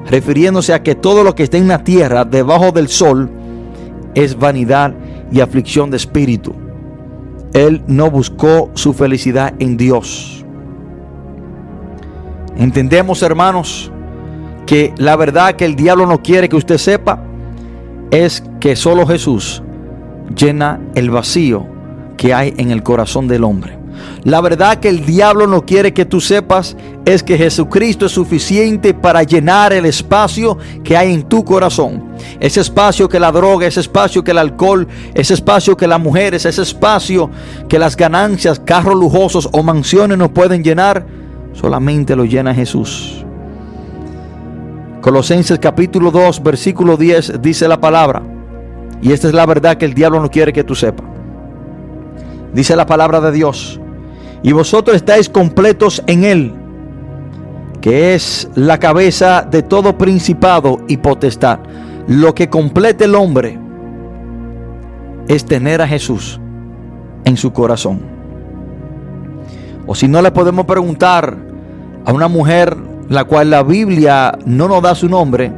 refiriéndose 0.10 0.74
a 0.74 0.84
que 0.84 0.96
todo 0.96 1.24
lo 1.24 1.36
que 1.36 1.44
está 1.44 1.58
en 1.58 1.68
la 1.68 1.84
tierra 1.84 2.26
debajo 2.26 2.72
del 2.72 2.88
sol 2.88 3.30
es 4.16 4.38
vanidad 4.38 4.94
y 5.32 5.42
aflicción 5.42 5.92
de 5.92 5.98
espíritu. 5.98 6.54
Él 7.54 7.84
no 7.88 8.10
buscó 8.10 8.70
su 8.74 8.94
felicidad 8.94 9.54
en 9.60 9.78
Dios. 9.78 10.46
Entendemos, 12.58 13.22
hermanos, 13.22 13.92
que 14.66 14.94
la 14.98 15.16
verdad 15.16 15.56
que 15.56 15.66
el 15.66 15.76
diablo 15.76 16.08
no 16.08 16.22
quiere 16.22 16.50
que 16.50 16.56
usted 16.56 16.78
sepa 16.78 17.27
es 18.12 18.44
que 18.60 18.76
solo 18.76 19.06
Jesús 19.06 19.62
llena 20.36 20.80
el 20.96 21.10
vacío 21.10 21.66
que 22.18 22.34
hay 22.34 22.54
en 22.58 22.72
el 22.72 22.84
corazón 22.84 23.28
del 23.28 23.44
hombre. 23.44 23.78
La 24.24 24.42
verdad 24.42 24.78
que 24.80 24.90
el 24.90 25.06
diablo 25.06 25.48
no 25.48 25.66
quiere 25.66 25.94
que 25.94 26.06
tú 26.06 26.20
sepas 26.20 26.76
es 27.06 27.24
que 27.24 27.38
Jesucristo 27.38 28.06
es 28.06 28.12
suficiente 28.12 28.94
para 28.94 29.24
llenar 29.24 29.74
el 29.74 29.86
espacio 29.86 30.58
que 30.84 30.98
hay 30.98 31.14
en 31.14 31.24
tu 31.24 31.44
corazón. 31.46 32.04
Ese 32.40 32.62
espacio 32.62 33.08
que 33.08 33.20
la 33.20 33.32
droga, 33.32 33.68
ese 33.68 33.80
espacio 33.80 34.24
que 34.24 34.32
el 34.32 34.38
alcohol, 34.38 34.88
ese 35.14 35.34
espacio 35.34 35.78
que 35.78 35.88
las 35.88 36.00
mujeres, 36.00 36.46
ese 36.46 36.62
espacio 36.62 37.30
que 37.70 37.80
las 37.80 37.96
ganancias, 37.96 38.60
carros 38.60 38.96
lujosos 38.96 39.48
o 39.52 39.64
mansiones 39.64 40.18
no 40.18 40.34
pueden 40.34 40.64
llenar, 40.64 41.06
solamente 41.54 42.16
lo 42.16 42.26
llena 42.26 42.54
Jesús. 42.54 43.27
Colosenses 45.08 45.58
capítulo 45.60 46.12
2, 46.12 46.44
versículo 46.44 46.98
10 46.98 47.42
dice 47.42 47.66
la 47.70 47.80
palabra. 47.80 48.22
Y 49.02 49.14
esta 49.14 49.30
es 49.30 49.34
la 49.34 49.46
verdad 49.46 49.78
que 49.78 49.86
el 49.86 49.94
diablo 49.94 50.20
no 50.20 50.30
quiere 50.30 50.52
que 50.52 50.66
tú 50.66 50.76
sepas. 50.76 51.06
Dice 52.54 52.76
la 52.76 52.86
palabra 52.86 53.22
de 53.22 53.32
Dios. 53.32 53.80
Y 54.44 54.52
vosotros 54.52 54.98
estáis 54.98 55.30
completos 55.30 56.04
en 56.08 56.26
Él, 56.26 56.54
que 57.80 58.16
es 58.16 58.50
la 58.56 58.80
cabeza 58.80 59.48
de 59.50 59.64
todo 59.64 59.98
principado 59.98 60.82
y 60.90 60.98
potestad. 60.98 61.60
Lo 62.10 62.36
que 62.36 62.50
complete 62.50 63.06
el 63.06 63.16
hombre 63.16 63.58
es 65.30 65.46
tener 65.46 65.82
a 65.82 65.88
Jesús 65.88 66.38
en 67.24 67.38
su 67.38 67.54
corazón. 67.54 68.02
O 69.86 69.96
si 69.96 70.10
no 70.10 70.22
le 70.22 70.32
podemos 70.32 70.66
preguntar 70.66 71.38
a 72.04 72.12
una 72.12 72.28
mujer 72.28 72.76
la 73.10 73.24
cual 73.24 73.50
la 73.50 73.64
Biblia 73.64 74.38
no 74.46 74.68
nos 74.68 74.82
da 74.82 74.96
su 74.96 75.08
nombre, 75.08 75.52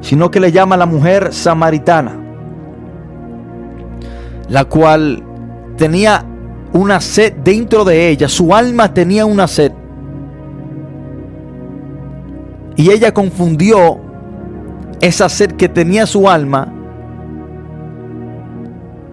sino 0.00 0.30
que 0.30 0.40
le 0.40 0.52
llama 0.52 0.76
la 0.76 0.86
mujer 0.86 1.32
samaritana, 1.32 2.16
la 4.48 4.64
cual 4.64 5.22
tenía 5.76 6.24
una 6.72 7.00
sed 7.00 7.32
dentro 7.44 7.84
de 7.84 8.08
ella, 8.08 8.28
su 8.28 8.54
alma 8.54 8.92
tenía 8.92 9.24
una 9.26 9.46
sed. 9.48 9.72
Y 12.76 12.90
ella 12.90 13.14
confundió 13.14 13.98
esa 15.00 15.28
sed 15.28 15.52
que 15.52 15.68
tenía 15.68 16.06
su 16.06 16.28
alma 16.28 16.72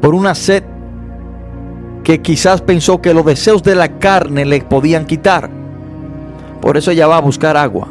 por 0.01 0.13
una 0.13 0.36
sed 0.36 0.63
que 2.03 2.21
quizás 2.21 2.61
pensó 2.61 3.01
que 3.01 3.13
los 3.13 3.26
deseos 3.26 3.63
de 3.63 3.76
la 3.76 3.99
carne 3.99 4.43
le 4.43 4.61
podían 4.61 5.05
quitar. 5.05 5.62
Por 6.64 6.78
eso 6.78 6.91
ella 6.91 7.07
va 7.07 7.18
a 7.18 7.20
buscar 7.20 7.57
agua. 7.57 7.89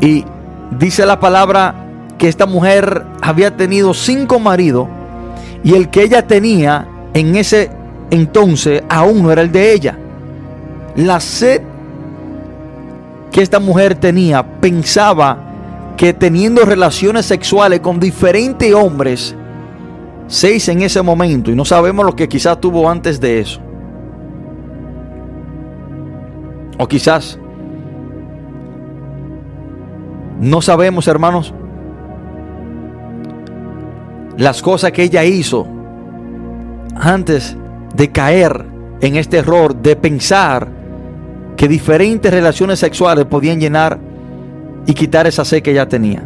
Y 0.00 0.24
dice 0.78 1.04
la 1.04 1.18
palabra 1.18 1.74
que 2.16 2.28
esta 2.28 2.46
mujer 2.46 3.04
había 3.20 3.56
tenido 3.56 3.92
cinco 3.92 4.38
maridos 4.38 4.86
y 5.64 5.74
el 5.74 5.88
que 5.88 6.04
ella 6.04 6.24
tenía 6.24 6.86
en 7.12 7.34
ese 7.34 7.72
entonces 8.10 8.84
aún 8.88 9.24
no 9.24 9.32
era 9.32 9.42
el 9.42 9.50
de 9.50 9.72
ella. 9.72 9.98
La 10.94 11.18
sed 11.18 11.62
que 13.32 13.42
esta 13.42 13.58
mujer 13.58 13.96
tenía 13.96 14.46
pensaba 14.60 15.38
que 15.96 16.12
teniendo 16.12 16.64
relaciones 16.66 17.26
sexuales 17.26 17.80
con 17.80 17.98
diferentes 17.98 18.72
hombres, 18.72 19.34
seis 20.28 20.68
en 20.68 20.82
ese 20.82 21.02
momento, 21.02 21.50
y 21.50 21.56
no 21.56 21.64
sabemos 21.64 22.06
lo 22.06 22.14
que 22.14 22.28
quizás 22.28 22.60
tuvo 22.60 22.88
antes 22.88 23.20
de 23.20 23.40
eso. 23.40 23.67
O 26.78 26.86
quizás 26.86 27.38
no 30.40 30.62
sabemos, 30.62 31.08
hermanos, 31.08 31.52
las 34.36 34.62
cosas 34.62 34.92
que 34.92 35.02
ella 35.02 35.24
hizo 35.24 35.66
antes 36.94 37.56
de 37.94 38.10
caer 38.10 38.64
en 39.00 39.16
este 39.16 39.38
error 39.38 39.74
de 39.74 39.96
pensar 39.96 40.68
que 41.56 41.66
diferentes 41.66 42.32
relaciones 42.32 42.78
sexuales 42.78 43.24
podían 43.24 43.58
llenar 43.58 43.98
y 44.86 44.94
quitar 44.94 45.26
esa 45.26 45.44
sed 45.44 45.62
que 45.62 45.72
ella 45.72 45.88
tenía. 45.88 46.22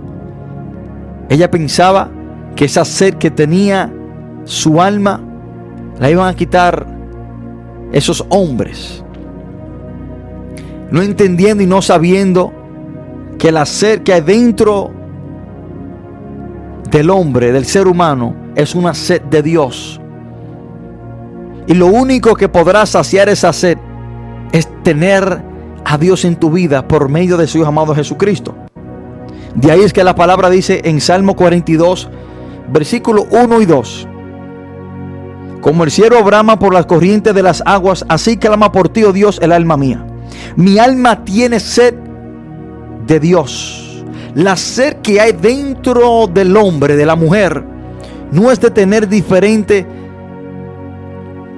Ella 1.31 1.51
pensaba 1.51 2.11
que 2.55 2.67
esa 2.67 2.85
sed 2.85 3.15
que 3.15 3.31
tenía 3.31 3.91
su 4.45 4.83
alma 4.83 5.21
la 5.99 6.11
iban 6.11 6.29
a 6.29 6.35
quitar 6.35 6.87
esos 7.93 8.25
hombres. 8.29 9.03
No 10.93 11.01
entendiendo 11.01 11.63
y 11.63 11.67
no 11.67 11.81
sabiendo 11.81 12.53
que 13.39 13.51
la 13.51 13.65
sed 13.65 14.03
que 14.03 14.13
hay 14.13 14.21
dentro 14.21 14.91
del 16.91 17.09
hombre, 17.09 17.51
del 17.51 17.65
ser 17.65 17.89
humano, 17.89 18.37
es 18.55 18.75
una 18.75 18.93
sed 18.93 19.23
de 19.23 19.43
Dios. 19.43 19.99
Y 21.67 21.73
lo 21.73 21.87
único 21.87 22.35
que 22.35 22.51
podrá 22.51 22.85
saciar 22.85 23.31
esa 23.31 23.55
sed 23.55 23.79
es 24.53 24.69
tener 24.83 25.43
a 25.83 25.97
Dios 25.97 26.27
en 26.27 26.37
tu 26.37 26.51
vida 26.51 26.87
por 26.87 27.09
medio 27.09 27.39
de 27.39 27.47
su 27.47 27.65
amado 27.65 27.95
Jesucristo. 27.95 28.55
De 29.55 29.73
ahí 29.73 29.81
es 29.81 29.95
que 29.95 30.05
la 30.05 30.15
palabra 30.15 30.51
dice 30.51 30.83
en 30.85 31.01
Salmo 31.01 31.35
42, 31.37 32.11
versículo 32.71 33.27
1 33.31 33.63
y 33.63 33.65
2. 33.65 34.09
Como 35.63 35.85
el 35.85 35.91
cielo 35.91 36.23
brama 36.23 36.59
por 36.59 36.75
las 36.75 36.85
corrientes 36.85 37.35
de 37.35 37.43
las 37.43 37.63
aguas, 37.65 38.05
así 38.11 38.37
clama 38.37 38.73
por 38.73 38.91
ti, 38.91 39.05
oh 39.05 39.13
Dios, 39.15 39.39
el 39.41 39.53
alma 39.53 39.79
mía. 39.79 40.07
Mi 40.57 40.79
alma 40.79 41.25
tiene 41.25 41.61
sed 41.61 41.95
de 43.07 43.21
Dios. 43.21 44.05
La 44.35 44.57
sed 44.57 44.97
que 45.03 45.21
hay 45.21 45.33
dentro 45.33 46.27
del 46.27 46.57
hombre, 46.57 46.97
de 46.97 47.07
la 47.07 47.17
mujer, 47.17 47.63
no 48.31 48.51
es 48.51 48.61
de 48.61 48.71
tener 48.71 49.09
diferentes 49.09 49.85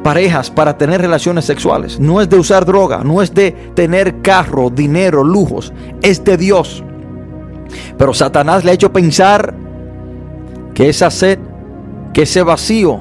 parejas 0.03 0.51
para 0.51 0.77
tener 0.77 1.01
relaciones 1.01 1.45
sexuales. 1.45 2.01
No 2.01 2.21
es 2.21 2.29
de 2.29 2.37
usar 2.37 2.65
droga, 2.65 3.03
no 3.05 3.23
es 3.23 3.33
de 3.33 3.53
tener 3.75 4.21
carro, 4.23 4.71
dinero, 4.71 5.23
lujos. 5.23 5.73
Es 6.03 6.23
de 6.25 6.37
Dios. 6.37 6.83
Pero 7.97 8.13
Satanás 8.13 8.65
le 8.65 8.73
ha 8.73 8.75
hecho 8.75 8.93
pensar 8.93 9.55
que 10.75 10.89
esa 10.89 11.11
sed, 11.11 11.39
que 12.13 12.23
ese 12.23 12.43
vacío, 12.43 13.01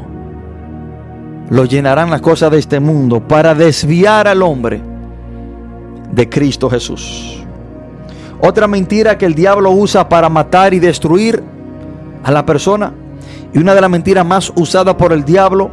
lo 1.49 1.65
llenarán 1.65 2.09
las 2.09 2.21
cosas 2.21 2.51
de 2.51 2.59
este 2.59 2.79
mundo 2.79 3.27
para 3.27 3.53
desviar 3.53 4.27
al 4.27 4.41
hombre 4.41 4.92
de 6.13 6.29
Cristo 6.29 6.69
Jesús. 6.69 7.43
Otra 8.39 8.67
mentira 8.67 9.17
que 9.17 9.25
el 9.25 9.35
diablo 9.35 9.71
usa 9.71 10.09
para 10.09 10.29
matar 10.29 10.73
y 10.73 10.79
destruir 10.79 11.43
a 12.23 12.31
la 12.31 12.45
persona. 12.45 12.93
Y 13.53 13.59
una 13.59 13.73
de 13.73 13.81
las 13.81 13.89
mentiras 13.89 14.25
más 14.25 14.51
usadas 14.55 14.95
por 14.95 15.13
el 15.13 15.23
diablo 15.23 15.69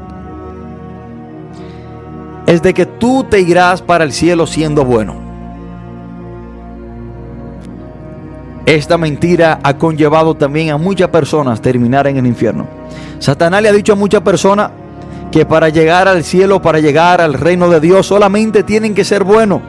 es 2.47 2.63
de 2.63 2.75
que 2.75 2.87
tú 2.87 3.25
te 3.25 3.41
irás 3.41 3.83
para 3.83 4.05
el 4.05 4.13
cielo 4.13 4.47
siendo 4.47 4.85
bueno. 4.85 5.15
Esta 8.67 8.97
mentira 8.97 9.59
ha 9.63 9.77
conllevado 9.77 10.37
también 10.37 10.71
a 10.71 10.77
muchas 10.77 11.09
personas 11.09 11.61
terminar 11.61 12.07
en 12.07 12.19
el 12.19 12.27
infierno. 12.27 12.67
Satanás 13.19 13.63
le 13.63 13.69
ha 13.69 13.73
dicho 13.73 13.95
a 13.95 13.97
muchas 13.97 14.21
personas 14.21 14.71
que 15.33 15.45
para 15.45 15.71
llegar 15.71 16.07
al 16.07 16.23
cielo, 16.23 16.63
para 16.63 16.79
llegar 16.79 17.21
al 17.21 17.35
reino 17.35 17.69
de 17.69 17.81
Dios, 17.81 18.07
solamente 18.07 18.63
tienen 18.63 18.95
que 18.95 19.05
ser 19.05 19.25
buenos. 19.25 19.61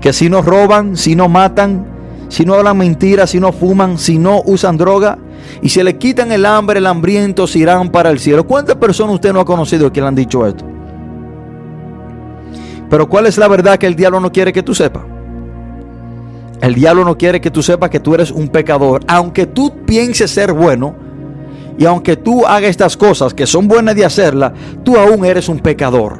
Que 0.00 0.12
si 0.12 0.28
no 0.28 0.42
roban, 0.42 0.96
si 0.96 1.14
no 1.14 1.28
matan, 1.28 1.86
si 2.28 2.44
no 2.44 2.54
hablan 2.54 2.78
mentiras, 2.78 3.30
si 3.30 3.40
no 3.40 3.52
fuman, 3.52 3.98
si 3.98 4.18
no 4.18 4.42
usan 4.44 4.76
droga, 4.76 5.18
y 5.62 5.68
se 5.68 5.84
le 5.84 5.98
quitan 5.98 6.32
el 6.32 6.46
hambre, 6.46 6.78
el 6.78 6.86
hambriento, 6.86 7.46
se 7.46 7.58
irán 7.58 7.90
para 7.90 8.10
el 8.10 8.18
cielo. 8.18 8.44
¿Cuántas 8.46 8.76
personas 8.76 9.14
usted 9.14 9.32
no 9.32 9.40
ha 9.40 9.44
conocido 9.44 9.92
que 9.92 10.00
le 10.00 10.06
han 10.06 10.14
dicho 10.14 10.46
esto? 10.46 10.64
Pero 12.88 13.08
¿cuál 13.08 13.26
es 13.26 13.38
la 13.38 13.48
verdad 13.48 13.78
que 13.78 13.86
el 13.86 13.94
diablo 13.94 14.20
no 14.20 14.32
quiere 14.32 14.52
que 14.52 14.62
tú 14.62 14.74
sepas? 14.74 15.02
El 16.60 16.74
diablo 16.74 17.04
no 17.04 17.16
quiere 17.16 17.40
que 17.40 17.50
tú 17.50 17.62
sepas 17.62 17.88
que 17.88 18.00
tú 18.00 18.14
eres 18.14 18.30
un 18.30 18.48
pecador. 18.48 19.02
Aunque 19.06 19.46
tú 19.46 19.84
pienses 19.86 20.30
ser 20.30 20.52
bueno 20.52 20.94
y 21.78 21.86
aunque 21.86 22.16
tú 22.16 22.44
hagas 22.46 22.70
estas 22.70 22.96
cosas 22.96 23.32
que 23.32 23.46
son 23.46 23.66
buenas 23.66 23.96
de 23.96 24.04
hacerlas, 24.04 24.52
tú 24.84 24.96
aún 24.96 25.24
eres 25.24 25.48
un 25.48 25.60
pecador. 25.60 26.18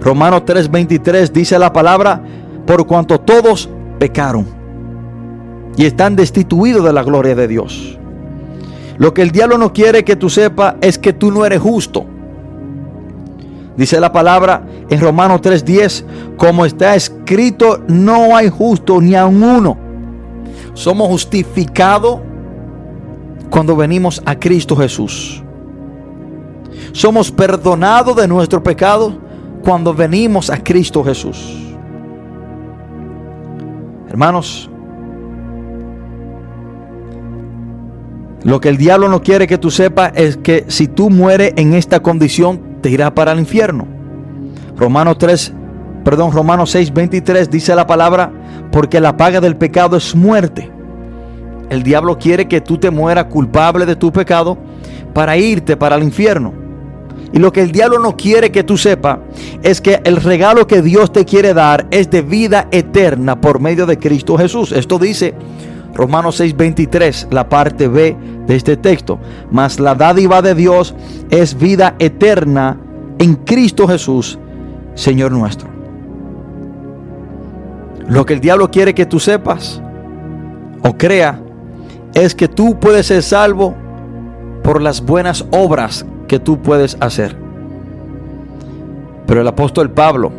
Romanos 0.00 0.42
3:23 0.44 1.30
dice 1.30 1.58
la 1.58 1.72
palabra, 1.72 2.22
por 2.66 2.86
cuanto 2.86 3.18
todos 3.18 3.68
pecaron 3.98 4.46
y 5.76 5.84
están 5.84 6.16
destituidos 6.16 6.84
de 6.84 6.92
la 6.92 7.02
gloria 7.02 7.34
de 7.34 7.48
Dios. 7.48 7.98
Lo 8.98 9.14
que 9.14 9.22
el 9.22 9.30
diablo 9.30 9.56
no 9.56 9.72
quiere 9.72 10.04
que 10.04 10.16
tú 10.16 10.28
sepas 10.28 10.74
es 10.80 10.98
que 10.98 11.12
tú 11.12 11.30
no 11.30 11.46
eres 11.46 11.60
justo. 11.60 12.04
Dice 13.76 13.98
la 13.98 14.12
palabra 14.12 14.62
en 14.90 15.00
Romanos 15.00 15.40
3:10, 15.40 16.04
como 16.36 16.66
está 16.66 16.94
escrito, 16.94 17.82
no 17.88 18.36
hay 18.36 18.50
justo 18.50 19.00
ni 19.00 19.14
a 19.14 19.24
uno. 19.24 19.78
Somos 20.74 21.08
justificados 21.08 22.20
cuando 23.48 23.74
venimos 23.74 24.20
a 24.26 24.38
Cristo 24.38 24.76
Jesús. 24.76 25.42
Somos 26.92 27.30
perdonados 27.30 28.16
de 28.16 28.28
nuestro 28.28 28.62
pecado 28.62 29.16
cuando 29.62 29.94
venimos 29.94 30.50
a 30.50 30.62
Cristo 30.62 31.02
Jesús. 31.04 31.69
Hermanos, 34.10 34.68
lo 38.42 38.60
que 38.60 38.68
el 38.68 38.76
diablo 38.76 39.08
no 39.08 39.22
quiere 39.22 39.46
que 39.46 39.56
tú 39.56 39.70
sepas 39.70 40.10
es 40.16 40.36
que 40.36 40.64
si 40.66 40.88
tú 40.88 41.10
mueres 41.10 41.52
en 41.54 41.74
esta 41.74 42.00
condición, 42.00 42.60
te 42.80 42.90
irá 42.90 43.14
para 43.14 43.30
el 43.30 43.38
infierno. 43.38 43.86
Romanos 44.76 45.16
3, 45.18 45.52
perdón, 46.04 46.32
Romanos 46.32 46.72
6, 46.72 46.92
23 46.92 47.50
dice 47.50 47.72
la 47.76 47.86
palabra, 47.86 48.32
porque 48.72 48.98
la 48.98 49.16
paga 49.16 49.40
del 49.40 49.56
pecado 49.56 49.96
es 49.96 50.16
muerte. 50.16 50.68
El 51.68 51.84
diablo 51.84 52.18
quiere 52.18 52.48
que 52.48 52.60
tú 52.60 52.78
te 52.78 52.90
mueras 52.90 53.26
culpable 53.26 53.86
de 53.86 53.94
tu 53.94 54.10
pecado 54.10 54.58
para 55.14 55.36
irte 55.36 55.76
para 55.76 55.94
el 55.94 56.02
infierno. 56.02 56.52
Y 57.32 57.38
lo 57.38 57.52
que 57.52 57.62
el 57.62 57.70
diablo 57.70 57.98
no 57.98 58.16
quiere 58.16 58.50
que 58.50 58.64
tú 58.64 58.76
sepas 58.76 59.18
es 59.62 59.80
que 59.80 60.00
el 60.04 60.16
regalo 60.16 60.66
que 60.66 60.82
Dios 60.82 61.12
te 61.12 61.24
quiere 61.24 61.54
dar 61.54 61.86
es 61.90 62.10
de 62.10 62.22
vida 62.22 62.66
eterna 62.72 63.40
por 63.40 63.60
medio 63.60 63.86
de 63.86 63.98
Cristo 63.98 64.36
Jesús. 64.36 64.72
Esto 64.72 64.98
dice 64.98 65.34
Romanos 65.94 66.40
6:23, 66.40 67.28
la 67.30 67.48
parte 67.48 67.86
B 67.86 68.16
de 68.46 68.56
este 68.56 68.76
texto. 68.76 69.20
Mas 69.50 69.78
la 69.78 69.94
dádiva 69.94 70.42
de 70.42 70.54
Dios 70.54 70.94
es 71.30 71.56
vida 71.56 71.94
eterna 71.98 72.78
en 73.18 73.36
Cristo 73.36 73.86
Jesús, 73.86 74.38
Señor 74.94 75.30
nuestro. 75.30 75.68
Lo 78.08 78.26
que 78.26 78.34
el 78.34 78.40
diablo 78.40 78.70
quiere 78.72 78.92
que 78.92 79.06
tú 79.06 79.20
sepas 79.20 79.80
o 80.82 80.96
crea 80.96 81.40
es 82.12 82.34
que 82.34 82.48
tú 82.48 82.80
puedes 82.80 83.06
ser 83.06 83.22
salvo 83.22 83.76
por 84.64 84.82
las 84.82 85.00
buenas 85.00 85.44
obras 85.52 86.04
que 86.30 86.38
tú 86.38 86.62
puedes 86.62 86.96
hacer. 87.00 87.34
Pero 89.26 89.40
el 89.40 89.48
apóstol 89.48 89.90
Pablo 89.90 90.30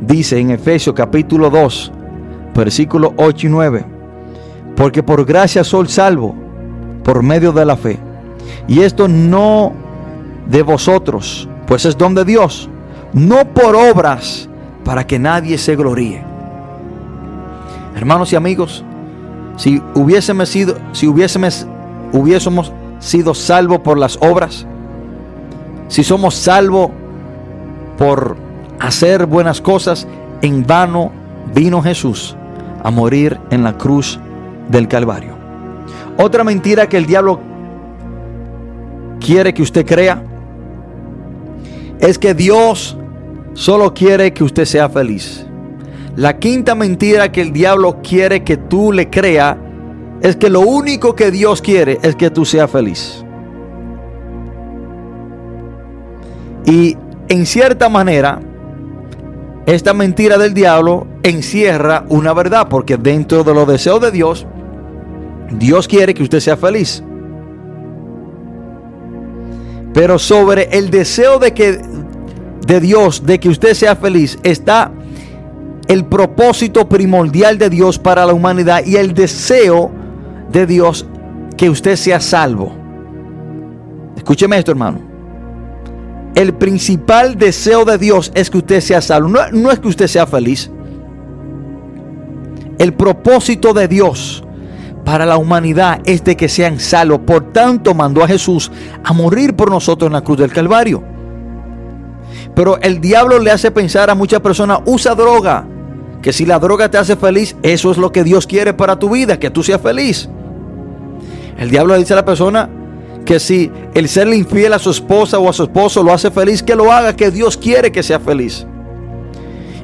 dice 0.00 0.38
en 0.38 0.52
Efesios 0.52 0.94
capítulo 0.94 1.50
2, 1.50 1.92
versículo 2.54 3.12
8 3.18 3.46
y 3.46 3.50
9, 3.50 3.84
porque 4.74 5.02
por 5.02 5.22
gracia 5.26 5.62
soy 5.64 5.86
salvo 5.88 6.34
por 7.02 7.22
medio 7.22 7.52
de 7.52 7.66
la 7.66 7.76
fe. 7.76 7.98
Y 8.66 8.80
esto 8.80 9.06
no 9.06 9.74
de 10.48 10.62
vosotros, 10.62 11.46
pues 11.66 11.84
es 11.84 11.98
don 11.98 12.14
de 12.14 12.24
Dios, 12.24 12.70
no 13.12 13.44
por 13.44 13.76
obras 13.76 14.48
para 14.82 15.06
que 15.06 15.18
nadie 15.18 15.58
se 15.58 15.76
gloríe. 15.76 16.22
Hermanos 17.94 18.32
y 18.32 18.36
amigos, 18.36 18.82
si 19.58 19.82
hubiésemos 19.94 20.48
sido, 20.48 20.78
si 20.92 21.06
hubiésemos, 21.06 21.66
hubiésemos 22.12 22.72
sido 23.04 23.34
salvos 23.34 23.80
por 23.80 23.98
las 23.98 24.16
obras, 24.22 24.66
si 25.88 26.02
somos 26.02 26.34
salvos 26.34 26.90
por 27.98 28.36
hacer 28.80 29.26
buenas 29.26 29.60
cosas, 29.60 30.08
en 30.40 30.66
vano 30.66 31.12
vino 31.54 31.82
Jesús 31.82 32.34
a 32.82 32.90
morir 32.90 33.38
en 33.50 33.62
la 33.62 33.76
cruz 33.76 34.18
del 34.70 34.88
Calvario. 34.88 35.34
Otra 36.16 36.44
mentira 36.44 36.88
que 36.88 36.96
el 36.96 37.04
diablo 37.04 37.40
quiere 39.20 39.52
que 39.52 39.62
usted 39.62 39.84
crea 39.84 40.22
es 42.00 42.18
que 42.18 42.32
Dios 42.32 42.96
solo 43.52 43.92
quiere 43.92 44.32
que 44.32 44.44
usted 44.44 44.64
sea 44.64 44.88
feliz. 44.88 45.46
La 46.16 46.38
quinta 46.38 46.74
mentira 46.74 47.30
que 47.30 47.42
el 47.42 47.52
diablo 47.52 48.00
quiere 48.02 48.44
que 48.44 48.56
tú 48.56 48.92
le 48.92 49.10
crea 49.10 49.58
es 50.20 50.36
que 50.36 50.48
lo 50.48 50.60
único 50.60 51.14
que 51.14 51.30
Dios 51.30 51.60
quiere 51.60 51.98
es 52.02 52.16
que 52.16 52.30
tú 52.30 52.44
seas 52.44 52.70
feliz. 52.70 53.24
Y 56.66 56.96
en 57.28 57.46
cierta 57.46 57.88
manera, 57.88 58.40
esta 59.66 59.92
mentira 59.92 60.38
del 60.38 60.54
diablo 60.54 61.06
encierra 61.22 62.04
una 62.08 62.32
verdad, 62.32 62.68
porque 62.68 62.96
dentro 62.96 63.44
de 63.44 63.54
los 63.54 63.66
deseos 63.66 64.00
de 64.00 64.10
Dios, 64.10 64.46
Dios 65.50 65.88
quiere 65.88 66.14
que 66.14 66.22
usted 66.22 66.40
sea 66.40 66.56
feliz. 66.56 67.02
Pero 69.92 70.18
sobre 70.18 70.68
el 70.72 70.90
deseo 70.90 71.38
de 71.38 71.54
que 71.54 71.80
de 72.66 72.80
Dios 72.80 73.26
de 73.26 73.38
que 73.38 73.48
usted 73.48 73.74
sea 73.74 73.94
feliz 73.94 74.38
está 74.42 74.90
el 75.86 76.04
propósito 76.06 76.88
primordial 76.88 77.58
de 77.58 77.68
Dios 77.68 77.98
para 77.98 78.24
la 78.24 78.32
humanidad 78.32 78.84
y 78.86 78.96
el 78.96 79.12
deseo 79.12 79.92
de 80.54 80.66
Dios 80.66 81.06
que 81.58 81.68
usted 81.68 81.96
sea 81.96 82.20
salvo. 82.20 82.72
Escúcheme 84.16 84.56
esto, 84.56 84.70
hermano. 84.70 85.00
El 86.34 86.54
principal 86.54 87.36
deseo 87.36 87.84
de 87.84 87.98
Dios 87.98 88.32
es 88.34 88.48
que 88.48 88.58
usted 88.58 88.80
sea 88.80 89.00
salvo. 89.00 89.28
No, 89.28 89.70
es 89.70 89.78
que 89.78 89.88
usted 89.88 90.06
sea 90.06 90.26
feliz. 90.26 90.70
El 92.78 92.94
propósito 92.94 93.72
de 93.72 93.86
Dios 93.86 94.42
para 95.04 95.26
la 95.26 95.36
humanidad 95.36 96.00
es 96.06 96.24
de 96.24 96.36
que 96.36 96.48
sean 96.48 96.80
salvos. 96.80 97.20
Por 97.26 97.52
tanto, 97.52 97.94
mandó 97.94 98.24
a 98.24 98.28
Jesús 98.28 98.72
a 99.04 99.12
morir 99.12 99.54
por 99.54 99.70
nosotros 99.70 100.08
en 100.08 100.14
la 100.14 100.22
cruz 100.22 100.38
del 100.38 100.52
Calvario. 100.52 101.04
Pero 102.54 102.80
el 102.80 103.00
diablo 103.00 103.38
le 103.38 103.50
hace 103.50 103.70
pensar 103.70 104.10
a 104.10 104.14
muchas 104.14 104.40
personas, 104.40 104.80
usa 104.86 105.14
droga. 105.14 105.66
Que 106.22 106.32
si 106.32 106.46
la 106.46 106.58
droga 106.58 106.90
te 106.90 106.96
hace 106.98 107.16
feliz, 107.16 107.54
eso 107.62 107.90
es 107.90 107.98
lo 107.98 108.10
que 108.10 108.24
Dios 108.24 108.46
quiere 108.46 108.72
para 108.72 108.98
tu 108.98 109.10
vida, 109.10 109.38
que 109.38 109.50
tú 109.50 109.62
seas 109.62 109.80
feliz. 109.80 110.28
El 111.58 111.70
diablo 111.70 111.94
le 111.94 112.00
dice 112.00 112.12
a 112.12 112.16
la 112.16 112.24
persona 112.24 112.68
que 113.24 113.40
si 113.40 113.70
el 113.94 114.08
serle 114.08 114.36
infiel 114.36 114.72
a 114.72 114.78
su 114.78 114.90
esposa 114.90 115.38
o 115.38 115.48
a 115.48 115.52
su 115.52 115.64
esposo 115.64 116.02
lo 116.02 116.12
hace 116.12 116.30
feliz, 116.30 116.62
que 116.62 116.74
lo 116.74 116.92
haga, 116.92 117.16
que 117.16 117.30
Dios 117.30 117.56
quiere 117.56 117.90
que 117.90 118.02
sea 118.02 118.20
feliz. 118.20 118.66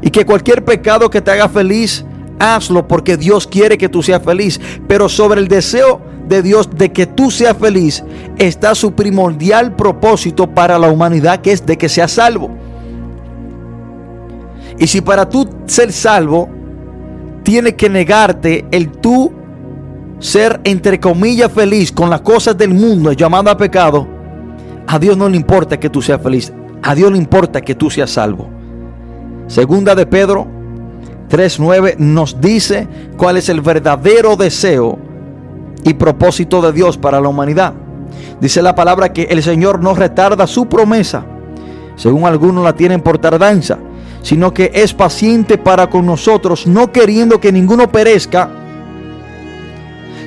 Y 0.03 0.11
que 0.11 0.25
cualquier 0.25 0.65
pecado 0.65 1.11
que 1.11 1.21
te 1.21 1.31
haga 1.31 1.49
feliz, 1.49 2.05
hazlo 2.39 2.87
porque 2.87 3.17
Dios 3.17 3.47
quiere 3.47 3.79
que 3.79 3.89
tú 3.89 4.03
seas 4.03 4.23
feliz. 4.23 4.61
Pero 4.89 5.09
sobre 5.09 5.41
el 5.41 5.49
deseo 5.49 6.01
de 6.29 6.43
Dios 6.43 6.71
de 6.75 6.93
que 6.93 7.07
tú 7.07 7.31
seas 7.31 7.57
feliz 7.57 8.05
está 8.39 8.75
su 8.75 8.93
primordial 8.93 9.75
propósito 9.75 10.49
para 10.49 10.79
la 10.79 10.89
humanidad, 10.89 11.41
que 11.41 11.53
es 11.53 11.65
de 11.65 11.77
que 11.77 11.89
seas 11.89 12.13
salvo. 12.13 12.51
Y 14.79 14.87
si 14.87 15.01
para 15.03 15.29
tú 15.29 15.49
ser 15.67 15.93
salvo, 15.93 16.49
tienes 17.43 17.75
que 17.75 17.91
negarte 17.91 18.65
el 18.71 18.91
tú 18.91 19.33
ser 20.21 20.61
entre 20.65 21.01
comillas 21.01 21.51
feliz 21.51 21.91
con 21.91 22.11
las 22.11 22.21
cosas 22.21 22.57
del 22.57 22.73
mundo 22.73 23.11
llamada 23.13 23.57
pecado, 23.57 24.07
a 24.87 24.99
Dios 24.99 25.17
no 25.17 25.29
le 25.29 25.37
importa 25.37 25.81
que 25.81 25.91
tú 25.91 26.01
seas 26.03 26.23
feliz, 26.23 26.53
a 26.83 26.95
Dios 26.95 27.11
le 27.11 27.19
importa 27.19 27.61
que 27.61 27.75
tú 27.75 27.91
seas 27.91 28.11
salvo. 28.11 28.49
Segunda 29.49 29.95
de 29.95 30.07
Pedro 30.07 30.47
3.9 31.31 31.97
nos 31.99 32.41
dice 32.41 32.87
cuál 33.17 33.39
es 33.39 33.49
el 33.49 33.63
verdadero 33.63 34.37
deseo 34.37 34.99
y 35.85 35.95
propósito 35.95 36.61
de 36.61 36.73
Dios 36.73 36.99
para 36.99 37.21
la 37.21 37.29
humanidad. 37.29 37.73
Dice 38.41 38.63
la 38.63 38.75
palabra 38.75 39.13
que 39.13 39.23
el 39.25 39.43
Señor 39.43 39.83
no 39.83 39.95
retarda 39.95 40.47
su 40.47 40.67
promesa, 40.67 41.25
según 41.97 42.27
algunos 42.27 42.63
la 42.63 42.75
tienen 42.75 43.01
por 43.01 43.19
tardanza, 43.19 43.79
sino 44.23 44.53
que 44.53 44.71
es 44.75 44.93
paciente 44.93 45.57
para 45.57 45.89
con 45.89 46.05
nosotros, 46.05 46.67
no 46.67 46.93
queriendo 46.93 47.41
que 47.41 47.53
ninguno 47.53 47.91
perezca, 47.91 48.60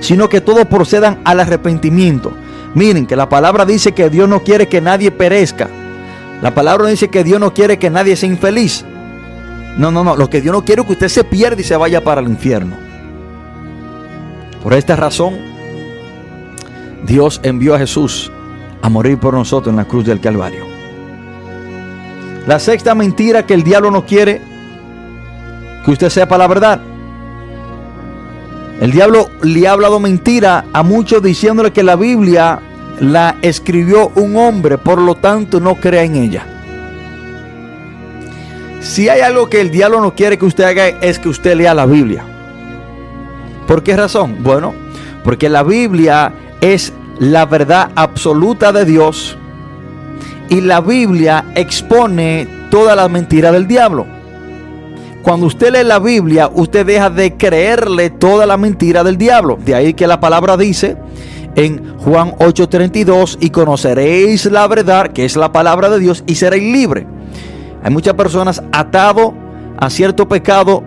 sino 0.03 0.27
que 0.27 0.41
todos 0.41 0.65
procedan 0.65 1.21
al 1.23 1.39
arrepentimiento. 1.39 2.33
Miren 2.75 3.05
que 3.05 3.15
la 3.15 3.29
palabra 3.29 3.65
dice 3.65 3.93
que 3.93 4.09
Dios 4.09 4.27
no 4.27 4.41
quiere 4.41 4.67
que 4.67 4.81
nadie 4.81 5.11
perezca. 5.11 5.69
La 6.41 6.53
palabra 6.53 6.89
dice 6.89 7.07
que 7.07 7.23
Dios 7.23 7.39
no 7.39 7.53
quiere 7.53 7.79
que 7.79 7.89
nadie 7.89 8.17
sea 8.17 8.27
infeliz. 8.27 8.83
No, 9.77 9.91
no, 9.91 10.03
no. 10.03 10.17
Lo 10.17 10.29
que 10.29 10.41
Dios 10.41 10.53
no 10.53 10.65
quiere 10.65 10.81
es 10.81 10.87
que 10.87 10.93
usted 10.93 11.07
se 11.07 11.23
pierda 11.23 11.61
y 11.61 11.63
se 11.63 11.77
vaya 11.77 12.03
para 12.03 12.19
el 12.19 12.27
infierno. 12.27 12.75
Por 14.61 14.73
esta 14.73 14.97
razón, 14.97 15.35
Dios 17.05 17.39
envió 17.43 17.73
a 17.73 17.79
Jesús 17.79 18.29
a 18.81 18.89
morir 18.89 19.17
por 19.17 19.33
nosotros 19.33 19.71
en 19.71 19.77
la 19.77 19.85
cruz 19.85 20.03
del 20.03 20.19
Calvario. 20.19 20.65
La 22.45 22.59
sexta 22.59 22.93
mentira 22.93 23.45
que 23.45 23.53
el 23.53 23.63
diablo 23.63 23.89
no 23.89 24.05
quiere 24.05 24.41
que 25.85 25.91
usted 25.91 26.09
sepa 26.09 26.37
la 26.37 26.47
verdad. 26.47 26.81
El 28.79 28.91
diablo 28.91 29.29
le 29.41 29.67
ha 29.67 29.71
hablado 29.71 29.99
mentira 29.99 30.65
a 30.73 30.83
muchos 30.83 31.21
diciéndole 31.21 31.71
que 31.71 31.83
la 31.83 31.95
Biblia 31.95 32.59
la 32.99 33.37
escribió 33.41 34.11
un 34.15 34.35
hombre, 34.35 34.77
por 34.77 34.99
lo 34.99 35.15
tanto 35.15 35.59
no 35.59 35.75
crea 35.75 36.03
en 36.03 36.15
ella. 36.15 36.45
Si 38.81 39.07
hay 39.07 39.21
algo 39.21 39.49
que 39.49 39.61
el 39.61 39.71
diablo 39.71 40.01
no 40.01 40.13
quiere 40.13 40.37
que 40.37 40.45
usted 40.45 40.65
haga 40.65 40.87
es 40.87 41.17
que 41.19 41.29
usted 41.29 41.55
lea 41.55 41.73
la 41.73 41.85
Biblia. 41.85 42.25
¿Por 43.67 43.81
qué 43.83 43.95
razón? 43.95 44.37
Bueno, 44.41 44.73
porque 45.23 45.47
la 45.47 45.63
Biblia 45.63 46.33
es 46.59 46.91
la 47.19 47.45
verdad 47.45 47.91
absoluta 47.95 48.73
de 48.73 48.85
Dios 48.85 49.37
y 50.49 50.61
la 50.61 50.81
Biblia 50.81 51.45
expone 51.55 52.47
toda 52.69 52.95
la 52.95 53.07
mentira 53.07 53.51
del 53.51 53.67
diablo. 53.67 54.05
Cuando 55.23 55.45
usted 55.45 55.71
lee 55.71 55.85
la 55.85 55.99
Biblia, 55.99 56.51
usted 56.53 56.85
deja 56.85 57.09
de 57.09 57.37
creerle 57.37 58.09
toda 58.09 58.45
la 58.45 58.57
mentira 58.57 59.05
del 59.05 59.17
diablo. 59.17 59.57
De 59.57 59.73
ahí 59.73 59.93
que 59.93 60.05
la 60.05 60.19
palabra 60.19 60.57
dice 60.57 60.97
en 61.55 61.97
Juan 61.99 62.35
8:32, 62.39 63.37
y 63.39 63.49
conoceréis 63.49 64.45
la 64.47 64.67
verdad, 64.67 65.13
que 65.13 65.23
es 65.23 65.37
la 65.37 65.53
palabra 65.53 65.89
de 65.89 65.99
Dios, 65.99 66.25
y 66.27 66.35
seréis 66.35 66.63
libres. 66.63 67.05
Hay 67.81 67.91
muchas 67.91 68.15
personas 68.15 68.61
atadas 68.73 69.29
a 69.77 69.89
cierto 69.89 70.27
pecado 70.27 70.83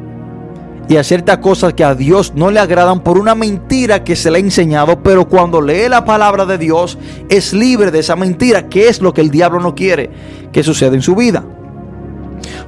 y 0.87 0.99
a 0.99 1.05
ciertas 1.05 1.39
cosas 1.39 1.73
que 1.73 1.83
a 1.83 1.95
Dios 1.95 2.35
no 2.35 2.51
le 2.51 2.61
agradan 2.61 3.01
por 3.01 3.17
una 3.17 3.35
mentira 3.35 4.05
que 4.05 4.17
se 4.17 4.31
le 4.31 4.37
ha 4.37 4.41
enseñado, 4.41 5.03
pero 5.03 5.27
cuando 5.27 5.63
lee 5.63 5.89
la 5.89 6.05
palabra 6.05 6.45
de 6.45 6.59
Dios 6.59 6.99
es 7.31 7.55
libre 7.55 7.91
de 7.91 8.01
esa 8.01 8.17
mentira, 8.17 8.69
que 8.69 8.89
es 8.89 9.01
lo 9.01 9.15
que 9.15 9.23
el 9.23 9.31
diablo 9.31 9.61
no 9.61 9.75
quiere 9.75 10.11
que 10.53 10.63
suceda 10.63 10.95
en 10.95 11.03
su 11.03 11.15
vida. 11.15 11.43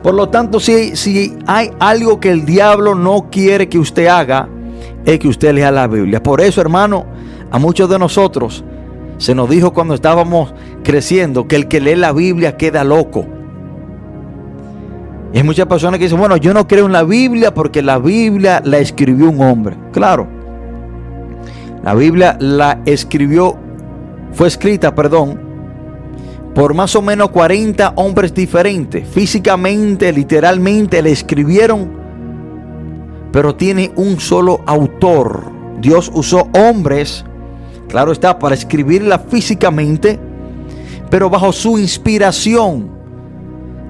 Por 0.03 0.15
lo 0.15 0.29
tanto, 0.29 0.61
si, 0.61 0.97
si 0.97 1.37
hay 1.47 1.71
algo 1.79 2.21
que 2.21 2.31
el 2.31 2.45
diablo 2.45 2.95
no 2.95 3.29
quiere 3.31 3.69
que 3.69 3.79
usted 3.79 4.07
haga, 4.07 4.49
es 5.05 5.19
que 5.19 5.29
usted 5.29 5.55
lea 5.55 5.71
la 5.71 5.87
Biblia. 5.87 6.23
Por 6.23 6.41
eso, 6.41 6.61
hermano, 6.61 7.07
a 7.51 7.59
muchos 7.59 7.89
de 7.89 7.99
nosotros 7.99 8.65
se 9.19 9.35
nos 9.35 9.49
dijo 9.51 9.73
cuando 9.73 9.95
estábamos 9.95 10.55
creciendo 10.85 11.49
que 11.49 11.57
el 11.57 11.69
que 11.69 11.81
lee 11.81 11.97
la 11.97 12.13
Biblia 12.13 12.57
queda 12.57 12.85
loco. 12.85 13.27
Y 15.33 15.39
hay 15.39 15.43
muchas 15.43 15.67
personas 15.67 15.99
que 15.99 16.05
dicen, 16.05 16.19
bueno, 16.19 16.37
yo 16.37 16.55
no 16.55 16.67
creo 16.67 16.87
en 16.87 16.93
la 16.93 17.03
Biblia 17.03 17.53
porque 17.53 17.83
la 17.83 17.99
Biblia 17.99 18.63
la 18.65 18.79
escribió 18.79 19.29
un 19.29 19.43
hombre. 19.43 19.77
Claro, 19.93 20.27
la 21.83 21.95
Biblia 21.95 22.37
la 22.41 22.81
escribió, 22.87 23.57
fue 24.33 24.49
escrita, 24.49 24.95
perdón, 24.95 25.48
por 26.59 26.75
más 26.75 26.97
o 26.97 27.03
menos 27.03 27.29
40 27.29 27.93
hombres 27.95 28.35
diferentes. 28.35 29.09
Físicamente, 29.09 30.13
literalmente, 30.13 31.01
le 31.01 31.13
escribieron, 31.13 31.89
pero 33.31 33.55
tiene 33.55 33.93
un 33.95 34.19
solo 34.19 34.63
autor. 34.67 35.53
Dios 35.81 36.11
usó 36.13 36.49
hombres, 36.53 37.25
claro 37.87 38.11
está, 38.11 38.41
para 38.41 38.57
escribirla 38.57 39.21
físicamente, 39.21 40.19
pero 41.09 41.31
bajo 41.31 41.53
su 41.53 41.79
inspiración. 41.79 42.91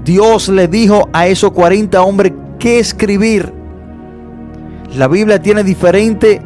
Dios 0.04 0.50
le 0.50 0.68
dijo 0.68 1.08
a 1.14 1.26
esos 1.26 1.52
40 1.52 2.02
hombres 2.02 2.34
qué 2.58 2.80
escribir. 2.80 3.50
La 4.94 5.08
Biblia 5.08 5.40
tiene 5.40 5.64
diferente 5.64 6.42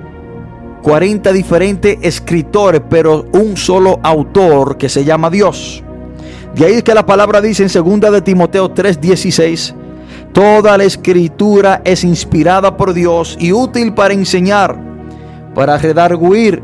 40 0.84 1.32
diferentes 1.32 1.98
escritores, 2.00 2.80
pero 2.88 3.24
un 3.32 3.56
solo 3.56 3.98
autor 4.04 4.76
que 4.76 4.88
se 4.88 5.04
llama 5.04 5.28
Dios. 5.28 5.82
De 6.54 6.66
ahí 6.66 6.74
es 6.74 6.82
que 6.82 6.94
la 6.94 7.06
palabra 7.06 7.40
dice 7.40 7.62
en 7.62 8.00
2 8.00 8.12
de 8.12 8.20
Timoteo 8.20 8.70
3:16, 8.70 9.74
toda 10.32 10.76
la 10.76 10.84
escritura 10.84 11.80
es 11.84 12.04
inspirada 12.04 12.76
por 12.76 12.92
Dios 12.92 13.36
y 13.40 13.52
útil 13.52 13.94
para 13.94 14.12
enseñar, 14.12 14.76
para 15.54 15.78
redarguir. 15.78 16.62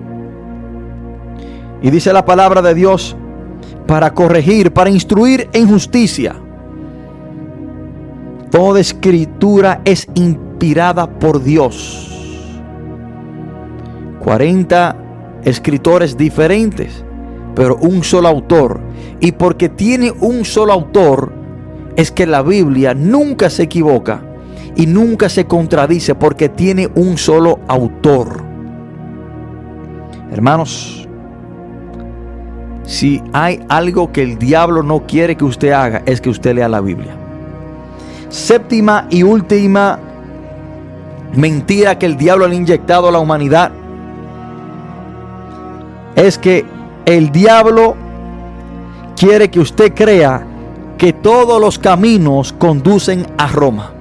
Y 1.80 1.90
dice 1.90 2.12
la 2.12 2.24
palabra 2.24 2.60
de 2.60 2.74
Dios, 2.74 3.16
para 3.86 4.12
corregir, 4.12 4.72
para 4.72 4.90
instruir 4.90 5.48
en 5.52 5.68
justicia. 5.68 6.36
Toda 8.50 8.80
escritura 8.80 9.80
es 9.84 10.06
inspirada 10.14 11.08
por 11.08 11.42
Dios. 11.42 12.04
40 14.20 14.96
escritores 15.44 16.16
diferentes, 16.16 17.04
pero 17.58 17.76
un 17.78 18.04
solo 18.04 18.28
autor. 18.28 18.78
Y 19.18 19.32
porque 19.32 19.68
tiene 19.68 20.12
un 20.20 20.44
solo 20.44 20.72
autor, 20.72 21.32
es 21.96 22.12
que 22.12 22.24
la 22.24 22.42
Biblia 22.42 22.94
nunca 22.94 23.50
se 23.50 23.64
equivoca 23.64 24.22
y 24.76 24.86
nunca 24.86 25.28
se 25.28 25.46
contradice 25.46 26.14
porque 26.14 26.48
tiene 26.48 26.88
un 26.94 27.18
solo 27.18 27.58
autor. 27.66 28.44
Hermanos, 30.30 31.08
si 32.84 33.20
hay 33.32 33.58
algo 33.68 34.12
que 34.12 34.22
el 34.22 34.38
diablo 34.38 34.84
no 34.84 35.04
quiere 35.04 35.34
que 35.34 35.44
usted 35.44 35.72
haga, 35.72 36.02
es 36.06 36.20
que 36.20 36.30
usted 36.30 36.54
lea 36.54 36.68
la 36.68 36.80
Biblia. 36.80 37.16
Séptima 38.28 39.08
y 39.10 39.24
última 39.24 39.98
mentira 41.34 41.98
que 41.98 42.06
el 42.06 42.16
diablo 42.16 42.46
le 42.46 42.54
ha 42.54 42.58
inyectado 42.58 43.08
a 43.08 43.10
la 43.10 43.18
humanidad 43.18 43.72
es 46.14 46.38
que 46.38 46.77
el 47.06 47.30
diablo 47.30 47.96
quiere 49.16 49.50
que 49.50 49.60
usted 49.60 49.94
crea 49.94 50.46
que 50.98 51.12
todos 51.12 51.60
los 51.60 51.78
caminos 51.78 52.52
conducen 52.52 53.26
a 53.38 53.48
Roma. 53.48 53.92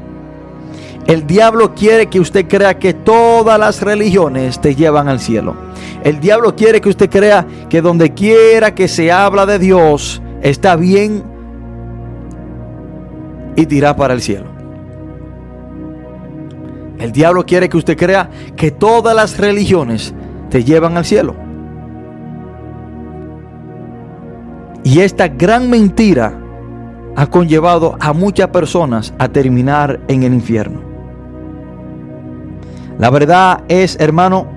El 1.05 1.25
diablo 1.25 1.73
quiere 1.73 2.07
que 2.07 2.19
usted 2.19 2.47
crea 2.47 2.77
que 2.77 2.93
todas 2.93 3.57
las 3.57 3.81
religiones 3.81 4.59
te 4.59 4.75
llevan 4.75 5.07
al 5.07 5.21
cielo. 5.21 5.55
El 6.03 6.19
diablo 6.19 6.55
quiere 6.55 6.81
que 6.81 6.89
usted 6.89 7.09
crea 7.09 7.47
que 7.69 7.81
donde 7.81 8.13
quiera 8.13 8.75
que 8.75 8.89
se 8.89 9.11
habla 9.11 9.45
de 9.45 9.57
Dios 9.57 10.21
está 10.41 10.75
bien 10.75 11.23
y 13.55 13.65
tira 13.65 13.95
para 13.95 14.13
el 14.13 14.21
cielo. 14.21 14.47
El 16.99 17.11
diablo 17.11 17.45
quiere 17.45 17.69
que 17.69 17.77
usted 17.77 17.97
crea 17.97 18.29
que 18.55 18.71
todas 18.71 19.15
las 19.15 19.37
religiones 19.37 20.13
te 20.49 20.63
llevan 20.63 20.97
al 20.97 21.05
cielo. 21.05 21.46
Y 24.87 25.01
esta 25.01 25.27
gran 25.27 25.69
mentira 25.69 26.31
ha 27.17 27.27
conllevado 27.27 27.97
a 27.99 28.13
muchas 28.13 28.47
personas 28.47 29.13
a 29.19 29.27
terminar 29.27 29.99
en 30.07 30.23
el 30.23 30.33
infierno. 30.33 30.79
La 32.97 33.09
verdad 33.09 33.65
es, 33.67 33.97
hermano, 33.99 34.47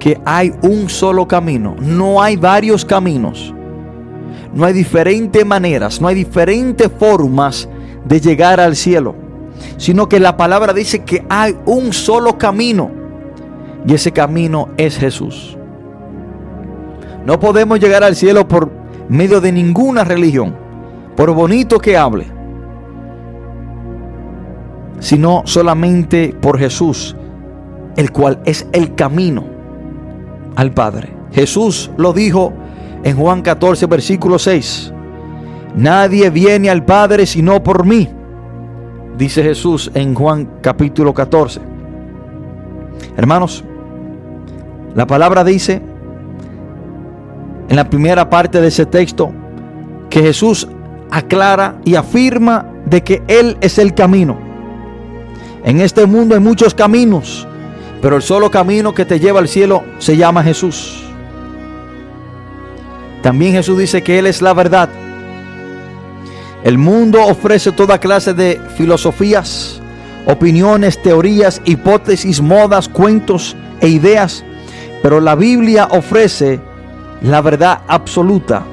que 0.00 0.20
hay 0.24 0.52
un 0.62 0.88
solo 0.88 1.28
camino, 1.28 1.76
no 1.78 2.20
hay 2.20 2.36
varios 2.36 2.84
caminos. 2.84 3.54
No 4.52 4.64
hay 4.64 4.72
diferentes 4.72 5.46
maneras, 5.46 6.00
no 6.00 6.08
hay 6.08 6.16
diferentes 6.16 6.90
formas 6.98 7.68
de 8.04 8.20
llegar 8.20 8.58
al 8.58 8.74
cielo, 8.74 9.14
sino 9.76 10.08
que 10.08 10.18
la 10.18 10.36
palabra 10.36 10.72
dice 10.72 11.04
que 11.04 11.24
hay 11.28 11.56
un 11.66 11.92
solo 11.92 12.36
camino 12.36 12.90
y 13.86 13.94
ese 13.94 14.10
camino 14.10 14.70
es 14.76 14.98
Jesús. 14.98 15.56
No 17.24 17.38
podemos 17.38 17.78
llegar 17.78 18.02
al 18.02 18.16
cielo 18.16 18.48
por 18.48 18.81
medio 19.12 19.42
de 19.42 19.52
ninguna 19.52 20.04
religión, 20.04 20.56
por 21.14 21.30
bonito 21.34 21.78
que 21.78 21.98
hable, 21.98 22.26
sino 25.00 25.42
solamente 25.44 26.34
por 26.40 26.58
Jesús, 26.58 27.14
el 27.96 28.10
cual 28.10 28.40
es 28.46 28.66
el 28.72 28.94
camino 28.94 29.44
al 30.56 30.72
Padre. 30.72 31.10
Jesús 31.30 31.90
lo 31.98 32.14
dijo 32.14 32.54
en 33.04 33.14
Juan 33.14 33.42
14, 33.42 33.84
versículo 33.84 34.38
6. 34.38 34.94
Nadie 35.76 36.30
viene 36.30 36.70
al 36.70 36.82
Padre 36.82 37.26
sino 37.26 37.62
por 37.62 37.84
mí, 37.84 38.08
dice 39.18 39.42
Jesús 39.42 39.90
en 39.92 40.14
Juan 40.14 40.48
capítulo 40.62 41.12
14. 41.12 41.60
Hermanos, 43.18 43.62
la 44.94 45.06
palabra 45.06 45.44
dice 45.44 45.82
en 47.72 47.76
la 47.76 47.88
primera 47.88 48.28
parte 48.28 48.60
de 48.60 48.68
ese 48.68 48.84
texto 48.84 49.32
que 50.10 50.20
Jesús 50.20 50.68
aclara 51.10 51.80
y 51.86 51.94
afirma 51.94 52.66
de 52.84 53.02
que 53.02 53.22
Él 53.28 53.56
es 53.62 53.78
el 53.78 53.94
camino. 53.94 54.38
En 55.64 55.80
este 55.80 56.04
mundo 56.04 56.34
hay 56.34 56.42
muchos 56.42 56.74
caminos, 56.74 57.48
pero 58.02 58.16
el 58.16 58.22
solo 58.22 58.50
camino 58.50 58.92
que 58.92 59.06
te 59.06 59.18
lleva 59.18 59.40
al 59.40 59.48
cielo 59.48 59.84
se 59.96 60.18
llama 60.18 60.42
Jesús. 60.42 61.02
También 63.22 63.54
Jesús 63.54 63.78
dice 63.78 64.02
que 64.02 64.18
Él 64.18 64.26
es 64.26 64.42
la 64.42 64.52
verdad. 64.52 64.90
El 66.64 66.76
mundo 66.76 67.24
ofrece 67.24 67.72
toda 67.72 67.96
clase 67.96 68.34
de 68.34 68.60
filosofías, 68.76 69.80
opiniones, 70.26 71.00
teorías, 71.00 71.62
hipótesis, 71.64 72.42
modas, 72.42 72.90
cuentos 72.90 73.56
e 73.80 73.88
ideas, 73.88 74.44
pero 75.02 75.22
la 75.22 75.34
Biblia 75.36 75.88
ofrece 75.90 76.60
la 77.22 77.40
verdad 77.40 77.82
absoluta 77.86 78.64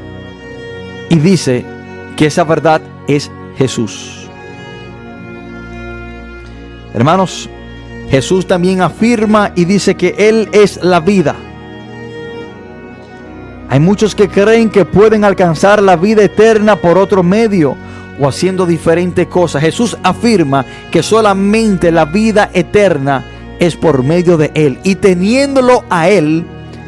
y 1.10 1.16
dice 1.20 1.66
que 2.16 2.28
esa 2.28 2.44
verdad 2.44 2.82
es 3.08 3.32
Jesús. 3.58 4.28
Hermanos, 6.94 7.50
Jesús 8.10 8.48
también 8.48 8.82
afirma 8.82 9.52
y 9.56 9.66
dice 9.66 9.96
que 9.96 10.16
Él 10.18 10.50
es 10.52 10.84
la 10.84 11.00
vida. 11.00 11.36
Hay 13.70 13.80
muchos 13.80 14.16
que 14.16 14.28
creen 14.28 14.72
que 14.72 14.86
pueden 14.86 15.24
alcanzar 15.24 15.82
la 15.82 15.96
vida 15.96 16.24
eterna 16.24 16.76
por 16.76 16.98
otro 16.98 17.22
medio 17.22 17.76
o 18.20 18.28
haciendo 18.28 18.66
diferentes 18.66 19.28
cosas. 19.28 19.62
Jesús 19.62 19.96
afirma 20.02 20.66
que 20.92 21.04
solamente 21.04 21.92
la 21.92 22.06
vida 22.06 22.50
eterna 22.54 23.24
es 23.60 23.76
por 23.76 24.04
medio 24.04 24.38
de 24.38 24.52
Él. 24.56 24.80
Y 24.84 24.96
teniéndolo 24.96 25.84
a 25.90 26.10
Él, 26.10 26.46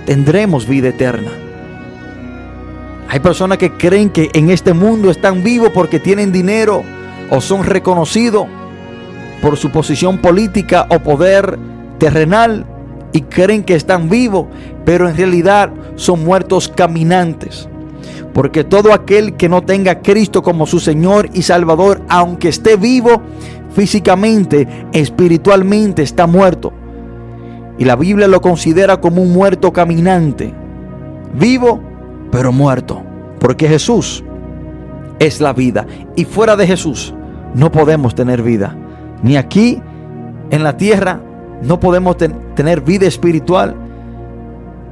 tendremos 0.07 0.68
vida 0.68 0.89
eterna. 0.89 1.32
Hay 3.12 3.20
personas 3.20 3.57
que 3.57 3.74
creen 3.74 4.09
que 4.09 4.30
en 4.32 4.49
este 4.49 4.74
mundo 4.74 5.12
están 5.12 5.43
vivos 5.43 5.72
porque 5.74 5.99
tienen 5.99 6.32
dinero 6.32 6.82
o 7.30 7.41
son 7.41 7.66
reconocidos 7.66 8.45
por 9.41 9.57
su 9.57 9.70
posición 9.70 10.20
política 10.20 10.88
o 10.89 10.99
poder 10.99 11.59
terrenal 11.97 12.66
y 13.12 13.24
creen 13.24 13.66
que 13.66 13.76
están 13.76 14.09
vivos, 14.09 14.47
pero 14.86 15.09
en 15.09 15.18
realidad 15.18 15.74
son 15.95 16.24
muertos 16.24 16.70
caminantes. 16.70 17.68
Porque 18.34 18.64
todo 18.64 18.93
aquel 18.93 19.36
que 19.36 19.49
no 19.49 19.62
tenga 19.62 19.91
a 19.91 20.01
Cristo 20.01 20.41
como 20.41 20.66
su 20.66 20.80
Señor 20.80 21.30
y 21.34 21.41
Salvador, 21.41 22.01
aunque 22.07 22.47
esté 22.47 22.78
vivo 22.78 23.22
físicamente, 23.76 24.70
espiritualmente 24.93 26.01
está 26.01 26.28
muerto. 26.28 26.72
Y 27.78 27.84
la 27.84 27.97
Biblia 27.97 28.30
lo 28.30 28.39
considera 28.39 29.01
como 29.01 29.22
un 29.22 29.34
muerto 29.34 29.74
caminante. 29.74 30.53
Vivo, 31.34 31.91
pero 32.32 32.52
muerto. 32.52 33.04
Porque 33.40 33.68
Jesús 33.68 34.24
es 35.20 35.42
la 35.42 35.54
vida. 35.54 35.86
Y 36.16 36.26
fuera 36.26 36.56
de 36.56 36.68
Jesús 36.68 37.14
no 37.54 37.72
podemos 37.72 38.16
tener 38.16 38.42
vida. 38.42 38.76
Ni 39.24 39.38
aquí 39.38 39.82
en 40.50 40.64
la 40.64 40.78
tierra 40.78 41.20
no 41.62 41.80
podemos 41.80 42.18
ten- 42.18 42.54
tener 42.56 42.82
vida 42.82 43.08
espiritual. 43.08 43.76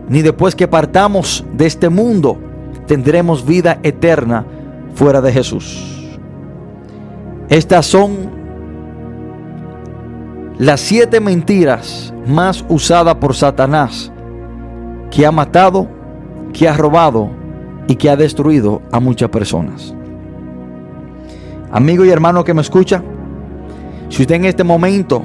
Ni 0.08 0.22
después 0.22 0.56
que 0.56 0.68
partamos 0.68 1.46
de 1.54 1.66
este 1.68 1.90
mundo 1.90 2.38
tendremos 2.88 3.46
vida 3.46 3.80
eterna 3.84 4.46
fuera 4.96 5.22
de 5.22 5.32
Jesús. 5.32 6.18
Estas 7.50 7.86
son 7.86 8.30
las 10.58 10.82
siete 10.82 11.20
mentiras 11.20 12.14
más 12.28 12.66
usadas 12.70 13.16
por 13.16 13.34
Satanás 13.34 14.12
que 15.10 15.26
ha 15.26 15.32
matado, 15.32 15.88
que 16.54 16.68
ha 16.68 16.74
robado 16.76 17.30
y 17.88 17.96
que 17.96 18.10
ha 18.10 18.16
destruido 18.16 18.82
a 18.92 19.00
muchas 19.00 19.30
personas. 19.30 19.94
Amigo 21.72 22.06
y 22.06 22.10
hermano 22.10 22.44
que 22.44 22.54
me 22.54 22.62
escucha, 22.62 23.04
si 24.10 24.24
usted 24.24 24.36
en 24.36 24.46
este 24.46 24.64
momento 24.64 25.24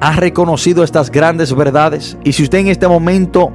ha 0.00 0.12
reconocido 0.16 0.84
estas 0.84 1.10
grandes 1.10 1.54
verdades 1.54 2.16
y 2.24 2.32
si 2.32 2.42
usted 2.44 2.58
en 2.58 2.68
este 2.68 2.88
momento 2.88 3.52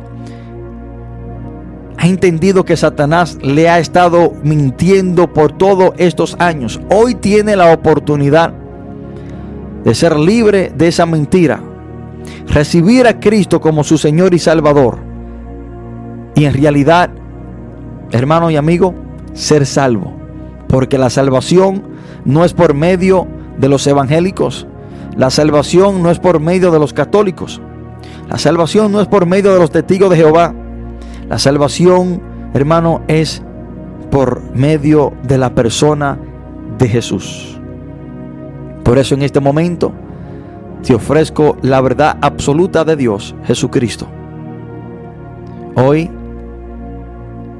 ha 1.97 2.07
entendido 2.07 2.63
que 2.63 2.77
Satanás 2.77 3.37
le 3.41 3.69
ha 3.69 3.79
estado 3.79 4.33
mintiendo 4.43 5.33
por 5.33 5.51
todos 5.51 5.93
estos 5.97 6.35
años, 6.39 6.79
hoy 6.89 7.15
tiene 7.15 7.55
la 7.55 7.73
oportunidad 7.73 8.53
de 9.83 9.95
ser 9.95 10.17
libre 10.17 10.71
de 10.75 10.89
esa 10.89 11.05
mentira, 11.05 11.61
recibir 12.47 13.07
a 13.07 13.19
Cristo 13.19 13.59
como 13.59 13.83
su 13.83 13.97
Señor 13.97 14.33
y 14.33 14.39
Salvador 14.39 15.06
y 16.37 16.45
en 16.45 16.53
realidad, 16.53 17.09
hermano 18.11 18.51
y 18.51 18.57
amigo, 18.57 18.93
ser 19.33 19.65
salvo, 19.65 20.13
porque 20.67 20.99
la 20.99 21.09
salvación 21.09 21.81
no 22.25 22.45
es 22.45 22.53
por 22.53 22.75
medio 22.75 23.27
de 23.57 23.67
los 23.67 23.87
evangélicos, 23.87 24.67
la 25.15 25.31
salvación 25.31 26.03
no 26.03 26.11
es 26.11 26.19
por 26.19 26.39
medio 26.39 26.69
de 26.69 26.77
los 26.77 26.93
católicos, 26.93 27.59
la 28.29 28.37
salvación 28.37 28.91
no 28.91 29.01
es 29.01 29.07
por 29.07 29.25
medio 29.25 29.51
de 29.51 29.59
los 29.59 29.71
testigos 29.71 30.11
de 30.11 30.17
Jehová, 30.17 30.53
la 31.27 31.39
salvación, 31.39 32.21
hermano, 32.53 33.01
es 33.07 33.41
por 34.11 34.43
medio 34.53 35.13
de 35.23 35.39
la 35.39 35.55
persona 35.55 36.19
de 36.77 36.87
Jesús. 36.87 37.59
Por 38.83 38.99
eso 38.99 39.15
en 39.15 39.23
este 39.23 39.39
momento 39.39 39.91
te 40.83 40.93
ofrezco 40.93 41.57
la 41.63 41.81
verdad 41.81 42.19
absoluta 42.21 42.85
de 42.85 42.95
Dios, 42.95 43.33
Jesucristo. 43.43 44.05
Hoy, 45.75 46.11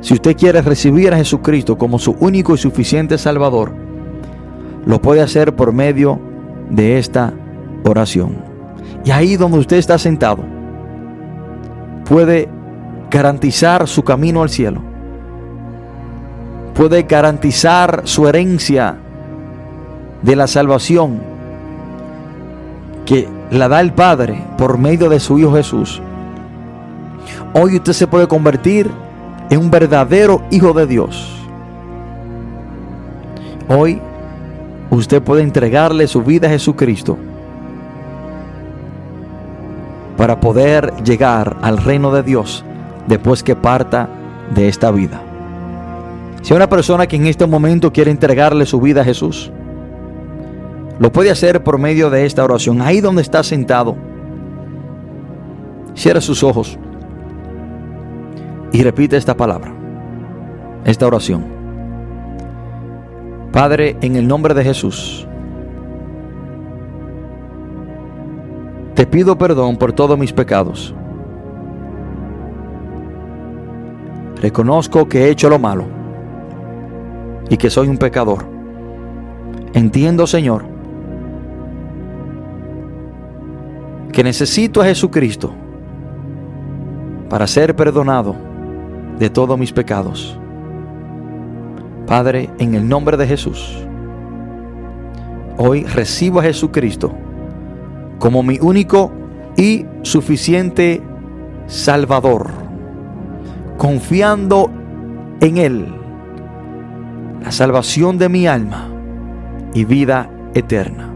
si 0.02 0.14
usted 0.14 0.36
quiere 0.38 0.62
recibir 0.62 1.14
a 1.14 1.18
Jesucristo 1.18 1.78
como 1.78 2.00
su 2.00 2.16
único 2.20 2.54
y 2.54 2.58
suficiente 2.58 3.18
Salvador, 3.18 3.74
lo 4.86 5.02
puede 5.02 5.22
hacer 5.22 5.56
por 5.56 5.74
medio 5.74 6.20
de 6.70 6.98
esta 6.98 7.34
oración. 7.84 8.38
Y 9.04 9.12
ahí 9.12 9.36
donde 9.38 9.60
usted 9.60 9.78
está 9.78 9.98
sentado, 9.98 10.44
puede 12.06 12.48
garantizar 13.10 13.88
su 13.88 14.04
camino 14.04 14.44
al 14.44 14.50
cielo. 14.50 14.82
Puede 16.74 17.04
garantizar 17.04 18.02
su 18.06 18.28
herencia 18.28 18.98
de 20.22 20.36
la 20.36 20.48
salvación 20.48 21.20
que 23.06 23.28
la 23.50 23.68
da 23.68 23.82
el 23.82 23.94
Padre 23.94 24.44
por 24.58 24.78
medio 24.78 25.10
de 25.10 25.20
su 25.20 25.40
Hijo 25.40 25.54
Jesús. 25.54 26.02
Hoy 27.54 27.78
usted 27.78 27.94
se 27.94 28.08
puede 28.08 28.28
convertir 28.28 28.92
en 29.50 29.60
un 29.60 29.72
verdadero 29.72 30.42
Hijo 30.52 30.74
de 30.74 30.88
Dios. 30.88 31.34
Hoy 33.68 34.02
usted 34.90 35.22
puede 35.22 35.44
entregarle 35.44 36.08
su 36.08 36.24
vida 36.24 36.48
a 36.48 36.52
Jesucristo 36.52 37.18
para 40.16 40.40
poder 40.40 40.94
llegar 41.04 41.58
al 41.62 41.78
reino 41.78 42.12
de 42.12 42.24
Dios 42.24 42.64
después 43.08 43.44
que 43.44 43.56
parta 43.56 44.10
de 44.54 44.68
esta 44.68 44.92
vida. 44.92 45.22
Si 46.42 46.54
hay 46.54 46.58
una 46.58 46.70
persona 46.70 47.08
que 47.08 47.18
en 47.18 47.28
este 47.28 47.46
momento 47.46 47.92
quiere 47.92 48.12
entregarle 48.12 48.66
su 48.66 48.80
vida 48.80 49.02
a 49.02 49.06
Jesús, 49.06 49.52
lo 51.00 51.12
puede 51.12 51.30
hacer 51.30 51.64
por 51.64 51.78
medio 51.78 52.10
de 52.10 52.26
esta 52.26 52.44
oración. 52.44 52.82
Ahí 52.82 53.02
donde 53.02 53.22
está 53.22 53.44
sentado, 53.44 53.96
cierra 55.94 56.22
sus 56.22 56.44
ojos 56.44 56.80
y 58.72 58.84
repite 58.84 59.18
esta 59.18 59.36
palabra, 59.36 59.74
esta 60.86 61.08
oración. 61.08 61.46
Padre, 63.52 63.98
en 64.02 64.16
el 64.16 64.28
nombre 64.28 64.54
de 64.54 64.64
Jesús, 64.64 65.28
te 68.94 69.06
pido 69.06 69.38
perdón 69.38 69.78
por 69.78 69.94
todos 69.94 70.18
mis 70.18 70.34
pecados. 70.34 70.94
Reconozco 74.42 75.08
que 75.08 75.26
he 75.26 75.30
hecho 75.30 75.50
lo 75.50 75.58
malo 75.58 75.86
y 77.50 77.58
que 77.58 77.70
soy 77.70 77.88
un 77.88 77.98
pecador. 77.98 78.46
Entiendo, 79.74 80.28
Señor, 80.28 80.66
que 84.12 84.24
necesito 84.24 84.82
a 84.82 84.86
Jesucristo 84.86 85.54
para 87.30 87.46
ser 87.48 87.76
perdonado 87.76 88.47
de 89.20 89.30
todos 89.30 89.58
mis 89.58 89.72
pecados. 89.72 90.40
Padre, 92.06 92.50
en 92.60 92.76
el 92.76 92.88
nombre 92.88 93.18
de 93.18 93.28
Jesús, 93.28 93.86
hoy 95.58 95.84
recibo 95.84 96.40
a 96.40 96.44
Jesucristo 96.44 97.12
como 98.20 98.44
mi 98.44 98.58
único 98.62 99.12
y 99.58 99.86
suficiente 100.04 101.02
Salvador, 101.68 102.50
confiando 103.78 104.72
en 105.42 105.58
Él, 105.58 105.86
la 107.44 107.52
salvación 107.52 108.18
de 108.18 108.30
mi 108.30 108.48
alma 108.48 108.90
y 109.74 109.86
vida 109.86 110.30
eterna. 110.54 111.10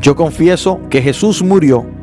Yo 0.00 0.14
confieso 0.14 0.80
que 0.88 1.02
Jesús 1.02 1.42
murió 1.42 1.95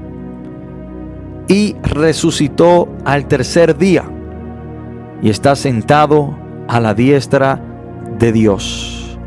y 1.48 1.76
resucitó 1.84 2.88
al 3.06 3.26
tercer 3.28 3.78
día 3.78 4.04
y 5.22 5.30
está 5.30 5.56
sentado 5.56 6.38
a 6.68 6.80
la 6.80 6.94
diestra 6.94 7.60
de 8.18 8.32
Dios. 8.32 9.18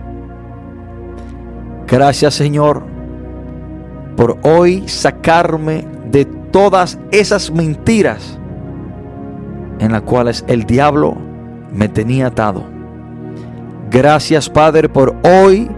Gracias 1.87 2.35
Señor 2.35 2.83
por 4.17 4.39
hoy 4.43 4.89
sacarme 4.89 5.85
de 6.11 6.25
todas 6.25 6.99
esas 7.11 7.51
mentiras 7.51 8.39
en 9.79 9.93
las 9.93 10.03
cuales 10.03 10.45
el 10.49 10.65
diablo 10.65 11.17
me 11.73 11.89
tenía 11.89 12.29
atado. 12.29 12.65
Gracias 13.91 14.49
Padre 14.49 14.89
por 14.89 15.15
hoy 15.23 15.71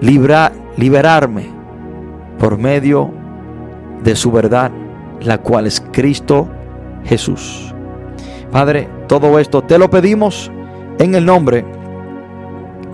libra- 0.00 0.52
liberarme 0.76 1.46
por 2.38 2.58
medio 2.58 3.10
de 4.02 4.16
su 4.16 4.32
verdad, 4.32 4.70
la 5.20 5.38
cual 5.38 5.66
es 5.66 5.82
Cristo 5.92 6.48
Jesús. 7.04 7.74
Padre, 8.50 8.88
todo 9.06 9.38
esto 9.38 9.62
te 9.62 9.78
lo 9.78 9.90
pedimos 9.90 10.50
en 10.98 11.14
el 11.14 11.24
nombre 11.24 11.64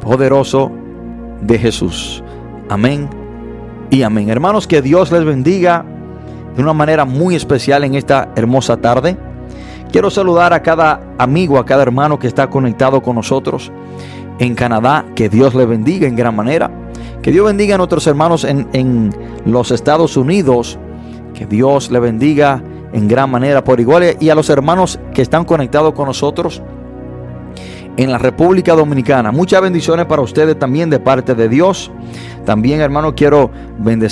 poderoso 0.03 0.71
de 1.41 1.59
Jesús. 1.59 2.23
Amén 2.69 3.09
y 3.91 4.03
amén. 4.03 4.29
Hermanos, 4.29 4.67
que 4.67 4.83
Dios 4.83 5.11
les 5.13 5.25
bendiga 5.25 5.85
de 6.55 6.63
una 6.63 6.73
manera 6.73 7.05
muy 7.05 7.35
especial 7.35 7.85
en 7.85 7.95
esta 7.95 8.31
hermosa 8.37 8.77
tarde. 8.79 9.17
Quiero 9.93 10.11
saludar 10.11 10.53
a 10.53 10.63
cada 10.63 11.01
amigo, 11.19 11.59
a 11.59 11.65
cada 11.65 11.83
hermano 11.83 12.19
que 12.19 12.27
está 12.27 12.49
conectado 12.49 13.03
con 13.03 13.17
nosotros 13.17 13.71
en 14.39 14.55
Canadá. 14.55 15.05
Que 15.15 15.29
Dios 15.29 15.55
les 15.55 15.67
bendiga 15.69 16.07
en 16.07 16.17
gran 16.17 16.35
manera. 16.35 16.71
Que 17.23 17.31
Dios 17.31 17.47
bendiga 17.47 17.75
a 17.75 17.79
nuestros 17.79 18.07
hermanos 18.07 18.45
en, 18.45 18.69
en 18.73 19.15
los 19.45 19.71
Estados 19.71 20.17
Unidos. 20.17 20.79
Que 21.37 21.45
Dios 21.45 21.91
le 21.91 22.01
bendiga 22.01 22.63
en 22.95 23.07
gran 23.07 23.31
manera 23.31 23.63
por 23.63 23.79
igual. 23.79 24.17
Y 24.19 24.31
a 24.31 24.35
los 24.35 24.49
hermanos 24.49 24.99
que 25.13 25.21
están 25.21 25.45
conectados 25.45 25.93
con 25.93 26.07
nosotros 26.07 26.63
en 27.99 28.11
la 28.11 28.17
República 28.17 28.75
Dominicana. 28.75 29.33
Muchas 29.33 29.61
bendiciones 29.61 30.07
para 30.07 30.23
ustedes 30.23 30.59
también 30.59 30.89
de 30.89 30.99
parte 30.99 31.35
de 31.35 31.49
Dios. 31.49 31.91
También, 32.47 32.81
hermano, 32.81 33.15
quiero 33.15 33.51
bendecir. 33.79 34.05